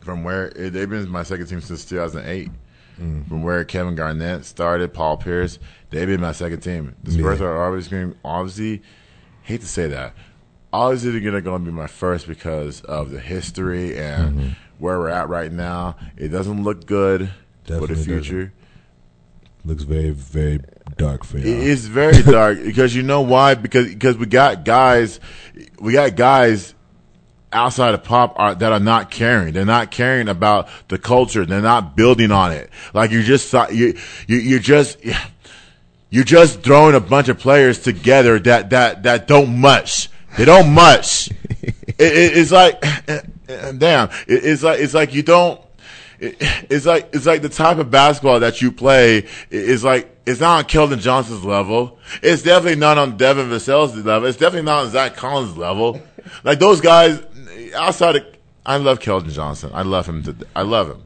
[0.00, 2.50] from where eh, they've been my second team since 2008.
[3.00, 3.26] Mm.
[3.26, 5.58] From where Kevin Garnett started, Paul Pierce,
[5.88, 6.94] they've been my second team.
[7.02, 7.46] The Spurs Yeah.
[7.46, 8.82] are obviously obviously
[9.42, 10.12] hate to say that,
[10.72, 14.48] always either gonna going be my first because of the history and Mm-hmm.
[14.78, 15.96] where we're at right now.
[16.18, 17.30] It doesn't look good
[17.80, 18.22] for the doesn't.
[18.22, 18.52] future.
[19.64, 20.60] Looks very very
[20.96, 21.46] dark for y'all.
[21.46, 23.54] is very dark because you know why?
[23.54, 25.20] Because because we got guys,
[25.80, 26.74] we got guys
[27.52, 29.52] outside of pop art that are not caring.
[29.52, 31.44] They're not caring about the culture.
[31.44, 32.70] They're not building on it.
[32.94, 34.98] Like you just you you you're just
[36.10, 40.08] you're just throwing a bunch of players together that that that don't much.
[40.36, 41.30] They don't much.
[41.52, 42.80] it, it, it's like
[43.46, 44.08] damn.
[44.26, 45.60] It, it's like it's like you don't.
[46.22, 46.36] It,
[46.70, 50.58] it's like it's like the type of basketball that you play is like it's not
[50.58, 51.98] on Keldon Johnson's level.
[52.22, 54.28] It's definitely not on Devin Vassell's level.
[54.28, 56.00] It's definitely not on Zach Collins' level.
[56.44, 57.20] Like those guys
[57.74, 58.26] outside of
[58.64, 59.72] I love Keldon Johnson.
[59.74, 60.22] I love him.
[60.22, 61.04] To, I love him.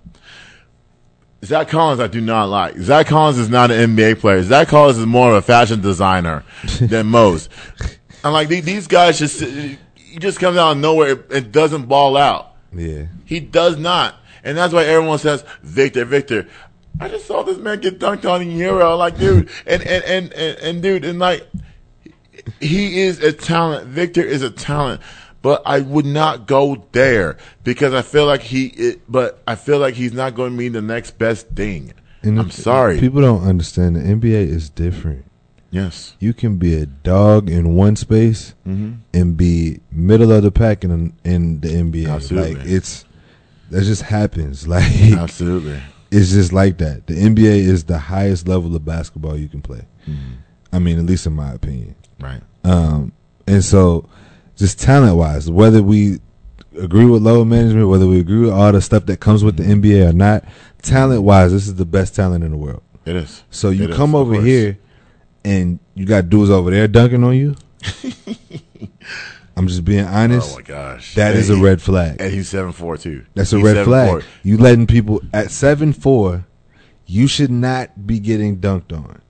[1.43, 2.77] Zach Collins, I do not like.
[2.77, 4.43] Zach Collins is not an NBA player.
[4.43, 6.45] Zach Collins is more of a fashion designer
[6.81, 7.49] than most.
[8.23, 12.19] And like these, these guys just he just comes out of nowhere and doesn't ball
[12.19, 12.55] out.
[12.75, 13.07] yeah.
[13.25, 14.17] He does not.
[14.47, 16.47] And that's why everyone says, Victor, Victor.
[17.01, 18.97] I just saw this man get dunked on in Euro.
[18.97, 21.47] Like, dude, and, and, and, and, and dude, and like,
[22.61, 23.89] he is a talent.
[23.89, 25.01] Victor is a talent.
[25.43, 29.79] But I would not go there because I feel like he, it, but I feel
[29.79, 31.93] like he's not going to be the next best thing.
[32.23, 32.99] And I'm sorry.
[32.99, 35.25] People don't understand the NBA is different.
[35.71, 36.15] yes.
[36.19, 38.95] You can be a dog in one space Mm-hmm.
[39.15, 42.09] and be middle of the pack in in the NBA.
[42.09, 42.55] Absolutely.
[42.57, 43.05] Like it's
[43.71, 44.67] that just happens.
[44.77, 45.81] Like Absolutely.
[46.11, 47.07] it's just like that.
[47.07, 49.83] The NBA is the highest level of basketball you can play.
[50.09, 50.33] Mm-hmm.
[50.73, 51.95] I mean, at least in my opinion.
[52.21, 52.43] Right.
[52.65, 53.13] Um,
[53.47, 54.09] and so,
[54.57, 56.21] just talent wise, whether we
[56.79, 59.63] agree with load management, whether we agree with all the stuff that comes with the
[59.63, 60.45] NBA or not,
[60.83, 62.83] talent wise, this is the best talent in the world.
[63.05, 63.45] It is.
[63.51, 64.79] So you It is, come of over here
[65.45, 67.57] and you got dudes over there dunking on you.
[69.57, 70.53] I'm just being honest.
[70.53, 71.15] Oh my gosh.
[71.15, 72.21] that And is a red flag.
[72.21, 73.25] And he's seven four too.
[73.35, 73.85] That's a He's red 7'4".
[73.85, 74.25] flag.
[74.43, 76.47] You letting people at seven four,
[77.07, 79.23] you should not be getting dunked on.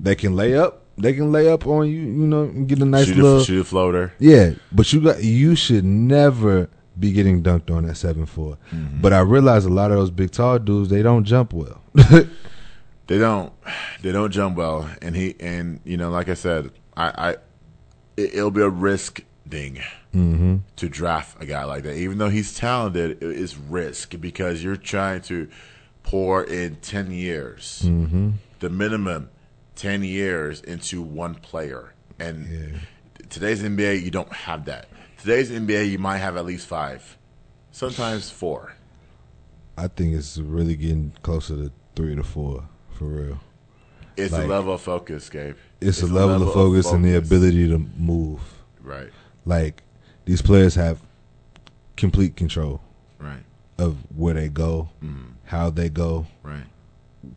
[0.00, 0.82] They can lay up.
[0.96, 2.00] They can lay up on you.
[2.00, 4.12] You know, and get a nice shoot, little a, shoot a floater.
[4.18, 4.52] yeah.
[4.72, 9.00] But you got you should never be getting dunked on at seven Mm-hmm.
[9.00, 11.82] But I realize a lot of those big tall dudes they don't jump well.
[13.06, 13.52] They don't.
[14.00, 17.30] They don't jump well, and he and you know, like I said, I, I
[18.16, 20.56] it, it'll be a risk mm-hmm.
[20.76, 21.96] to draft a guy like that.
[21.96, 25.48] Even though he's talented, it is risk because you're trying to
[26.02, 28.30] pour in ten years, Mm-hmm.
[28.60, 29.30] the minimum
[29.76, 31.92] ten years into one player.
[32.18, 32.78] And Yeah.
[33.28, 34.88] today's NBA, you don't have that.
[35.18, 37.16] Today's NBA, you might have at least five,
[37.72, 38.74] sometimes four.
[39.76, 43.40] I think it's really getting closer to three to four for real.
[44.16, 45.56] It's Like- a level of focus, Gabe.
[45.80, 48.40] It's, a level, of focus and the ability to move.
[48.80, 49.10] Right,
[49.44, 49.82] Like
[50.24, 51.00] these players have
[51.96, 52.80] complete control
[53.18, 53.42] right,
[53.78, 55.32] of where they go, Mm.
[55.44, 56.64] how they go, right.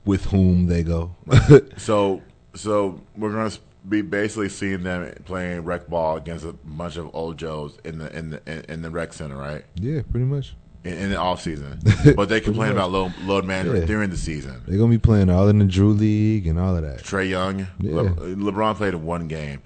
[0.06, 1.16] with whom they go.
[1.78, 2.22] So,
[2.56, 7.14] so we're going to be basically seeing them playing rec ball against a bunch of
[7.16, 9.64] old Joes in the in the in, in the rec center, right?
[9.76, 10.56] yeah, pretty much.
[10.84, 11.80] In, in the off season,
[12.16, 13.86] but they complain about load, load management Yeah.
[13.88, 14.62] during the season.
[14.68, 17.00] They're gonna be playing all in the Drew League and all of that.
[17.04, 17.96] Trae Young, Yeah.
[17.96, 19.62] Le, LeBron played in one game,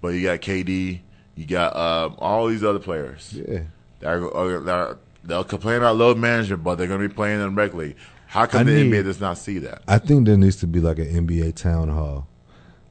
[0.00, 1.00] but you got KD,
[1.36, 3.32] you got um, all these other players.
[3.34, 3.60] Yeah.
[4.00, 7.14] that are, are, that are, they'll complain about load management, but they're going to be
[7.14, 7.96] playing in rec league.
[8.26, 9.82] How come I the need- NBA does not see that?
[9.86, 12.26] I think there needs to be like an NBA town hall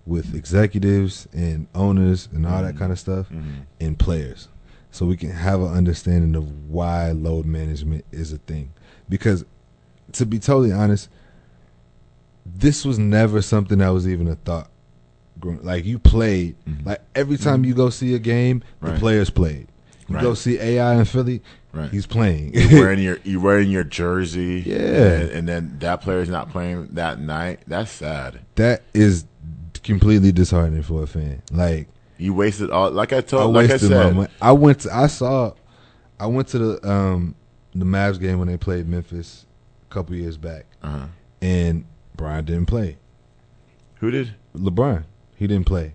[0.06, 3.28] with executives and owners and all that kind of stuff
[3.80, 4.48] and players.
[4.92, 8.72] So we can have an understanding of why load management is a thing.
[9.10, 9.44] Because
[10.14, 11.10] to be totally honest,
[12.46, 14.70] this was never something that was even a thought.
[15.44, 16.56] Like you played,
[16.86, 19.00] like every time you go see a game, the Right.
[19.00, 19.68] players played.
[20.08, 20.22] You Right.
[20.24, 21.42] go see AI in Philly,
[21.74, 21.90] Right.
[21.92, 22.54] he's playing.
[22.54, 24.76] You're wearing your you wearing your jersey, Yeah.
[24.78, 27.60] and, and then that player's not playing that night.
[27.68, 28.40] That's sad.
[28.56, 29.26] that is
[29.84, 31.42] completely disheartening for a fan.
[31.52, 31.88] Like
[32.18, 32.90] You wasted all.
[32.92, 34.30] Like I I told, like I wasted my said.
[34.42, 35.54] I went to I saw
[36.20, 37.36] I went to the um
[37.76, 39.46] the Mavs game when they played Memphis
[39.90, 41.08] a couple years back uh-huh.
[41.42, 41.86] and
[42.16, 42.98] Bron didn't play.
[43.96, 45.04] who did LeBron,
[45.36, 45.94] he didn't play.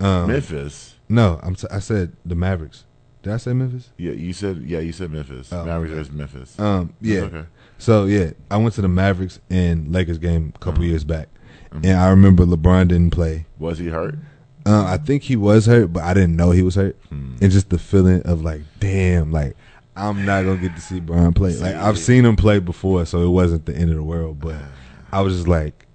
[0.00, 0.94] Um Memphis?
[1.08, 2.84] No, I'm t- I said the Mavericks.
[3.22, 3.90] Did I say Memphis?
[3.98, 5.52] Yeah, you said yeah, you said Memphis.
[5.52, 5.98] Oh, Mavericks okay.
[6.00, 6.58] versus Memphis.
[6.58, 7.20] Um yeah.
[7.20, 7.44] Okay.
[7.78, 10.90] So yeah, I went to the Mavericks and Lakers game a couple Uh-huh.
[10.90, 11.28] years back.
[11.72, 11.84] Mhm.
[11.86, 13.46] And I remember LeBron didn't play.
[13.58, 14.16] Was he hurt?
[14.64, 16.96] Uh, I think he was hurt, but I didn't know he was hurt.
[17.08, 17.34] Hmm.
[17.40, 19.56] And just the feeling of like, damn, like
[19.96, 21.54] I'm not gonna get to see Bron play.
[21.56, 22.04] Like I've See.
[22.16, 24.38] seen him play before, so it wasn't the end of the world.
[24.40, 24.56] But
[25.12, 25.86] I was just like,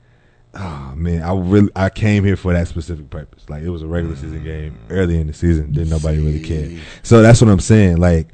[0.57, 3.49] oh man, I really I came here for that specific purpose.
[3.49, 5.71] Like it was a regular season game early in the season.
[5.71, 6.69] Didn't nobody really care.
[7.03, 7.97] So that's what I'm saying.
[7.97, 8.27] Like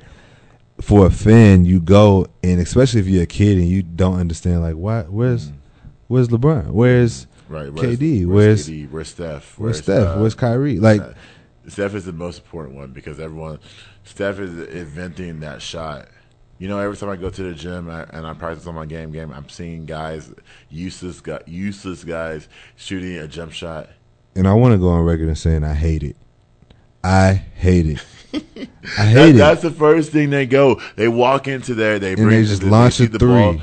[0.82, 4.62] for a fan, you go and especially if you're a kid and you don't understand
[4.62, 5.52] like why where's
[6.08, 6.72] where's LeBron?
[6.72, 7.70] Where's Right.
[7.70, 8.90] KD, Where's, where's- KD?
[8.90, 9.60] Where's Steph?
[9.60, 10.08] where's Steph?
[10.08, 10.80] uh, where's Kyrie?
[10.80, 11.14] Like uh,
[11.68, 13.60] Steph is the most important one because everyone,
[14.04, 16.08] Steph is inventing that shot.
[16.64, 18.86] You know, every time I go to the gym I, and I practice on my
[18.86, 20.34] game game, I'm seeing guys,
[20.70, 23.90] useless useless guys shooting a jump shot.
[24.34, 26.16] and I want to go on record and saying I hate it.
[27.04, 28.06] I hate it.
[28.98, 29.38] I That, hate it.
[29.40, 30.80] that's the first thing they go.
[30.96, 33.62] They walk into there, they bring, they just launch see a three.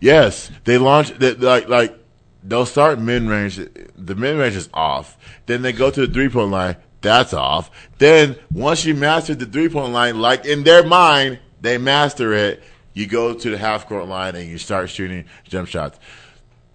[0.00, 1.98] Yes, they launch they, like like
[2.42, 3.56] they'll start mid range.
[3.56, 5.16] The mid range is off.
[5.46, 6.76] Then they go to the three point line.
[7.00, 7.70] That's off.
[7.96, 12.62] Then once you master the three point line, like in their mind, they master it.
[12.92, 15.98] You go to the half court line and you start shooting jump shots.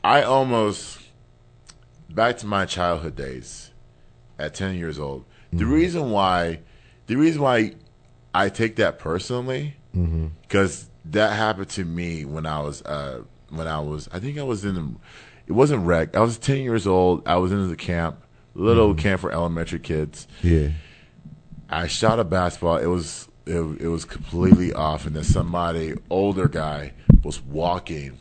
[0.03, 0.99] I almost
[2.10, 3.70] back to my childhood days
[4.38, 5.26] at 10 years old.
[5.52, 5.74] The mm-hmm.
[5.74, 6.61] reason why,
[7.07, 7.76] the reason why
[8.34, 10.28] I take that personally, mm-hmm.
[10.41, 14.44] because that happened to me when I was, uh, when I was, I think I
[14.44, 14.91] was in, the,
[15.48, 16.16] it wasn't rec.
[16.16, 17.28] I was 10 years old.
[17.28, 18.24] I was in the camp,
[18.56, 18.99] little mm-hmm.
[18.99, 20.28] camp for elementary kids.
[20.41, 20.70] yeah.
[21.72, 22.78] I shot a basketball.
[22.78, 26.94] It was it, it was completely off, and then somebody older guy
[27.24, 28.18] was walking,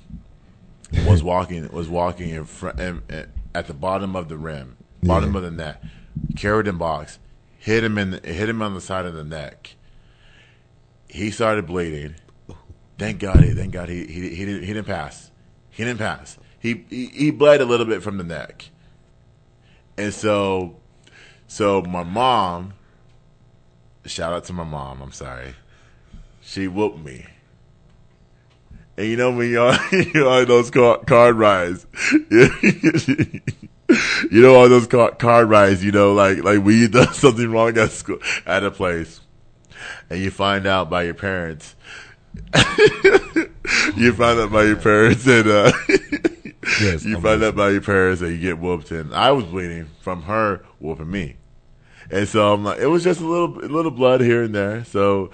[1.07, 5.33] was walking, was walking in front in, in- at the bottom of the rim, bottom
[5.33, 5.39] Yeah.
[5.39, 5.83] of the net,
[6.37, 7.19] carried him box,
[7.59, 9.75] hit him in, the, hit him on the side of the neck.
[11.09, 12.15] He started bleeding.
[12.99, 15.31] Thank God, he, thank God he he he didn't he didn't pass.
[15.71, 16.37] He didn't pass.
[16.59, 18.71] He, he he bled a little bit from the neck,
[19.97, 20.77] and so
[21.47, 22.75] so my mom
[24.09, 25.03] Shout out to my mom.
[25.03, 25.55] I'm sorry.
[26.41, 27.27] She whooped me.
[28.97, 29.79] And you know when you're on,
[30.15, 31.87] you're on those car, card rides,
[32.21, 33.43] you
[34.31, 35.85] know all those car, card rides.
[35.85, 39.21] You know, like like when you done something wrong at school at a place,
[40.11, 41.77] and you find out by your parents.
[43.97, 45.73] you find out by your parents, and uh,
[46.81, 48.91] Yes, you I'm find out by your parents, and you get whooped.
[48.91, 51.37] And I was bleeding from her whooping me.
[52.11, 54.85] And so I'm like, it was just a little, a little blood here and there.
[54.85, 55.31] So,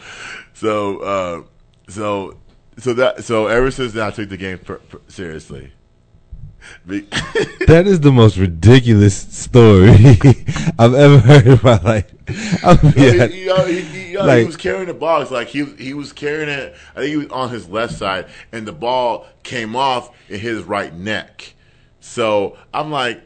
[0.54, 1.42] so, uh,
[1.88, 2.36] so,
[2.78, 5.72] so that, so ever since then, I took the game per, per, seriously.
[6.86, 9.90] That is the most ridiculous story
[10.78, 12.10] I've ever heard in my life.
[12.64, 15.48] I mean, he, yeah, he, he, he, uh, he Like- was carrying the box like
[15.48, 16.74] he he was carrying it.
[16.96, 20.62] I think he was on his left side, and the ball came off in his
[20.62, 21.54] right neck.
[22.00, 23.22] So I'm like,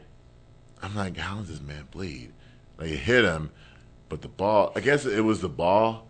[0.81, 2.33] I'm like, how does this man bleed?
[2.79, 3.51] Like it hit him,
[4.07, 4.71] but the ball.
[4.75, 6.07] I guess it was the ball.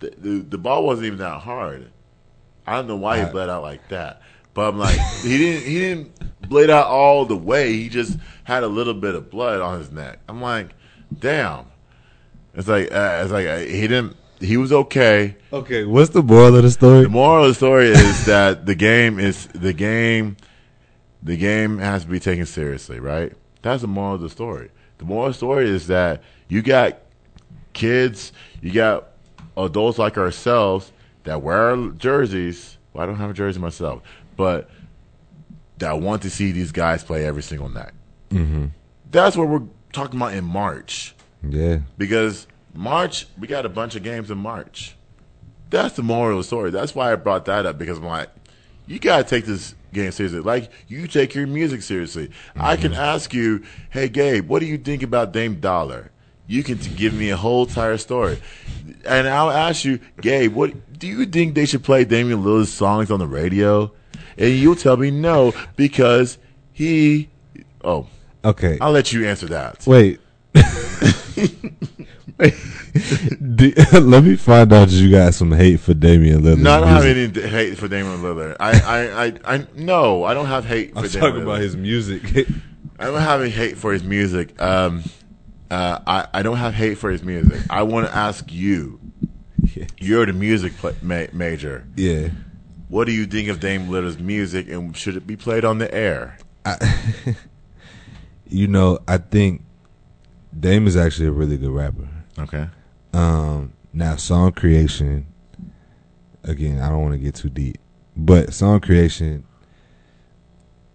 [0.00, 1.90] The the, the ball wasn't even that hard.
[2.66, 4.22] I don't know why he bled out like that.
[4.54, 7.72] But I'm like, he didn't he didn't bleed out all the way.
[7.72, 10.18] He just had a little bit of blood on his neck.
[10.28, 10.74] I'm like,
[11.18, 11.66] damn.
[12.54, 14.16] It's like uh, it's like uh, he didn't.
[14.40, 15.36] He was okay.
[15.52, 17.04] okay, what's the moral of the story?
[17.04, 20.36] The moral of the story is that the game is the game.
[21.22, 23.32] The game has to be taken seriously, right?
[23.62, 24.70] That's the moral of the story.
[25.02, 26.96] The moral story is that you got
[27.72, 29.08] kids, you got
[29.56, 30.92] adults like ourselves
[31.24, 32.78] that wear jerseys.
[32.92, 34.02] Well, I don't have a jersey myself,
[34.36, 34.70] but
[35.78, 37.90] that want to see these guys play every single night.
[38.30, 38.66] Mm-hmm.
[39.10, 44.04] That's what we're talking about in March Yeah, because March we got a bunch of
[44.04, 44.94] games in March.
[45.68, 46.70] That's the moral of the story.
[46.70, 48.28] That's why I brought that up because I'm like,
[48.86, 50.40] you gotta take this game seriously.
[50.40, 52.30] Like you take your music seriously.
[52.56, 53.00] I can mm-hmm.
[53.00, 56.10] ask you, hey Gabe, what do you think about Dame Dollar?
[56.46, 58.42] You can t- give me a whole entire story,
[59.06, 63.10] and I'll ask you, Gabe, what do you think they should play Damian Lillard's songs
[63.10, 63.92] on the radio?
[64.36, 66.38] And you'll tell me no because
[66.72, 67.28] he.
[67.84, 68.06] Oh,
[68.44, 68.78] okay.
[68.80, 69.86] I'll let you answer that.
[69.86, 70.20] Wait.
[73.92, 76.58] Let me find out that you got some hate for Damian Lillard.
[76.58, 78.56] No, I don't have any hate for Damian Lillard.
[78.60, 81.62] I, I, I, I no, I don't have hate for I'm Damian talking about Lillard.
[81.62, 82.22] his music.
[82.98, 84.60] I don't have any hate for his music.
[84.60, 85.02] Um,
[85.70, 87.60] uh, I, I don't have hate for his music.
[87.70, 89.00] I want to ask you.
[89.74, 89.86] Yeah.
[89.98, 91.86] You're the music pla ma- major.
[91.96, 92.28] yeah.
[92.88, 95.92] What do you think of Dame Lillard's music, and should it be played on the
[95.94, 96.36] air?
[98.46, 99.62] You know, I think
[100.58, 102.06] Dame is actually a really good rapper.
[102.38, 102.68] Okay.
[103.12, 105.26] Um, now song creation.
[106.44, 107.78] Again, I don't want to get too deep,
[108.16, 109.44] but song creation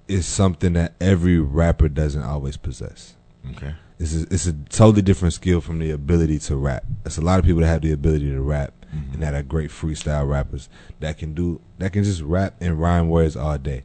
[0.08, 3.16] is something that every rapper doesn't always possess.
[3.52, 3.74] Okay.
[4.00, 6.84] It's a, it's a totally different skill from the ability to rap.
[7.04, 8.74] There's a lot of people that have the ability to rap
[9.14, 10.70] and that are great freestyle rappers
[11.02, 13.84] that can do that can just rap and rhyme words all day.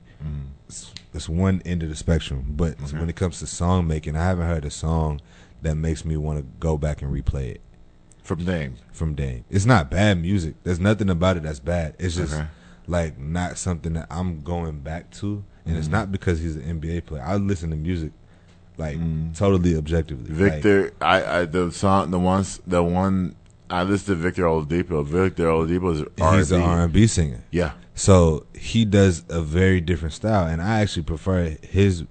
[0.69, 2.45] it's, it's one end of the spectrum.
[2.57, 2.99] But Okay.
[2.99, 5.21] when it comes to song making, I haven't heard a song
[5.63, 7.61] that makes me want to go back and replay it
[8.23, 8.75] From Dame.
[8.93, 9.45] from Dame.
[9.51, 10.55] It's not bad music.
[10.65, 11.95] There's nothing about it that's bad.
[11.99, 12.47] It's just Okay.
[12.87, 15.93] like not something that I'm going back to, and it's Mhm.
[15.93, 17.23] not because he's an NBA player.
[17.25, 18.13] I listen to music
[18.79, 19.37] like Mm.
[19.37, 20.31] totally objectively.
[20.31, 23.35] Like, Victor, I, I the song, the ones, the one
[23.71, 25.05] I listed Victor Oladipo.
[25.05, 26.37] Victor Oladipo is R&B.
[26.39, 27.41] he's an R&B singer.
[27.51, 32.05] Yeah, So he does a very different style, and I actually prefer his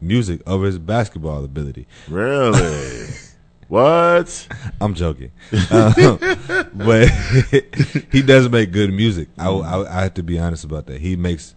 [0.00, 1.86] music over his basketball ability.
[2.08, 3.08] really.
[3.68, 4.48] what?
[4.80, 5.32] I'm joking,
[5.70, 6.18] um,
[6.74, 7.08] but
[8.12, 9.28] he does make good music.
[9.38, 11.00] I, I, I have to be honest about that.
[11.00, 11.54] He makes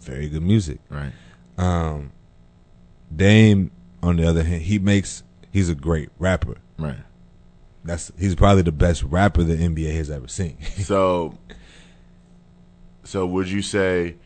[0.00, 0.80] very good music.
[0.88, 1.12] Right.
[1.58, 2.12] Um,
[3.14, 3.70] Dame,
[4.02, 5.22] on the other hand, he makes
[5.52, 6.56] he's a great rapper.
[6.78, 6.96] Right.
[7.84, 10.58] That's he's probably the best rapper the NBA has ever seen.
[10.82, 11.38] So,
[13.04, 14.16] so would you say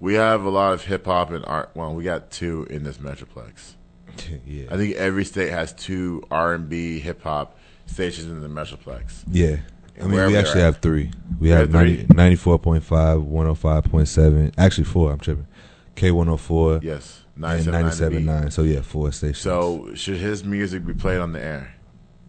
[0.00, 1.70] we have a lot of hip hop and art?
[1.74, 3.74] Well, we got two in this metroplex.
[4.46, 8.48] yeah, I think every state has two R and B hip hop stations in the
[8.48, 9.24] metroplex.
[9.30, 9.56] Yeah.
[9.98, 11.10] I mean, we actually have three.
[11.40, 12.82] We You have have 90, 94.5,
[13.30, 14.52] 105.7.
[14.58, 15.10] Actually, four.
[15.10, 15.46] I'm tripping.
[15.94, 18.24] K104 Yes, and 97.9.
[18.24, 18.52] 97.9.
[18.52, 19.38] So, yeah, four stations.
[19.38, 21.74] So should his music be played on the air?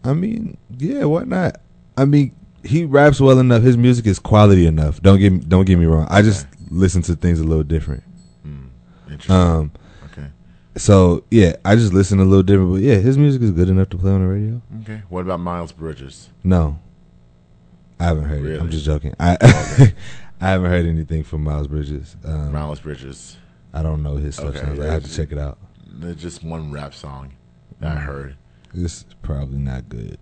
[0.05, 1.59] I mean, yeah, why not?
[1.97, 2.33] I mean,
[2.63, 3.63] he raps well enough.
[3.63, 5.01] His music is quality enough.
[5.01, 6.07] Don't get me, don't get me wrong.
[6.09, 8.03] I just listen to things a little different.
[8.43, 8.65] Hmm.
[9.09, 9.35] Interesting.
[9.35, 9.71] Um,
[10.05, 10.27] okay.
[10.75, 12.73] so yeah, I just listen a little different.
[12.73, 14.61] But yeah, his music is good enough to play on the radio.
[14.81, 15.01] Okay.
[15.09, 16.29] What about Miles Bridges?
[16.43, 16.79] No,
[17.99, 18.59] I haven't heard it.
[18.61, 19.13] I'm just joking.
[19.19, 19.37] I
[20.41, 22.15] I haven't heard anything from Miles Bridges.
[22.23, 23.37] Um, Miles Bridges.
[23.73, 24.55] I don't know his stuff.
[24.55, 24.89] Okay, like.
[24.89, 25.57] I have to check it out.
[25.85, 27.33] There's just one rap song
[27.79, 28.05] that I Mm.
[28.05, 28.35] heard.
[28.73, 30.19] It's probably not good.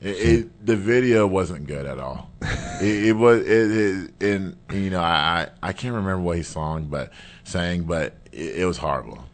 [0.00, 2.30] It, it, the video wasn't good at all.
[2.82, 6.86] it, it was it, it and you know I, I can't remember what he song
[6.86, 7.10] but
[7.44, 9.24] sang but it, it was horrible.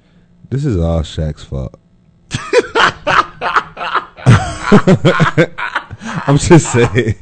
[0.50, 1.78] This is all Shaq's fault.
[6.26, 7.16] I'm just saying.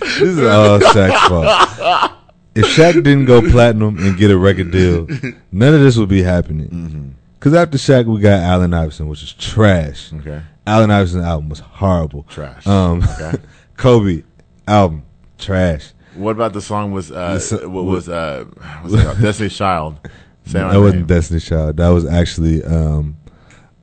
[0.00, 2.12] this is all Shaq's fault.
[2.54, 5.06] If Shaq didn't go platinum and get a record deal,
[5.52, 6.68] none of this would be happening.
[6.68, 7.08] Mm-hmm.
[7.34, 10.12] Because after Shaq, we got Allen Iverson, which is trash.
[10.14, 10.40] Okay.
[10.66, 12.24] Allen Iverson's album was horrible.
[12.28, 12.66] Trash.
[12.66, 13.38] Um, Okay.
[13.76, 14.22] Kobe
[14.68, 15.02] album
[15.38, 15.92] trash.
[16.14, 18.44] What about the song was uh The what was uh
[18.84, 19.20] it called?
[19.20, 19.98] Destiny's Child?
[20.46, 21.06] Say that wasn't name.
[21.06, 21.76] Destiny's Child.
[21.78, 23.16] That was actually um,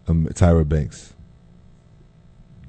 [0.08, 1.14] um, Tyra Banks.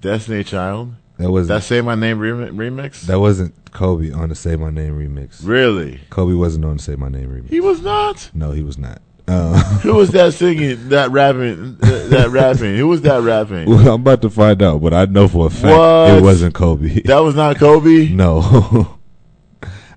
[0.00, 0.94] Destiny Child.
[1.18, 3.02] That was That say my name remi- remix.
[3.02, 5.46] That wasn't Kobe on the Say My Name remix.
[5.46, 6.00] really?
[6.10, 7.50] Kobe wasn't on the Say My Name remix.
[7.50, 8.30] He was not.
[8.34, 9.00] no, he was not.
[9.32, 10.88] Uh, Who was that singing?
[10.90, 11.76] That rapping?
[11.76, 12.76] That, rapping?
[12.76, 13.68] Who was that rapping?
[13.68, 16.18] well, I'm about to find out, but I know for a fact What?
[16.18, 17.00] it wasn't Kobe.
[17.02, 18.08] That was not Kobe.
[18.10, 18.98] no,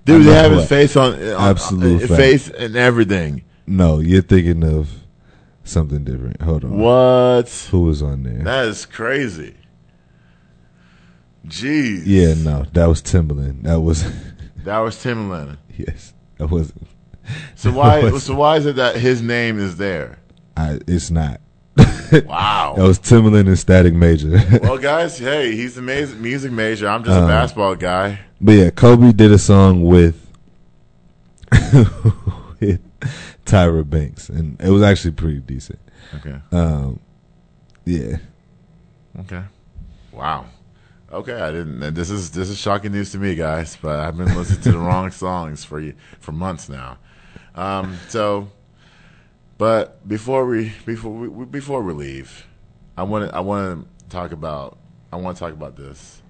[0.04, 3.44] Dude, they have his what- face on, on Absolute uh, face and everything.
[3.66, 4.88] no, you're thinking of
[5.64, 6.40] something different.
[6.42, 6.78] Hold on.
[6.78, 7.48] What?
[7.70, 8.42] Who was on there?
[8.44, 9.54] That is crazy.
[11.46, 12.02] Jeez.
[12.06, 13.62] yeah, no, that was Timbaland.
[13.62, 14.04] That was
[14.64, 15.58] That was Timbaland.
[15.76, 16.86] yes, that wasn't.
[17.56, 18.10] So why?
[18.18, 20.18] So why is it that his name is there?
[20.56, 21.40] I, it's not.
[22.24, 22.74] Wow.
[22.76, 24.30] That was Timbaland and Static Major.
[24.62, 26.88] well, guys, hey, he's a music major.
[26.88, 28.20] I'm just a Uh, basketball guy.
[28.40, 30.14] But yeah, Kobe did a song with
[32.60, 32.80] with
[33.44, 35.78] Tyra Banks, and it was actually pretty decent.
[36.14, 36.36] Okay.
[36.52, 37.00] Um,
[37.84, 38.18] yeah,
[39.20, 39.42] Okay.
[40.12, 40.46] Wow.
[41.12, 41.94] Okay, I didn't.
[41.94, 43.76] This is this is shocking news to me, guys.
[43.80, 45.82] But I've been listening to the wrong songs for
[46.20, 46.98] for months now.
[47.56, 47.96] Um.
[48.08, 48.48] So,
[49.58, 52.46] but before we before we before we leave,
[52.96, 54.78] I want to I want to talk about
[55.12, 56.22] I want to talk about this.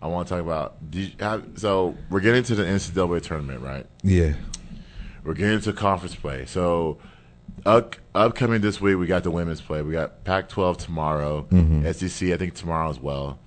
[0.00, 0.76] I want to talk about.
[1.20, 3.86] Have, so we're getting to the NCAA tournament, right?
[4.02, 4.32] yeah,
[5.22, 6.44] We're getting to conference play.
[6.46, 6.98] So,
[7.64, 9.80] up, upcoming this week, we got the women's play.
[9.82, 11.46] We got Pac-12 tomorrow,
[11.92, 13.38] SEC I think tomorrow as well.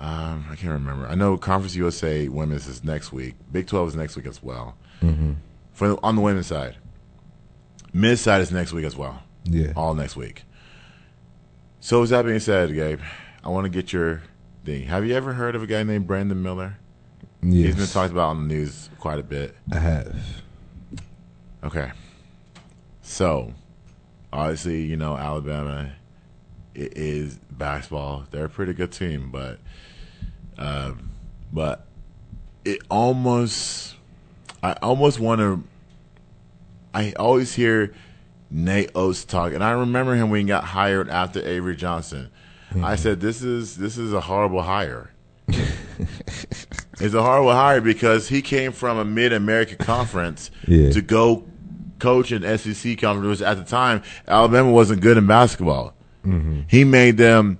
[0.00, 1.06] Um, I can't remember.
[1.06, 3.34] I know Conference USA women's is next week.
[3.52, 4.76] Big 12 is next week as well.
[5.00, 5.32] hmm
[5.82, 6.76] For on the women's side,
[7.92, 9.20] men's side is next week as well.
[9.42, 9.72] yeah.
[9.74, 10.44] All next week.
[11.80, 13.00] So, with that being said, Gabe,
[13.42, 14.22] I want to get your
[14.64, 14.84] thing.
[14.86, 16.76] Have you ever heard of a guy named Brandon Miller?
[17.42, 19.56] Yes, He's been talked about on the news quite a bit.
[19.72, 20.16] I have.
[21.64, 21.90] Okay.
[23.00, 23.52] So,
[24.32, 25.90] obviously, you know, Alabama
[26.76, 28.26] i- is basketball.
[28.30, 29.58] They're a pretty good team, but,
[30.58, 31.10] um,
[31.52, 31.88] but
[32.64, 33.96] it almost,
[34.62, 35.64] I almost want to.
[36.94, 37.92] I always hear
[38.50, 42.30] Nate Oats talk, and I remember him when he got hired after Avery Johnson.
[42.82, 45.10] I said, "This is this is a horrible hire."
[45.48, 50.90] it's a horrible hire because he came from a Mid America conference Yeah.
[50.90, 51.44] to go
[51.98, 53.40] coach an SEC conference.
[53.40, 55.94] At the time, Alabama wasn't good in basketball.
[56.26, 56.60] Mm-hmm.
[56.68, 57.58] He made them.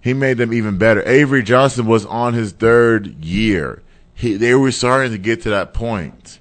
[0.00, 1.02] He made them even better.
[1.08, 3.82] Avery Johnson was on his third year.
[4.14, 6.40] He, they were starting to get to that point,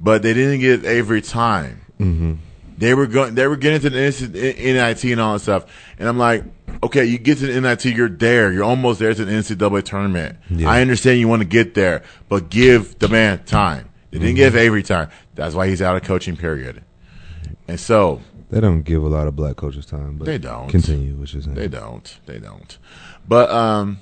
[0.00, 1.80] but they didn't give Avery time.
[1.98, 2.34] Mm-hmm.
[2.78, 3.34] They were going.
[3.34, 5.66] They were getting to the NIT and all that stuff.
[5.98, 6.44] And I'm like,
[6.82, 8.50] okay, you get to the NIT, you're there.
[8.50, 10.38] You're almost there to the NCAA tournament.
[10.48, 10.70] Yeah.
[10.70, 13.90] I understand you want to get there, but give the man time.
[14.10, 15.10] They didn't give Avery time.
[15.34, 16.82] That's why he's out of coaching period.
[17.68, 20.68] And so They don't give a lot of black coaches time, but They don't.
[20.68, 22.18] Continue, which is they don't.
[22.26, 22.78] They don't.
[23.28, 24.00] But um,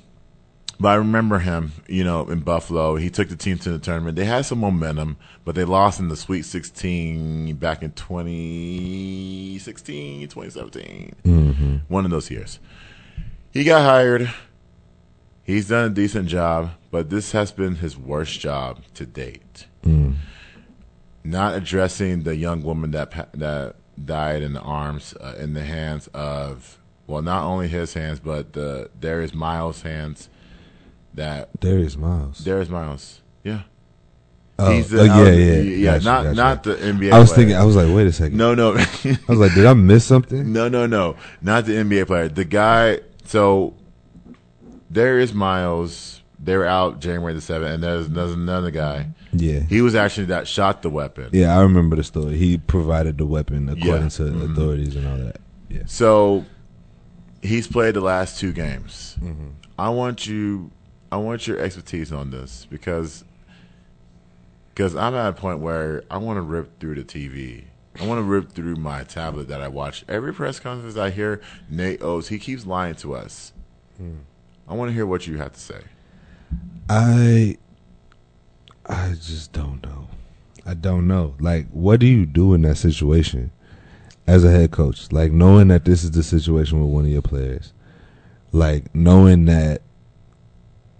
[0.80, 1.72] but I remember him.
[1.88, 4.16] You know, in Buffalo, he took the team to the tournament.
[4.16, 11.14] They had some momentum, but they lost in the Sweet 16 back in 2016, 2017.
[11.24, 11.76] Mm-hmm.
[11.88, 12.58] One of those years.
[13.50, 14.30] He got hired.
[15.42, 19.66] He's done a decent job, but this has been his worst job to date.
[19.82, 20.16] Mm.
[21.24, 26.08] Not addressing the young woman that that died in the arms, uh, in the hands
[26.08, 30.28] of well, not only his hands, but the Darius Miles' hands.
[31.18, 32.38] That Darius Miles.
[32.38, 33.62] Darius Miles, yeah,
[34.58, 36.34] oh, He's the- oh, yeah, uh, yeah, yeah, Gotcha, not gotcha.
[36.36, 37.12] not the NBA.
[37.12, 37.36] I was player.
[37.36, 37.56] thinking.
[37.56, 38.36] I was like, wait a second.
[38.38, 40.52] no, no, I was like, did I miss something?
[40.52, 42.28] No, no, no, not the NBA player.
[42.28, 43.00] The guy.
[43.24, 43.74] So
[44.90, 46.14] Darius Miles.
[46.40, 49.08] They were out January the seventh, and there's there's another guy.
[49.32, 51.30] Yeah, He was actually that shot the weapon.
[51.32, 51.58] yeah.
[51.58, 52.36] I remember the story.
[52.38, 54.08] He provided the weapon according Yeah.
[54.08, 54.52] to Mhm.
[54.52, 55.40] authorities and all that.
[55.68, 55.82] Yeah.
[55.86, 56.44] So
[57.42, 59.16] he's played the last two games.
[59.20, 59.48] Mm-hmm.
[59.78, 60.70] I want you.
[61.10, 63.24] I want your expertise on this because
[64.74, 67.64] because I'm at a point where I want to rip through the TV.
[68.00, 70.96] I want to rip through my tablet that I watch every press conference.
[70.96, 72.28] I hear Nate Oats.
[72.28, 73.52] He keeps lying to us.
[73.96, 74.18] Hmm.
[74.68, 75.80] I want to hear what you have to say.
[76.88, 77.56] I
[78.86, 80.08] I just don't know.
[80.64, 81.34] I don't know.
[81.40, 83.50] Like, what do you do in that situation
[84.26, 85.10] as a head coach?
[85.10, 87.72] Like, knowing that this is the situation with one of your players,
[88.52, 89.82] like knowing that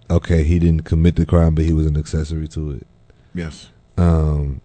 [0.09, 2.87] okay, he didn't commit the crime, but he was an accessory to it.
[3.33, 3.69] Yes.
[3.97, 4.61] Um,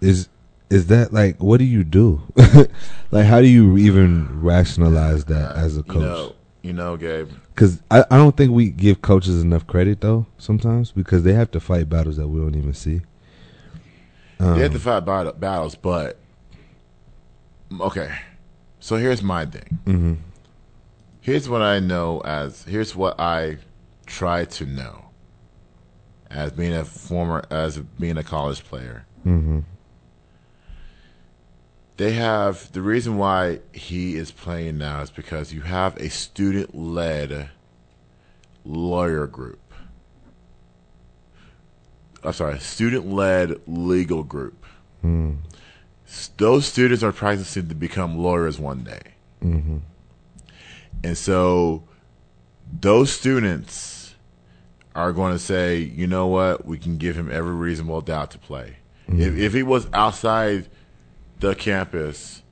[0.00, 0.28] is
[0.70, 2.20] is that like what do you do?
[3.10, 6.02] like, how do you even rationalize that as a You coach?
[6.02, 7.30] know, you know, Gabe.
[7.54, 11.50] Because I, I don't think we give coaches enough credit though sometimes because they have
[11.52, 13.02] to fight battles that we don't even see.
[14.40, 16.18] Um, They have to fight bat- battles, but
[17.80, 18.10] okay.
[18.80, 19.78] So here's my thing.
[19.86, 20.16] mhm.
[21.20, 23.58] Here's what I know as here's what I
[24.06, 25.06] try to know
[26.30, 29.04] as being a former as being a college player.
[29.24, 29.64] Mhm.
[31.98, 36.74] They have the reason why he is playing now is because you have a student
[36.74, 37.50] led
[38.64, 39.60] lawyer group.
[42.24, 44.64] I'm sorry, student led legal group.
[45.04, 45.38] Mm.
[46.36, 49.14] Those students are practicing to become lawyers one day.
[49.42, 49.80] Mhm.
[51.02, 51.82] And so
[52.80, 53.91] those students
[54.94, 58.38] are going to say, you know what, we can give him every reasonable doubt to
[58.38, 58.76] play.
[59.08, 59.20] Mm-hmm.
[59.20, 60.68] If, if he was outside
[61.40, 62.42] the campus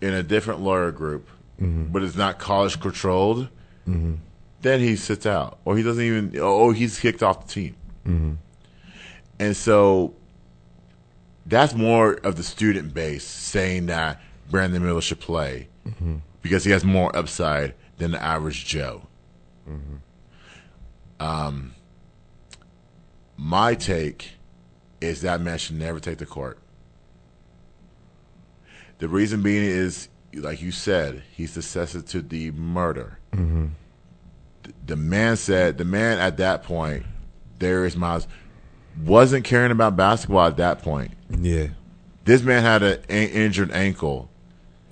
[0.00, 1.28] in a different lawyer group,
[1.60, 1.92] mm-hmm.
[1.92, 3.48] but it's not college controlled,
[3.88, 4.14] mm-hmm.
[4.62, 7.76] then he sits out, or he doesn't even, oh, he's kicked off the team.
[9.40, 10.14] And so
[11.46, 14.20] that's more of the student base saying that
[14.50, 15.68] Brandon Miller should play
[16.42, 19.02] because he has more upside than the average Joe.
[21.20, 21.74] Um,
[23.38, 24.32] my take
[25.00, 26.58] is that man should never take the court.
[28.98, 33.20] The reason being is, like you said, he's successor to the murder.
[33.32, 33.68] Mm-hmm.
[34.64, 37.06] The, the man said, the man at that point,
[37.60, 38.26] Darius Miles,
[39.04, 41.12] wasn't caring about basketball at that point.
[41.30, 41.68] Yeah.
[42.24, 44.28] This man had an a- injured ankle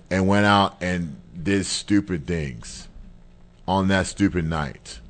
[0.09, 2.87] and went out and did stupid things
[3.67, 5.01] on that stupid night.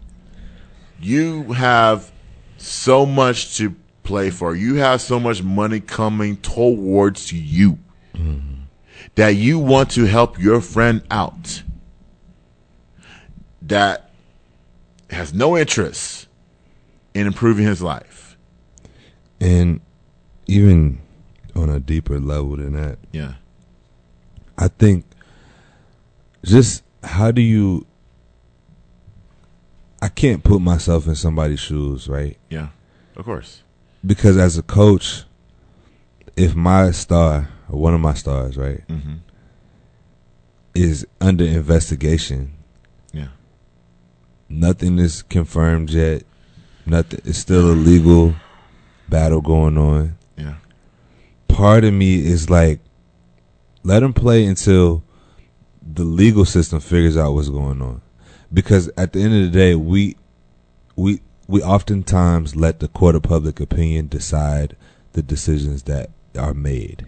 [0.99, 2.11] You have
[2.67, 4.55] so much to play for.
[4.55, 7.79] You have so much money coming towards you
[9.15, 11.63] that you want to help your friend out
[13.63, 14.11] that
[15.11, 16.29] has no interest
[17.15, 18.37] in improving his life.
[19.41, 19.81] And
[20.47, 21.01] even
[21.55, 23.35] on a deeper level than that, Yeah.
[24.59, 25.05] I think
[26.45, 27.87] just how do you
[30.07, 32.39] I can't put myself in somebody's shoes, right?
[32.49, 32.69] Yeah.
[33.17, 33.65] Of course.
[34.05, 35.25] Because as a coach,
[36.37, 39.15] if my star or one of my stars, right, Mm-hmm.
[40.77, 42.53] is under investigation,
[43.13, 43.29] Yeah.
[44.49, 46.23] nothing is confirmed yet.
[46.87, 48.37] Nothing it's still a legal
[49.09, 50.17] battle going on.
[50.39, 50.55] Yeah.
[51.49, 52.79] part of me is like,
[53.83, 55.03] let him play until
[55.83, 58.03] the legal system figures out what's going on.
[58.53, 60.17] Because at the end of the day, we
[60.95, 64.77] we we oftentimes let the court of public opinion decide
[65.13, 67.07] the decisions that are made.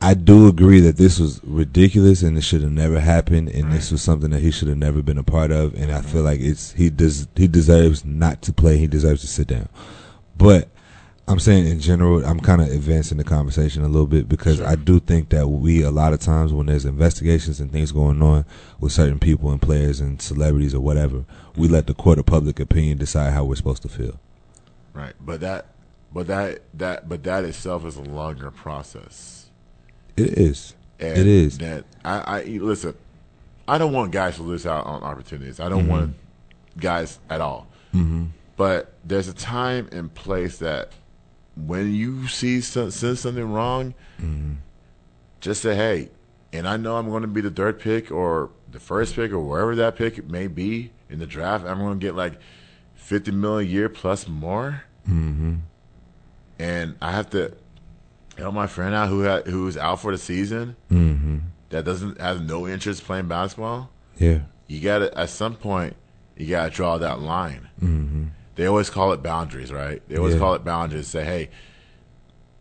[0.00, 3.90] I do agree that this was ridiculous and it should have never happened, and this
[3.90, 5.74] was something that he should have never been a part of.
[5.74, 8.76] And I feel like it's he does he deserves not to play.
[8.76, 9.68] He deserves to sit down.
[10.36, 10.68] But
[11.28, 14.66] I'm saying in general, I'm kind of advancing the conversation a little bit because Sure.
[14.66, 18.22] I do think that we a lot of times when there's investigations and things going
[18.22, 18.44] on
[18.78, 21.24] with certain people and players and celebrities or whatever,
[21.56, 24.20] we let the court of public opinion decide how we're supposed to feel.
[24.92, 25.66] Right, but that,
[26.12, 29.50] but that, that, but that itself is a longer process.
[30.16, 30.74] It is.
[31.00, 31.58] And It is.
[31.58, 32.94] that I, I listen.
[33.68, 35.58] I don't want guys to lose out on opportunities.
[35.60, 36.14] I don't want
[36.78, 37.66] guys at all.
[37.92, 38.26] Mm-hmm.
[38.56, 40.90] But there's a time and place that
[41.56, 44.54] when you see some, see something wrong, Mm-hmm.
[45.40, 46.10] just say, "Hey,"
[46.52, 49.40] and I know I'm going to be the third pick or the first pick or
[49.40, 51.64] wherever that pick may be in the draft.
[51.66, 52.38] I'm going to get like
[52.94, 55.56] 50 million a year plus more, Mm-hmm.
[56.58, 57.54] and I have to
[58.36, 61.38] help my friend out who had, who's out for the season Mm-hmm.
[61.70, 63.90] that doesn't has no interest playing basketball.
[64.18, 64.40] Yeah.
[64.66, 65.94] You got to at some point
[66.36, 67.68] you got to draw that line.
[67.82, 68.24] Mm-hmm.
[68.56, 70.02] They always call it boundaries, right?
[70.08, 70.40] They always Yeah.
[70.40, 71.06] call it boundaries.
[71.06, 71.50] Say, hey,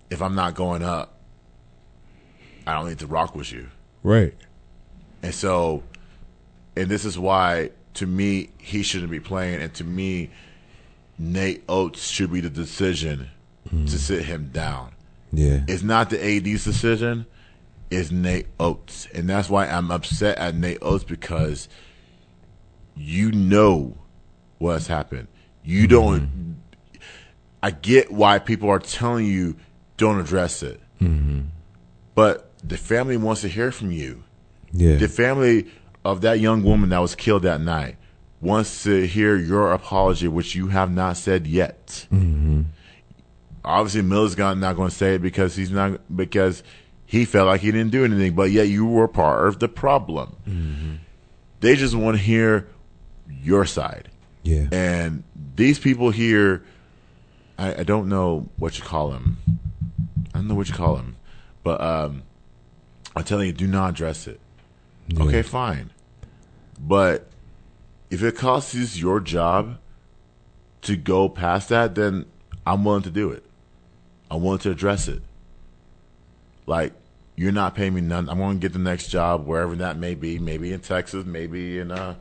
[0.09, 1.17] if I'm not going up,
[2.67, 3.67] I don't need to rock with you.
[4.03, 4.34] Right.
[5.23, 5.84] And so,
[6.76, 10.30] and this is why, to me, he shouldn't be playing, and to me,
[11.17, 13.30] Nate Oats should be the decision
[13.69, 13.88] to hmm.
[13.88, 14.91] sit him down.
[15.31, 15.61] Yeah.
[15.67, 17.26] It's not the AD's decision.
[17.89, 21.69] It's Nate Oats, and that's why I'm upset at Nate Oats because
[22.95, 23.95] you know
[24.57, 25.27] what's happened.
[25.65, 26.57] You don't.
[27.61, 29.55] I get why people are telling you
[29.97, 31.41] don't address it, mm-hmm.
[32.13, 34.23] but the family wants to hear from you.
[34.71, 34.97] Yeah.
[34.97, 35.71] The family
[36.03, 37.97] of that young woman that was killed that night
[38.41, 42.05] wants to hear your apology, which you have not said yet.
[42.11, 42.63] Mm-hmm.
[43.63, 46.61] Obviously, Miller's not going to say it because he's not because
[47.05, 50.35] he felt like he didn't do anything, but yet you were part of the problem.
[50.47, 50.95] Mm-hmm.
[51.61, 52.67] They just want to hear
[53.27, 54.09] your side,
[54.45, 54.67] yeah.
[54.72, 55.23] and
[55.55, 56.63] these people here,
[57.57, 59.38] I, I don't know what you call them.
[60.34, 61.15] I don't know what you call them,
[61.63, 62.23] but um,
[63.15, 64.39] I'm telling you, do not address it.
[65.07, 65.23] Yeah.
[65.23, 65.91] Okay, fine.
[66.80, 67.27] But
[68.09, 69.77] if it costs you your job
[70.84, 72.26] to go past that, then
[72.65, 73.43] I'm willing to do it.
[74.30, 75.22] I'm willing to address it.
[76.65, 76.93] Like,
[77.35, 78.30] you're not paying me none.
[78.30, 80.39] I'm going to get the next job wherever that may be.
[80.39, 82.15] Maybe in Texas, maybe in uh,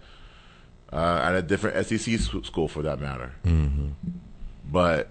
[0.94, 3.32] uh, at a different SEC school for that matter.
[3.44, 3.88] Mm-hmm.
[4.70, 5.10] But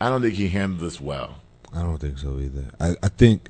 [0.00, 1.36] I don't think he handled this well.
[1.74, 2.66] I don't think so either.
[2.78, 3.48] I, I think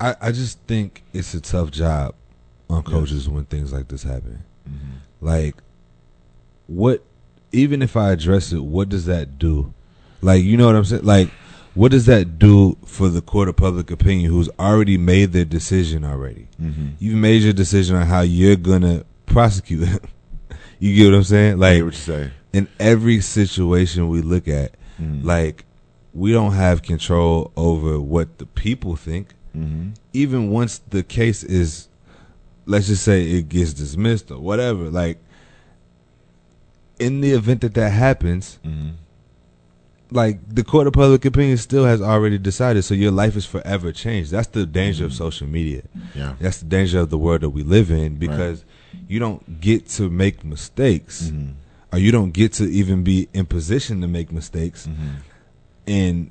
[0.00, 2.14] I I just think it's a tough job
[2.68, 4.42] on coaches when things like this happen.
[5.20, 5.56] Like
[6.66, 7.02] what
[7.52, 9.72] even if I address it, what does that do?
[10.20, 11.04] Like you know what I'm saying?
[11.04, 11.30] Like
[11.74, 16.04] what does that do for the court of public opinion who's already made their decision
[16.04, 16.48] already?
[16.62, 16.88] Mm-hmm.
[16.98, 20.00] You've made your decision on how you're gonna prosecute him.
[20.78, 21.58] you get what I'm saying?
[21.58, 22.30] Like what you say.
[22.52, 25.24] in every situation we look at, Mm.
[25.24, 25.64] like
[26.12, 29.34] we don't have control over what the people think.
[29.56, 29.90] Mm-hmm.
[30.12, 31.88] Even once the case is,
[32.66, 34.88] let's just say it gets dismissed or whatever.
[34.90, 35.18] Like
[37.00, 38.90] in the event that that happens, Mm-hmm.
[40.10, 42.84] Like the court of public opinion still has already decided.
[42.84, 44.30] So your life is forever changed.
[44.30, 45.82] That's the danger of social media.
[46.14, 46.34] Yeah.
[46.40, 48.64] That's the danger of the world that we live in because
[49.08, 51.52] you don't get to make mistakes Mm-hmm.
[51.92, 55.08] or you don't get to even be in position to make mistakes Mm-hmm.
[55.88, 56.30] and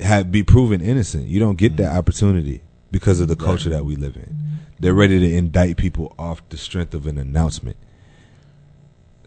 [0.00, 1.26] have be proven innocent.
[1.26, 4.36] You don't get that opportunity because of the culture that we live in.
[4.78, 7.78] They're ready to indict people off the strength of an announcement.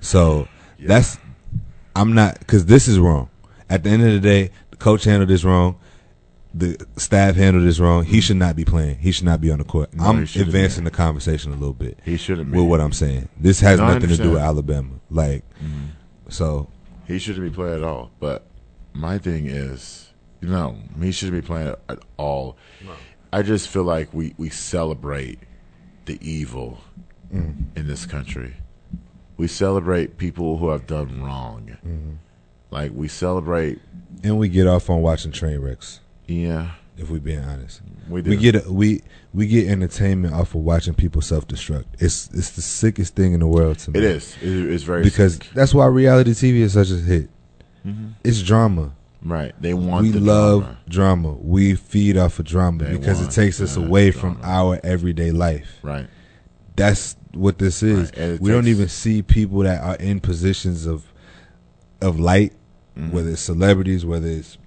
[0.01, 0.47] So
[0.77, 0.87] Yeah.
[0.89, 1.17] that's
[1.95, 3.29] I'm not because this is wrong.
[3.69, 5.79] At the end of the day, the coach handled this wrong.
[6.53, 8.05] The staff handled this wrong.
[8.05, 8.97] He should not be playing.
[8.97, 9.93] He should not be on the court.
[9.93, 12.57] No, I'm advancing the conversation a little bit He shouldn't be.
[12.57, 13.29] with what I'm saying.
[13.39, 14.41] This has No, nothing to do with.
[14.41, 14.95] Alabama.
[15.11, 15.89] Like, mm-hmm.
[16.29, 16.67] so
[17.07, 18.09] He shouldn't be playing at all.
[18.19, 18.45] But
[18.93, 20.09] my thing is,
[20.41, 22.57] you know, he shouldn't be playing at all.
[23.31, 25.39] I just feel like we, we celebrate
[26.05, 26.79] the evil
[27.31, 27.77] mm-hmm.
[27.77, 28.55] in this country.
[29.37, 31.77] We celebrate people who have done wrong.
[31.85, 32.13] Mm-hmm.
[32.71, 33.79] Like we celebrate,
[34.23, 35.99] and we get off on watching train wrecks.
[36.27, 38.29] yeah, If we're being honest, we do.
[38.29, 39.01] we get a, we
[39.33, 41.85] we get entertainment off of watching people self destruct.
[41.99, 43.99] It's it's the sickest thing in the world to me.
[43.99, 44.35] it is.
[44.41, 45.47] It, it's very because sick.
[45.53, 47.29] that's why reality TV is such a hit.
[47.85, 48.13] Mhm.
[48.23, 48.91] It's drama.
[49.23, 49.53] Right.
[49.59, 50.03] They want.
[50.03, 50.77] we the love drama.
[50.87, 51.33] drama.
[51.33, 55.79] We feed off of drama They because it takes us away from our everyday life.
[55.81, 56.07] Right.
[56.75, 58.11] That's what this is.
[58.17, 61.03] Right, We don't even see people that are in positions of
[62.01, 62.53] of light,
[62.99, 63.11] Mhm.
[63.11, 64.57] whether it's celebrities, whether it's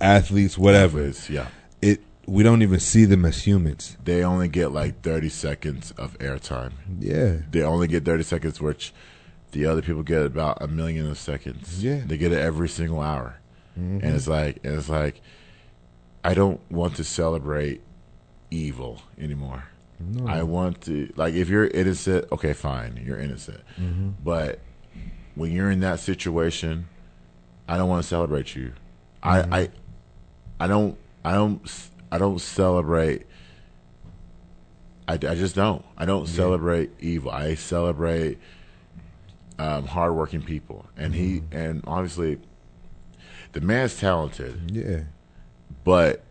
[0.00, 1.00] athletes, whatever.
[1.00, 1.46] It's- yeah.
[1.82, 3.96] It we don't even see them as humans.
[4.04, 6.72] They only get like thirty seconds of airtime.
[7.00, 7.36] Yeah.
[7.50, 8.92] They only get thirty seconds, which
[9.52, 11.82] the other people get about a million of seconds.
[11.82, 12.00] Yeah.
[12.06, 13.36] They get it every single hour,
[13.78, 14.02] Mhm.
[14.02, 15.20] and it's like, and it's like,
[16.22, 17.80] I don't want to celebrate
[18.50, 19.64] evil anymore.
[19.98, 20.26] No.
[20.26, 23.60] I want to like if you're innocent, okay, fine, you're innocent.
[23.78, 24.14] Mhm.
[24.24, 24.60] But
[25.34, 26.86] when you're in that situation,
[27.70, 28.72] I don't want to celebrate you.
[29.22, 29.52] Mhm.
[29.52, 29.68] I, I
[30.58, 33.26] I don't I don't I don't celebrate.
[35.06, 35.84] I, I just don't.
[35.96, 36.34] I don't Yeah.
[36.34, 37.30] celebrate evil.
[37.30, 38.38] I celebrate
[39.58, 42.38] um, hardworking people, and he and obviously
[43.52, 44.70] the man's talented.
[44.72, 45.02] Yeah.
[45.84, 46.22] But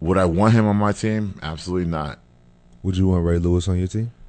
[0.00, 1.38] would I want him on my team?
[1.40, 2.18] Absolutely not.
[2.82, 4.10] Would you want Ray Lewis on your team?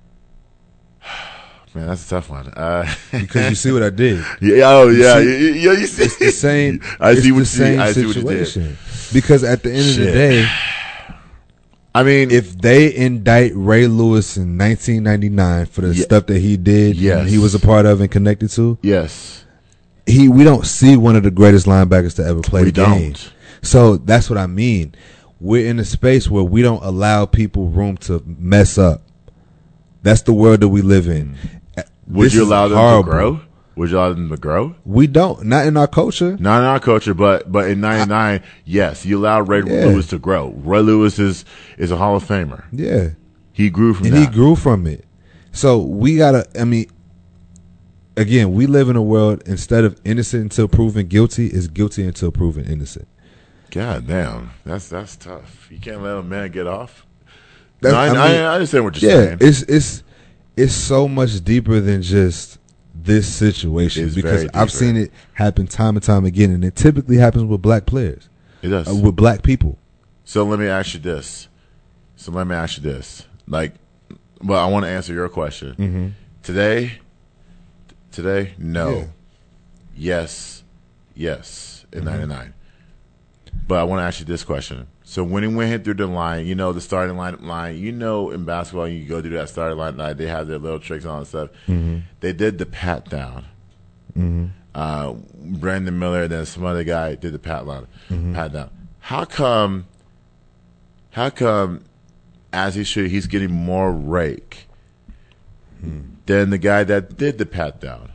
[1.76, 2.48] Man, that's a tough one.
[2.48, 4.18] Uh, Because you see what I did.
[4.42, 6.82] yeah, oh You yeah, see- yeah, you see, It's the same.
[7.00, 8.48] I see what the you same I see what you did.
[8.48, 8.78] situation.
[9.14, 10.48] Because at the end of the day,
[11.94, 16.56] I mean, if they indict Ray Lewis in 1999 for the Ye- stuff that he
[16.58, 17.30] did, Yes.
[17.30, 19.44] he was a part of and connected to, yes,
[20.06, 23.14] he we don't see one of the greatest linebackers to ever play we the game.
[23.14, 23.34] don't.
[23.62, 24.94] So that's what I mean.
[25.40, 29.02] We're in a space where we don't allow people room to mess up.
[30.04, 31.36] That's the world that we live in.
[32.10, 33.04] Would This you allow them horrible.
[33.04, 33.40] to grow?
[33.76, 34.76] Would you allow them to grow?
[34.84, 35.46] We don't.
[35.46, 36.36] Not in our culture.
[36.40, 39.86] Not in our culture, but but in '99, yes, you allow Ray Yeah.
[39.86, 40.50] Lewis to grow.
[40.64, 41.46] Ray Lewis is
[41.78, 42.64] is a Hall of Famer.
[42.72, 43.10] Yeah.
[43.54, 44.20] He grew from and that.
[44.20, 45.06] he grew from it.
[45.52, 46.46] So we gotta.
[46.60, 46.88] I mean,
[48.18, 52.32] again, we live in a world instead of innocent until proven guilty is guilty until
[52.32, 53.08] proven innocent.
[53.72, 55.68] God damn, that's that's tough.
[55.72, 57.06] You can't let a man get off.
[57.82, 59.38] That's- No, I, I I, mean- I understand what you're Yeah, saying.
[59.42, 60.04] it's it's
[60.60, 62.58] it's so much deeper than just
[62.94, 67.18] this situation It's because I've seen it happen time and time again, and it typically
[67.18, 68.28] happens with black players,
[68.62, 68.88] It does.
[68.90, 69.78] uh, with black people.
[70.26, 71.48] So let me ask you this.
[72.18, 73.26] So let me ask you this.
[73.48, 73.74] Like,
[74.44, 75.72] well, I want to answer your question.
[75.76, 76.08] Mm-hmm.
[76.44, 77.00] Today,
[78.12, 78.90] today, no.
[78.98, 79.06] Yeah.
[79.96, 80.64] Yes,
[81.16, 82.08] yes, in Mm-hmm.
[82.30, 82.54] '99.
[83.68, 84.88] But I want to ask you this question.
[85.10, 87.78] So when he went through the line, you know the starting line, line.
[87.80, 90.78] You know in basketball, you go through that starting line, line they have their little
[90.80, 91.50] tricks on and all that stuff.
[91.68, 91.98] Mm-hmm.
[92.20, 93.46] They did the pat down.
[94.76, 98.36] Uh, Brandon Miller, then some other guy did the pat line, Mm-hmm.
[98.36, 98.70] pat down.
[99.00, 99.88] How come?
[101.12, 101.86] How come?
[102.54, 104.68] As he should, he's getting more rake
[105.82, 106.02] Hmm.
[106.28, 108.12] than the guy that did the pat down.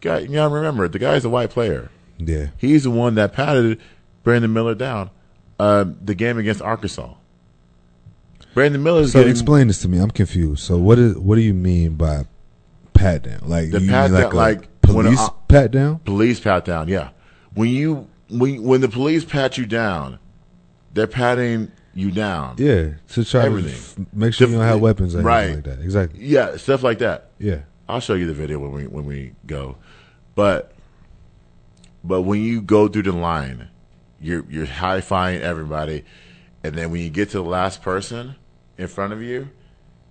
[0.00, 1.90] Guy, you gotta remember, the guy's a white player.
[2.18, 3.78] Yeah, He's the one that patted
[4.22, 5.10] Brandon Miller down.
[5.58, 7.14] Uh, the game against Arkansas.
[8.54, 9.98] Brandon Miller's So getting explain this to me.
[9.98, 10.62] I'm confused.
[10.62, 12.24] So what is what do you mean by
[12.94, 13.40] pat down?
[13.44, 15.98] Like The you pat mean down, a like, police I- pat down?
[16.00, 16.88] police pat down.
[16.88, 17.10] Yeah,
[17.54, 20.18] when you when when the police pat you down,
[20.94, 22.56] they're patting you down.
[22.58, 24.04] Yeah, to try Everything.
[24.06, 25.54] to make sure you don't have weapons or Right.
[25.56, 25.80] like that.
[25.80, 26.24] Exactly.
[26.24, 27.30] yeah, stuff like that.
[27.38, 27.60] Yeah.
[27.88, 29.76] I'll show you the video when we when we go.
[30.34, 30.72] But
[32.04, 33.68] but when you go through the line,
[34.26, 36.04] you're you're high fiving everybody,
[36.64, 38.34] and then when you get to the last person
[38.76, 39.48] in front of you,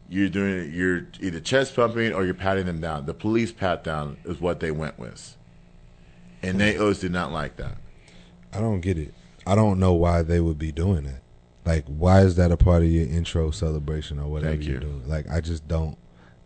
[0.10, 3.06] you're doing you're either chest pumping or you're patting them down.
[3.06, 5.36] The police pat down is what they went with,
[6.42, 7.78] and Nate Oats did not like that.
[8.54, 9.14] I don't get it.
[9.46, 11.22] I don't know why they would be doing that.
[11.66, 15.08] Like, why is that a part of your intro celebration or whatever Thank you're doing?
[15.10, 15.98] Like, I just don't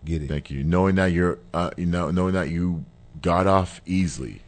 [0.05, 0.29] get it.
[0.29, 0.63] Thank you.
[0.63, 2.83] Knowing that you're uh, you know knowing that you
[3.21, 4.41] got off easily.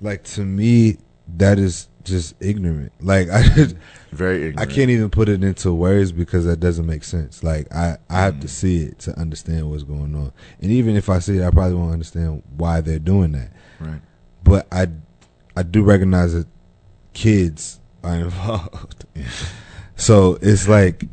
[0.00, 0.98] Like to me,
[1.36, 2.92] that is just ignorant.
[3.00, 3.76] Like I, just,
[4.12, 4.60] Very ignorant.
[4.60, 7.42] I can't even put it into words because that doesn't make sense.
[7.42, 8.40] Like I, I have Mm.
[8.42, 10.32] to see it to understand what's going on.
[10.60, 13.50] And even if I see it, I probably won't understand why they're doing that.
[13.80, 14.00] Right.
[14.42, 14.88] But I,
[15.56, 16.46] I do recognize that
[17.12, 19.04] kids are involved.
[19.96, 21.04] so it's like,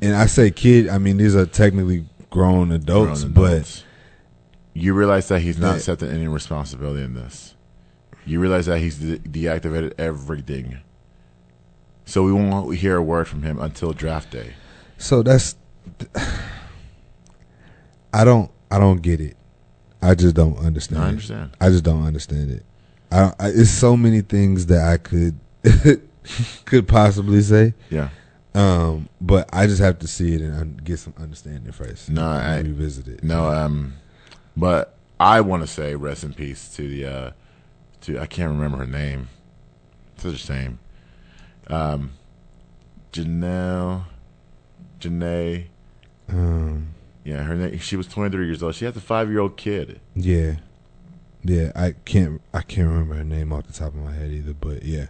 [0.00, 3.84] and I say kid, I mean these are technically grown adults, Grown but
[4.74, 7.54] you realize that he's not That- accepting any responsibility in this.
[8.24, 10.78] You realize that he's de- deactivated everything.
[12.04, 14.54] So we won't hear a word from him until draft day.
[14.98, 15.56] So that's
[18.12, 19.36] I don't I don't get it.
[20.00, 21.02] I just don't understand.
[21.02, 21.08] I it.
[21.10, 21.50] understand.
[21.60, 22.64] I just don't understand it.
[23.10, 25.38] I, I it's so many things that I could
[26.64, 27.74] could possibly say.
[27.90, 28.08] Yeah.
[28.54, 32.10] Um, but I just have to see it and get some understanding first.
[32.10, 33.24] No, I- revisit it.
[33.24, 33.94] No, um,
[34.56, 37.30] but I want to say rest in peace to the uh,
[38.08, 39.28] I can't remember her name.
[40.16, 40.78] Such a shame.
[41.68, 42.12] Um,
[43.12, 44.04] Janelle,
[45.00, 45.66] Janae.
[46.28, 47.78] Um, Yeah, her name.
[47.78, 48.74] She was 23 years old.
[48.74, 50.00] She has a five year old kid.
[50.14, 50.56] yeah,
[51.44, 51.72] yeah.
[51.76, 52.40] I can't.
[52.52, 54.54] I can't remember her name off the top of my head either.
[54.54, 55.06] But yeah,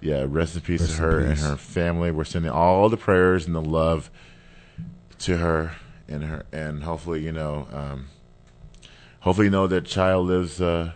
[0.00, 2.10] Yeah, rest in peace Rest to her and her family.
[2.10, 4.10] We're sending all the prayers and the love
[5.20, 5.72] to her
[6.08, 8.08] and her, and hopefully, you know, um,
[9.20, 10.92] hopefully, you know that child lives uh,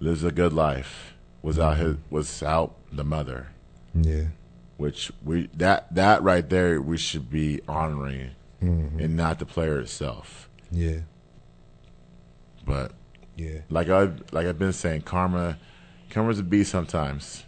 [0.00, 3.48] lives a good life without his without the mother,
[3.94, 4.24] yeah,
[4.76, 8.30] which we that that right there we should be honoring
[8.62, 9.02] Mhm.
[9.02, 10.48] and not the player itself.
[10.70, 11.00] yeah,
[12.64, 12.92] But
[13.36, 15.58] yeah, like I like I've been saying, karma,
[16.10, 17.44] karma's a beast sometimes,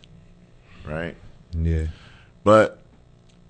[0.87, 1.17] right?
[1.53, 1.87] yeah.
[2.45, 2.79] But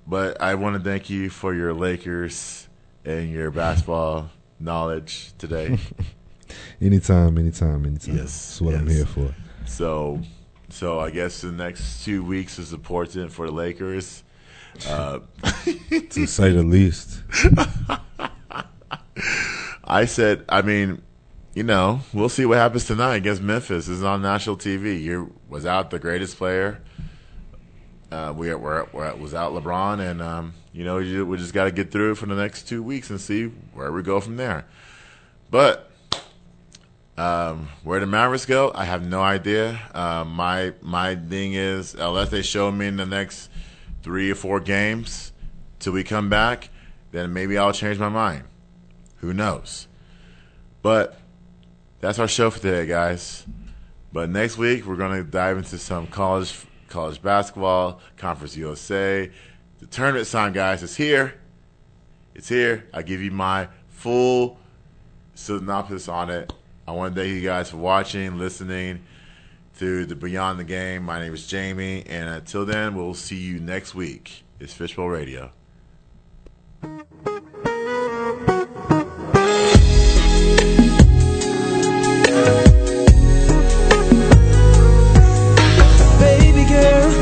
[0.07, 2.69] but I want to thank you for your Lakers
[3.05, 4.31] and your basketball
[4.61, 5.79] knowledge today.
[6.81, 8.17] Anytime, anytime, anytime.
[8.17, 9.35] Yes, that's what I'm here for.
[9.67, 10.21] so
[10.71, 14.23] so I guess the next two weeks is important for the Lakers.
[14.89, 15.21] Uh,
[16.11, 17.23] To say the least.
[19.85, 21.03] I said, I mean,
[21.55, 23.87] you know, we'll see what happens tonight against Memphis.
[23.87, 25.01] This is on national TV.
[25.01, 26.81] You was out the greatest player.
[28.13, 31.71] Uh, we were, were was out LeBron, and um, you know we just got to
[31.73, 34.65] get through it for the next two weeks and see where we go from there.
[35.51, 35.88] But
[37.19, 39.81] um, where the Mavericks go, I have no idea.
[39.93, 43.51] Uh, my my thing is unless they show me in the next
[44.03, 45.33] three or four games
[45.81, 46.71] till we come back,
[47.11, 48.45] then maybe I'll change my mind.
[49.17, 49.89] Who knows?
[50.81, 51.19] But
[52.01, 53.45] that's our show for today, guys.
[54.13, 59.29] But next week we're to dive into some college college basketball, Conference USA.
[59.81, 61.35] The tournament sign, guys, is here.
[62.35, 62.87] It's here.
[62.95, 64.59] I give you my full
[65.35, 66.53] synopsis on it.
[66.89, 69.03] I want to thank you guys for watching, listening
[69.79, 71.03] to the Beyond the Game.
[71.03, 74.43] My name is Jamie, and until then, we'll see you next week.
[74.59, 75.53] It's Fishbowl Radio.
[86.19, 87.13] Baby girl,